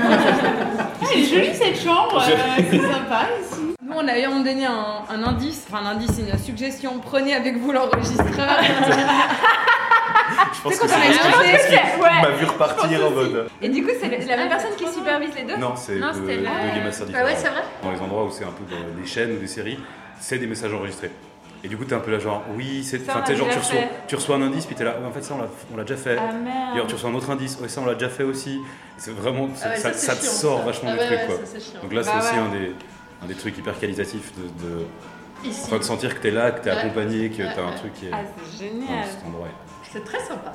Ah, 0.98 1.08
elle 1.14 1.20
est 1.20 1.24
jolie 1.24 1.54
cette 1.54 1.80
chambre, 1.80 2.16
euh, 2.20 2.62
c'est 2.70 2.78
sympa 2.80 3.28
ici. 3.40 3.60
Nous, 3.86 3.92
on 3.94 4.08
a 4.08 4.18
eu 4.18 4.22
à 4.22 4.26
un 4.26 4.30
moment 4.30 4.42
donné 4.44 4.66
un, 4.66 5.02
un 5.08 5.22
indice, 5.22 5.64
enfin 5.70 5.84
un 5.86 5.90
indice, 5.92 6.18
une 6.18 6.36
suggestion. 6.38 6.98
Prenez 6.98 7.34
avec 7.34 7.56
vous 7.58 7.70
l'enregistreur. 7.72 8.26
Je 10.54 10.60
pense 10.62 10.78
que 10.78 10.84
on 10.84 10.86
a 10.86 11.58
c'est 11.58 12.02
ouais. 12.02 12.22
m'a 12.22 12.30
vu 12.30 12.44
repartir 12.46 13.06
en 13.06 13.10
mode. 13.10 13.48
Et 13.62 13.68
du 13.68 13.84
coup, 13.84 13.90
c'est 14.00 14.08
la, 14.08 14.18
la 14.24 14.36
même 14.38 14.48
personne 14.48 14.74
qui 14.76 14.88
supervise 14.88 15.30
les 15.36 15.44
deux 15.44 15.56
Non, 15.56 15.74
c'est 15.76 15.96
Non, 15.96 16.08
de, 16.08 16.14
c'était 16.14 16.38
de 16.38 16.42
la- 16.44 16.74
Game 16.74 16.84
Master 16.84 17.06
Bah 17.06 17.24
ouais, 17.24 17.34
différents. 17.34 17.36
c'est 17.36 17.48
vrai. 17.50 17.62
Dans 17.82 17.90
les 17.92 18.00
endroits 18.00 18.24
où 18.24 18.30
c'est 18.30 18.44
un 18.44 18.48
peu 18.50 18.64
de- 18.64 19.00
des 19.00 19.06
chaînes 19.06 19.32
ou 19.32 19.38
des 19.38 19.46
séries, 19.46 19.78
c'est 20.18 20.38
des 20.38 20.46
messages 20.48 20.74
enregistrés. 20.74 21.12
Et 21.62 21.68
du 21.68 21.76
coup, 21.76 21.84
t'es 21.84 21.94
un 21.94 22.00
peu 22.00 22.10
là, 22.10 22.18
genre, 22.18 22.42
oui, 22.56 22.82
c'est. 22.84 23.00
Enfin, 23.08 23.20
on 23.22 23.26
tu 23.26 23.36
genre, 23.36 23.48
tu 23.48 23.58
reçois, 23.58 23.78
tu 24.08 24.14
reçois 24.16 24.36
un 24.36 24.42
indice, 24.42 24.66
puis 24.66 24.74
t'es 24.74 24.84
là, 24.84 24.96
ouais, 25.00 25.06
en 25.06 25.12
fait, 25.12 25.22
ça, 25.22 25.34
on 25.34 25.38
l'a- 25.42 25.48
on 25.76 25.82
déjà 25.82 25.96
fait. 25.96 26.16
Ah 26.18 26.32
merde. 26.32 26.78
Et 26.84 26.86
tu 26.88 26.94
reçois 26.94 27.10
un 27.10 27.14
autre 27.14 27.30
indice, 27.30 27.58
ouais, 27.60 27.68
ça, 27.68 27.80
on 27.80 27.86
l'a 27.86 27.94
déjà 27.94 28.08
fait 28.10 28.24
aussi. 28.24 28.60
C'est 28.98 29.14
vraiment. 29.14 29.48
Ah 29.64 29.68
ouais, 29.68 29.76
ça, 29.76 29.92
ça, 29.92 29.92
c'est 29.92 30.06
ça 30.06 30.16
te 30.16 30.22
chiant, 30.22 30.30
sort 30.32 30.58
ça. 30.60 30.64
vachement 30.66 30.90
Ah 30.92 30.94
du 30.94 30.98
ouais, 31.00 31.06
truc, 31.06 31.18
ouais, 31.18 31.26
quoi. 31.26 31.80
Donc 31.82 31.92
là, 31.92 32.02
c'est 32.02 32.10
Bah 32.10 32.18
aussi 32.18 32.32
ouais. 32.34 32.38
un, 32.40 32.48
des, 32.50 32.74
un 33.22 33.26
des 33.26 33.34
trucs 33.34 33.56
hyper 33.58 33.78
qualitatifs 33.78 34.32
de. 34.36 34.68
de 34.68 34.86
Ici. 35.44 35.60
enfin, 35.66 35.78
de 35.78 35.82
sentir 35.82 36.14
que 36.14 36.20
t'es 36.22 36.30
là, 36.30 36.50
que 36.50 36.64
t'es 36.64 36.70
Ouais. 36.70 36.76
accompagné, 36.78 37.30
que 37.30 37.42
Ouais, 37.42 37.52
t'as 37.54 37.62
un 37.62 37.72
truc 37.72 37.92
qui 37.94 38.06
est. 38.06 38.10
Ah, 38.12 38.18
c'est 38.56 38.64
dans 38.64 38.86
génial. 38.86 39.04
cet 39.06 39.26
endroit. 39.26 39.48
C'est 39.92 40.04
très 40.04 40.20
sympa. 40.20 40.52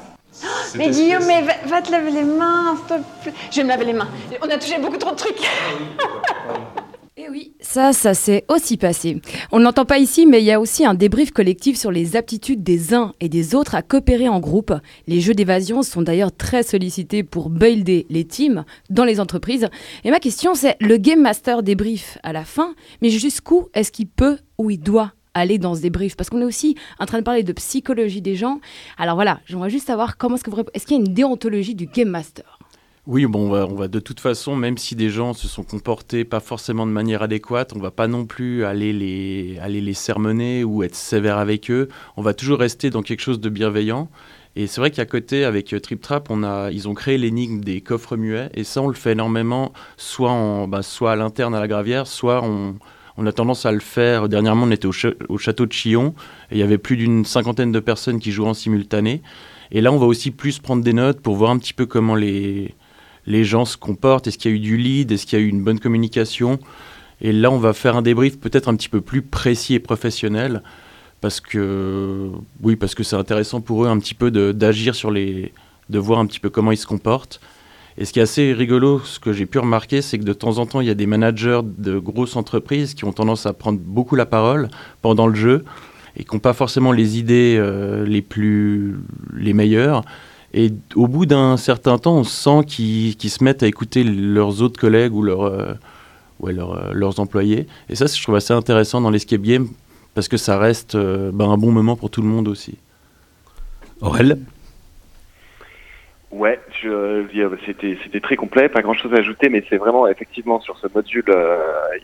Mais 0.75 0.89
Guillaume, 0.89 1.25
mais 1.27 1.41
va, 1.41 1.53
va 1.67 1.81
te 1.81 1.91
laver 1.91 2.11
les 2.11 2.23
mains, 2.23 2.75
s'il 2.77 2.97
te 2.97 3.03
plaît. 3.23 3.33
Je 3.51 3.57
vais 3.57 3.63
me 3.63 3.69
laver 3.69 3.85
les 3.85 3.93
mains. 3.93 4.07
On 4.41 4.49
a 4.49 4.57
touché 4.57 4.79
beaucoup 4.79 4.97
trop 4.97 5.11
de 5.11 5.15
trucs. 5.17 5.41
Eh 7.17 7.27
oui, 7.29 7.53
ça, 7.59 7.91
ça 7.91 8.13
s'est 8.13 8.45
aussi 8.47 8.77
passé. 8.77 9.21
On 9.51 9.59
ne 9.59 9.65
l'entend 9.65 9.83
pas 9.83 9.99
ici, 9.99 10.25
mais 10.25 10.41
il 10.41 10.45
y 10.45 10.51
a 10.51 10.61
aussi 10.61 10.85
un 10.85 10.93
débrief 10.93 11.31
collectif 11.31 11.77
sur 11.77 11.91
les 11.91 12.15
aptitudes 12.15 12.63
des 12.63 12.93
uns 12.93 13.11
et 13.19 13.27
des 13.27 13.53
autres 13.53 13.75
à 13.75 13.81
coopérer 13.81 14.29
en 14.29 14.39
groupe. 14.39 14.73
Les 15.07 15.19
jeux 15.19 15.33
d'évasion 15.33 15.83
sont 15.83 16.01
d'ailleurs 16.01 16.31
très 16.33 16.63
sollicités 16.63 17.23
pour 17.23 17.49
builder 17.49 18.05
les 18.09 18.23
teams 18.23 18.63
dans 18.89 19.03
les 19.03 19.19
entreprises. 19.19 19.67
Et 20.05 20.09
ma 20.09 20.21
question, 20.21 20.55
c'est 20.55 20.77
le 20.79 20.95
Game 20.95 21.19
Master 21.19 21.63
débrief 21.63 22.17
à 22.23 22.31
la 22.31 22.45
fin, 22.45 22.75
mais 23.01 23.09
jusqu'où 23.09 23.67
est-ce 23.73 23.91
qu'il 23.91 24.07
peut 24.07 24.37
ou 24.57 24.71
il 24.71 24.79
doit 24.79 25.11
aller 25.33 25.57
dans 25.57 25.75
ce 25.75 25.81
débrief? 25.81 26.15
Parce 26.15 26.29
qu'on 26.29 26.39
est 26.39 26.45
aussi 26.45 26.75
en 26.97 27.05
train 27.05 27.19
de 27.19 27.23
parler 27.23 27.43
de 27.43 27.51
psychologie 27.51 28.21
des 28.21 28.35
gens. 28.35 28.61
Alors 28.97 29.15
voilà, 29.15 29.41
j'aimerais 29.47 29.69
juste 29.69 29.87
savoir 29.87 30.15
comment 30.15 30.35
est-ce 30.35 30.49
vous... 30.49 30.63
Est-ce 30.73 30.85
qu'il 30.85 30.95
y 30.95 30.99
a 31.01 31.03
une 31.03 31.13
déontologie 31.13 31.75
du 31.75 31.87
Game 31.87 32.09
Master? 32.09 32.57
Oui, 33.07 33.25
bon, 33.25 33.47
on 33.47 33.49
va, 33.49 33.65
on 33.65 33.73
va 33.73 33.87
de 33.87 33.99
toute 33.99 34.19
façon, 34.19 34.55
même 34.55 34.77
si 34.77 34.95
des 34.95 35.09
gens 35.09 35.33
se 35.33 35.47
sont 35.47 35.63
comportés 35.63 36.23
pas 36.23 36.39
forcément 36.39 36.85
de 36.85 36.91
manière 36.91 37.23
adéquate, 37.23 37.73
on 37.75 37.79
va 37.79 37.89
pas 37.89 38.07
non 38.07 38.25
plus 38.25 38.63
aller 38.63 38.93
les, 38.93 39.57
aller 39.59 39.81
les 39.81 39.95
sermonner 39.95 40.63
ou 40.63 40.83
être 40.83 40.93
sévère 40.93 41.39
avec 41.39 41.71
eux. 41.71 41.89
On 42.15 42.21
va 42.21 42.35
toujours 42.35 42.59
rester 42.59 42.91
dans 42.91 43.01
quelque 43.01 43.21
chose 43.21 43.39
de 43.39 43.49
bienveillant. 43.49 44.07
Et 44.55 44.67
c'est 44.67 44.81
vrai 44.81 44.91
qu'à 44.91 45.05
côté, 45.05 45.45
avec 45.45 45.73
Trip 45.81 45.99
Trap, 45.99 46.29
on 46.29 46.43
a, 46.43 46.69
ils 46.69 46.87
ont 46.87 46.93
créé 46.93 47.17
l'énigme 47.17 47.61
des 47.61 47.81
coffres 47.81 48.17
muets. 48.17 48.49
Et 48.53 48.63
ça, 48.63 48.83
on 48.83 48.87
le 48.87 48.93
fait 48.93 49.13
énormément, 49.13 49.73
soit, 49.97 50.31
en, 50.31 50.67
bah, 50.67 50.83
soit 50.83 51.13
à 51.13 51.15
l'interne 51.15 51.55
à 51.55 51.59
la 51.59 51.67
gravière, 51.67 52.05
soit 52.05 52.43
on, 52.43 52.75
on 53.17 53.25
a 53.25 53.31
tendance 53.31 53.65
à 53.65 53.71
le 53.71 53.79
faire. 53.79 54.29
Dernièrement, 54.29 54.67
on 54.67 54.71
était 54.71 54.85
au, 54.85 54.93
au 55.27 55.37
château 55.39 55.65
de 55.65 55.73
Chillon 55.73 56.13
et 56.51 56.55
il 56.55 56.59
y 56.59 56.63
avait 56.63 56.77
plus 56.77 56.97
d'une 56.97 57.25
cinquantaine 57.25 57.71
de 57.71 57.79
personnes 57.79 58.19
qui 58.19 58.31
jouaient 58.31 58.49
en 58.49 58.53
simultané. 58.53 59.23
Et 59.71 59.81
là, 59.81 59.91
on 59.91 59.97
va 59.97 60.05
aussi 60.05 60.29
plus 60.29 60.59
prendre 60.59 60.83
des 60.83 60.93
notes 60.93 61.21
pour 61.21 61.35
voir 61.35 61.49
un 61.49 61.57
petit 61.57 61.73
peu 61.73 61.85
comment 61.85 62.13
les, 62.15 62.75
les 63.25 63.43
gens 63.43 63.65
se 63.65 63.77
comportent, 63.77 64.27
est-ce 64.27 64.37
qu'il 64.37 64.51
y 64.51 64.53
a 64.53 64.57
eu 64.57 64.59
du 64.59 64.77
lead, 64.77 65.11
est-ce 65.11 65.25
qu'il 65.25 65.39
y 65.39 65.41
a 65.41 65.45
eu 65.45 65.49
une 65.49 65.63
bonne 65.63 65.79
communication. 65.79 66.59
Et 67.21 67.31
là, 67.31 67.51
on 67.51 67.57
va 67.57 67.73
faire 67.73 67.95
un 67.95 68.01
débrief 68.01 68.39
peut-être 68.39 68.67
un 68.67 68.75
petit 68.75 68.89
peu 68.89 69.01
plus 69.01 69.21
précis 69.21 69.75
et 69.75 69.79
professionnel, 69.79 70.63
parce 71.21 71.39
que 71.39 72.29
oui, 72.63 72.75
parce 72.75 72.95
que 72.95 73.03
c'est 73.03 73.15
intéressant 73.15 73.61
pour 73.61 73.85
eux 73.85 73.87
un 73.87 73.99
petit 73.99 74.15
peu 74.15 74.31
d'agir 74.31 74.95
sur 74.95 75.11
les, 75.11 75.53
de 75.89 75.99
voir 75.99 76.19
un 76.19 76.25
petit 76.25 76.39
peu 76.39 76.49
comment 76.49 76.71
ils 76.71 76.77
se 76.77 76.87
comportent. 76.87 77.39
Et 77.97 78.05
ce 78.05 78.13
qui 78.13 78.19
est 78.19 78.23
assez 78.23 78.53
rigolo, 78.53 78.99
ce 78.99 79.19
que 79.19 79.33
j'ai 79.33 79.45
pu 79.45 79.59
remarquer, 79.59 80.01
c'est 80.01 80.17
que 80.17 80.23
de 80.23 80.33
temps 80.33 80.57
en 80.57 80.65
temps, 80.65 80.81
il 80.81 80.87
y 80.87 80.89
a 80.89 80.95
des 80.95 81.05
managers 81.05 81.61
de 81.63 81.99
grosses 81.99 82.35
entreprises 82.35 82.93
qui 82.93 83.03
ont 83.03 83.11
tendance 83.11 83.45
à 83.45 83.53
prendre 83.53 83.79
beaucoup 83.79 84.15
la 84.15 84.25
parole 84.25 84.69
pendant 85.01 85.27
le 85.27 85.35
jeu 85.35 85.65
et 86.15 86.23
qui 86.23 86.33
n'ont 86.33 86.39
pas 86.39 86.53
forcément 86.53 86.91
les 86.91 87.19
idées 87.19 87.57
euh, 87.59 88.05
les 88.05 88.21
plus 88.21 88.97
les 89.35 89.53
meilleures. 89.53 90.03
Et 90.53 90.71
au 90.95 91.07
bout 91.07 91.25
d'un 91.25 91.55
certain 91.57 91.97
temps, 91.97 92.15
on 92.17 92.23
sent 92.23 92.65
qu'ils 92.67 93.15
se 93.29 93.43
mettent 93.43 93.63
à 93.63 93.67
écouter 93.67 94.03
leurs 94.03 94.61
autres 94.61 94.79
collègues 94.79 95.13
ou 95.13 95.21
leurs, 95.23 95.43
euh, 95.43 95.73
ouais, 96.39 96.51
leurs, 96.53 96.73
euh, 96.77 96.91
leurs 96.93 97.19
employés. 97.19 97.67
Et 97.89 97.95
ça, 97.95 98.05
je 98.07 98.21
trouve 98.21 98.35
assez 98.35 98.53
intéressant 98.53 98.99
dans 98.99 99.09
l'escape 99.11 99.41
game 99.41 99.67
parce 100.13 100.27
que 100.27 100.37
ça 100.37 100.57
reste 100.57 100.95
euh, 100.95 101.31
ben, 101.33 101.49
un 101.49 101.57
bon 101.57 101.71
moment 101.71 101.95
pour 101.95 102.09
tout 102.09 102.21
le 102.21 102.27
monde 102.27 102.47
aussi. 102.49 102.77
Aurel? 104.01 104.39
Ouais, 106.31 106.59
c'était 107.65 107.97
c'était 108.03 108.21
très 108.21 108.37
complet, 108.37 108.69
pas 108.69 108.81
grand 108.81 108.93
chose 108.93 109.13
à 109.13 109.17
ajouter, 109.17 109.49
mais 109.49 109.65
c'est 109.69 109.75
vraiment 109.75 110.07
effectivement 110.07 110.61
sur 110.61 110.77
ce 110.77 110.87
module, 110.93 111.25
euh, 111.27 111.57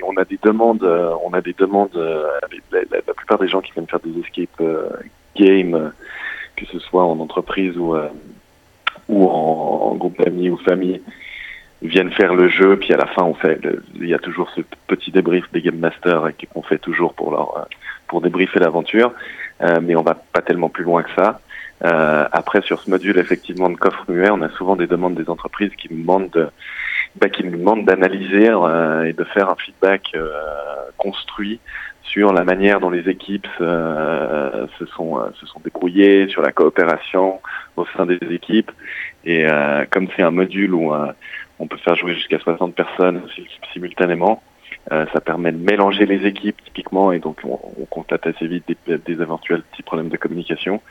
on 0.05 0.17
a 0.17 0.25
des 0.25 0.37
demandes, 0.43 0.83
euh, 0.83 1.11
on 1.25 1.31
a 1.33 1.39
des 1.39 1.53
demandes. 1.53 1.95
euh, 1.95 2.23
la, 2.71 2.79
la- 2.91 3.01
la 3.07 3.13
plupart 3.13 3.39
des 3.39 3.47
gens 3.47 3.61
qui 3.61 3.71
viennent 3.71 3.87
faire 3.87 4.01
des 4.01 4.19
escape 4.19 4.49
euh, 4.59 4.89
games, 5.37 5.93
que 6.57 6.65
ce 6.65 6.77
soit 6.79 7.05
en 7.05 7.17
entreprise 7.21 7.77
ou 7.77 7.95
euh, 7.95 8.09
ou 9.09 9.27
en, 9.27 9.95
groupe 9.95 10.17
d'amis 10.19 10.49
ou 10.49 10.57
famille 10.57 11.01
viennent 11.81 12.11
faire 12.11 12.33
le 12.33 12.49
jeu, 12.49 12.77
puis 12.77 12.93
à 12.93 12.97
la 12.97 13.05
fin 13.07 13.23
on 13.23 13.33
fait, 13.33 13.59
il 13.95 14.07
y 14.07 14.13
a 14.13 14.19
toujours 14.19 14.49
ce 14.55 14.61
petit 14.87 15.11
débrief 15.11 15.45
des 15.51 15.61
game 15.61 15.77
masters 15.77 16.31
qu'on 16.53 16.63
fait 16.63 16.79
toujours 16.79 17.13
pour 17.13 17.31
leur 17.31 17.67
pour 18.07 18.21
débriefer 18.21 18.59
l'aventure, 18.59 19.13
mais 19.81 19.95
on 19.95 20.01
va 20.01 20.15
pas 20.15 20.41
tellement 20.41 20.69
plus 20.69 20.83
loin 20.83 21.03
que 21.03 21.11
ça. 21.15 21.39
Euh, 21.85 22.27
après, 22.31 22.61
sur 22.61 22.81
ce 22.81 22.89
module 22.89 23.19
effectivement 23.19 23.69
de 23.69 23.75
coffre 23.75 24.03
muet, 24.07 24.29
on 24.31 24.41
a 24.41 24.49
souvent 24.49 24.75
des 24.75 24.87
demandes 24.87 25.15
des 25.15 25.29
entreprises 25.29 25.71
qui 25.77 25.87
nous 25.91 26.01
demandent 26.01 26.29
de, 26.31 26.49
bah, 27.15 27.29
qui 27.29 27.43
nous 27.43 27.57
demandent 27.57 27.85
d'analyser 27.85 28.49
euh, 28.49 29.03
et 29.03 29.13
de 29.13 29.23
faire 29.23 29.49
un 29.49 29.55
feedback 29.55 30.11
euh, 30.15 30.31
construit 30.97 31.59
sur 32.07 32.33
la 32.33 32.43
manière 32.43 32.79
dont 32.79 32.89
les 32.89 33.09
équipes 33.09 33.47
euh, 33.61 34.67
se 34.79 34.85
sont 34.87 35.19
se 35.39 35.45
sont 35.45 35.59
débrouillées, 35.63 36.27
sur 36.27 36.41
la 36.41 36.51
coopération 36.51 37.39
au 37.75 37.85
sein 37.95 38.05
des 38.05 38.19
équipes. 38.31 38.71
Et 39.25 39.45
comme 39.91 40.07
c'est 40.15 40.23
un 40.23 40.31
module 40.31 40.73
où 40.73 40.93
on 41.59 41.67
peut 41.67 41.77
faire 41.77 41.95
jouer 41.95 42.15
jusqu'à 42.15 42.39
60 42.39 42.73
personnes 42.73 43.23
simultanément, 43.73 44.41
euh, 44.91 45.05
ça 45.11 45.19
permet 45.19 45.51
de 45.51 45.57
mélanger 45.57 46.05
les 46.05 46.25
équipes 46.25 46.55
typiquement 46.63 47.11
et 47.11 47.19
donc 47.19 47.41
on, 47.43 47.59
on 47.77 47.85
constate 47.85 48.25
assez 48.25 48.47
vite 48.47 48.63
des, 48.87 48.97
des, 48.97 49.21
éventuels 49.21 49.61
petits 49.63 49.83
problèmes 49.83 50.07
de 50.07 50.15
communication. 50.15 50.81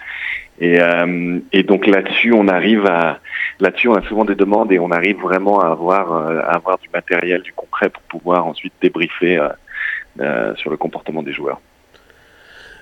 Et, 0.59 0.81
euh, 0.81 1.39
et 1.53 1.63
donc 1.63 1.87
là-dessus, 1.87 2.35
on 2.35 2.47
arrive 2.49 2.85
à 2.87 3.21
là-dessus, 3.59 3.89
on 3.89 3.95
a 3.95 4.03
souvent 4.03 4.27
des 4.27 4.35
demandes 4.35 4.71
et 4.71 4.79
on 4.79 4.91
arrive 4.91 5.19
vraiment 5.21 5.61
à 5.61 5.69
avoir 5.69 6.13
euh, 6.13 6.41
à 6.41 6.57
avoir 6.57 6.77
du 6.79 6.91
matériel, 6.93 7.41
du 7.41 7.55
concret 7.55 7.89
pour 7.89 8.03
pouvoir 8.03 8.47
ensuite 8.47 8.75
débriefer 8.83 9.39
euh, 9.39 9.49
sur 10.57 10.71
le 10.71 10.77
comportement 10.77 11.23
des 11.23 11.33
joueurs. 11.33 11.61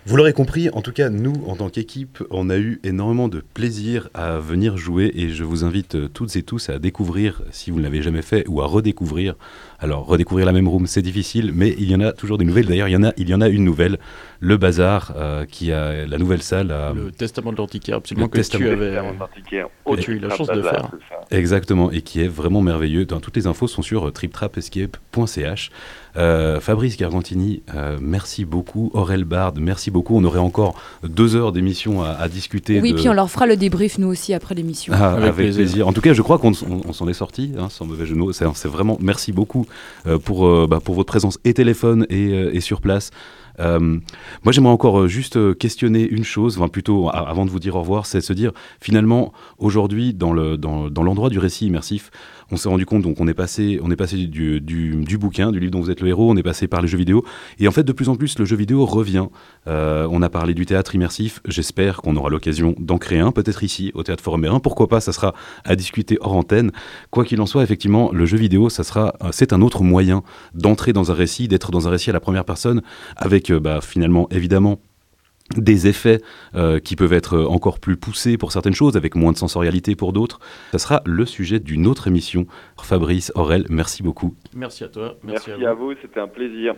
Vous 0.06 0.18
l'aurez 0.18 0.34
compris, 0.34 0.68
en 0.68 0.82
tout 0.82 0.92
cas, 0.92 1.08
nous, 1.08 1.32
en 1.46 1.56
tant 1.56 1.70
qu'équipe, 1.70 2.22
on 2.30 2.50
a 2.50 2.58
eu 2.58 2.78
énormément 2.84 3.28
de 3.28 3.42
plaisir 3.54 4.10
à 4.12 4.38
venir 4.38 4.76
jouer 4.76 5.10
et 5.14 5.30
je 5.30 5.44
vous 5.44 5.64
invite 5.64 6.12
toutes 6.12 6.36
et 6.36 6.42
tous 6.42 6.68
à 6.68 6.78
découvrir, 6.78 7.40
si 7.50 7.70
vous 7.70 7.78
ne 7.78 7.82
l'avez 7.84 8.02
jamais 8.02 8.20
fait, 8.20 8.46
ou 8.46 8.60
à 8.60 8.66
redécouvrir. 8.66 9.34
Alors, 9.78 10.06
redécouvrir 10.06 10.44
la 10.44 10.52
même 10.52 10.68
room, 10.68 10.86
c'est 10.86 11.00
difficile, 11.00 11.52
mais 11.54 11.74
il 11.78 11.90
y 11.90 11.94
en 11.94 12.00
a 12.00 12.12
toujours 12.12 12.36
des 12.36 12.44
nouvelles. 12.44 12.66
D'ailleurs, 12.66 12.88
il 12.88 12.92
y 12.92 12.96
en 12.96 13.02
a, 13.04 13.12
il 13.16 13.30
y 13.30 13.34
en 13.34 13.40
a 13.40 13.48
une 13.48 13.64
nouvelle, 13.64 13.98
le 14.40 14.58
Bazar, 14.58 15.14
euh, 15.16 15.46
qui 15.46 15.72
a 15.72 16.04
la 16.04 16.18
nouvelle 16.18 16.42
salle. 16.42 16.74
le 16.94 17.10
Testament 17.10 17.52
de 17.52 17.56
l'Antiquaire, 17.56 17.96
absolument 17.96 18.28
que 18.28 18.40
tu 18.40 18.68
avais 18.68 19.00
oh, 19.86 19.96
tu 19.96 20.10
as 20.10 20.14
eu 20.14 20.18
la 20.18 20.36
chance 20.36 20.48
de 20.48 20.60
faire. 20.60 20.90
Exactement, 21.30 21.90
et 21.90 22.02
qui 22.02 22.20
est 22.20 22.28
vraiment 22.28 22.60
merveilleux. 22.60 23.06
toutes 23.06 23.36
les 23.36 23.46
infos 23.46 23.68
sont 23.68 23.82
sur 23.82 24.12
triptrapescape.ch. 24.12 25.70
Euh, 26.16 26.60
Fabrice 26.60 26.96
Gargantini, 26.96 27.62
euh, 27.74 27.98
merci 28.00 28.44
beaucoup. 28.44 28.90
Aurel 28.94 29.24
Bard, 29.24 29.54
merci 29.58 29.90
beaucoup. 29.90 29.93
On 30.10 30.24
aurait 30.24 30.38
encore 30.38 30.74
deux 31.02 31.36
heures 31.36 31.52
d'émission 31.52 32.02
à, 32.02 32.28
discuter. 32.28 32.80
Oui, 32.80 32.94
puis 32.94 33.08
on 33.08 33.12
leur 33.12 33.30
fera 33.30 33.46
le 33.46 33.56
débrief 33.56 33.98
nous 33.98 34.08
aussi 34.08 34.34
après 34.34 34.54
l'émission. 34.54 34.92
Ah, 34.96 35.12
avec, 35.12 35.34
plaisir. 35.34 35.86
En 35.88 35.92
tout 35.92 36.00
cas, 36.00 36.12
je 36.12 36.22
crois 36.22 36.38
qu'on 36.38 36.52
s'en 36.54 37.08
est 37.08 37.14
sorti, 37.14 37.52
hein, 37.58 37.68
sans 37.70 37.84
mauvais 37.84 38.06
jeu 38.06 38.16
C'est 38.32 38.68
vraiment 38.68 38.96
merci 39.00 39.32
beaucoup 39.32 39.66
euh, 40.06 40.18
pour, 40.18 40.68
bah, 40.68 40.80
pour 40.82 40.94
votre 40.94 41.06
présence 41.06 41.38
et 41.44 41.54
téléphone 41.54 42.06
et, 42.10 42.30
et 42.30 42.60
sur 42.60 42.80
place. 42.80 43.10
Euh, 43.60 43.78
moi, 43.78 44.52
j'aimerais 44.52 44.72
encore 44.72 45.06
juste 45.08 45.56
questionner 45.58 46.06
une 46.08 46.24
chose, 46.24 46.56
enfin 46.58 46.68
plutôt 46.68 47.08
avant 47.10 47.44
de 47.44 47.50
vous 47.50 47.60
dire 47.60 47.76
au 47.76 47.80
revoir, 47.80 48.06
c'est 48.06 48.20
se 48.20 48.32
dire 48.32 48.52
finalement 48.80 49.32
aujourd'hui 49.58 50.14
dans 50.14 50.32
l'endroit 50.32 50.88
le, 50.88 50.90
dans, 50.90 51.28
du 51.28 51.38
récit 51.38 51.66
immersif, 51.66 52.10
on 52.50 52.56
s'est 52.56 52.68
rendu 52.68 52.86
compte, 52.86 53.02
donc 53.02 53.20
on 53.20 53.28
est 53.28 53.34
passé, 53.34 53.80
on 53.82 53.90
est 53.90 53.96
passé 53.96 54.16
du, 54.16 54.60
du, 54.60 55.18
bouquin, 55.18 55.52
du 55.52 55.60
livre 55.60 55.72
dont 55.72 55.80
vous 55.80 55.90
êtes 55.90 56.00
le 56.00 56.08
héros, 56.08 56.30
on 56.30 56.36
est 56.36 56.42
passé 56.42 56.66
par 56.66 56.82
les 56.82 56.88
jeux 56.88 56.98
vidéo, 56.98 57.24
et 57.58 57.68
en 57.68 57.72
fait 57.72 57.84
de 57.84 57.92
plus 57.92 58.08
en 58.08 58.16
plus 58.16 58.38
le 58.38 58.44
jeu 58.44 58.56
vidéo 58.56 58.84
revient. 58.84 59.26
Euh, 59.66 60.06
on 60.10 60.22
a 60.22 60.28
parlé 60.28 60.54
du 60.54 60.66
théâtre 60.66 60.94
immersif, 60.94 61.40
j'espère 61.46 62.02
qu'on 62.02 62.16
aura 62.16 62.30
l'occasion 62.30 62.74
d'en 62.78 62.98
créer 62.98 63.20
un, 63.20 63.32
peut-être 63.32 63.62
ici 63.62 63.90
au 63.94 64.02
Théâtre 64.02 64.22
Forum 64.22 64.44
pourquoi 64.62 64.88
pas, 64.88 65.00
ça 65.00 65.12
sera 65.12 65.34
à 65.64 65.76
discuter 65.76 66.18
hors 66.20 66.34
antenne. 66.34 66.70
Quoi 67.10 67.24
qu'il 67.24 67.40
en 67.40 67.46
soit, 67.46 67.62
effectivement, 67.62 68.10
le 68.12 68.26
jeu 68.26 68.36
vidéo, 68.36 68.68
ça 68.68 68.84
sera, 68.84 69.14
c'est 69.32 69.52
un 69.52 69.62
autre 69.62 69.82
moyen 69.82 70.22
d'entrer 70.54 70.92
dans 70.92 71.10
un 71.10 71.14
récit, 71.14 71.48
d'être 71.48 71.70
dans 71.70 71.88
un 71.88 71.90
récit 71.90 72.10
à 72.10 72.12
la 72.12 72.20
première 72.20 72.44
personne, 72.44 72.82
avec 73.16 73.50
euh, 73.50 73.60
bah, 73.60 73.80
finalement 73.80 74.28
évidemment 74.30 74.80
des 75.56 75.86
effets 75.86 76.20
euh, 76.54 76.80
qui 76.80 76.96
peuvent 76.96 77.12
être 77.12 77.38
encore 77.38 77.78
plus 77.78 77.96
poussés 77.96 78.38
pour 78.38 78.52
certaines 78.52 78.74
choses, 78.74 78.96
avec 78.96 79.14
moins 79.14 79.32
de 79.32 79.36
sensorialité 79.36 79.94
pour 79.94 80.12
d'autres. 80.12 80.40
Ça 80.72 80.78
sera 80.78 81.02
le 81.04 81.26
sujet 81.26 81.60
d'une 81.60 81.86
autre 81.86 82.08
émission. 82.08 82.46
Fabrice, 82.84 83.32
Aurel, 83.34 83.64
merci 83.70 84.02
beaucoup. 84.02 84.34
Merci 84.54 84.84
à 84.84 84.88
toi. 84.88 85.16
Merci, 85.22 85.50
à 85.50 85.74
vous, 85.74 85.94
c'était 86.02 86.20
un 86.20 86.28
plaisir. 86.28 86.74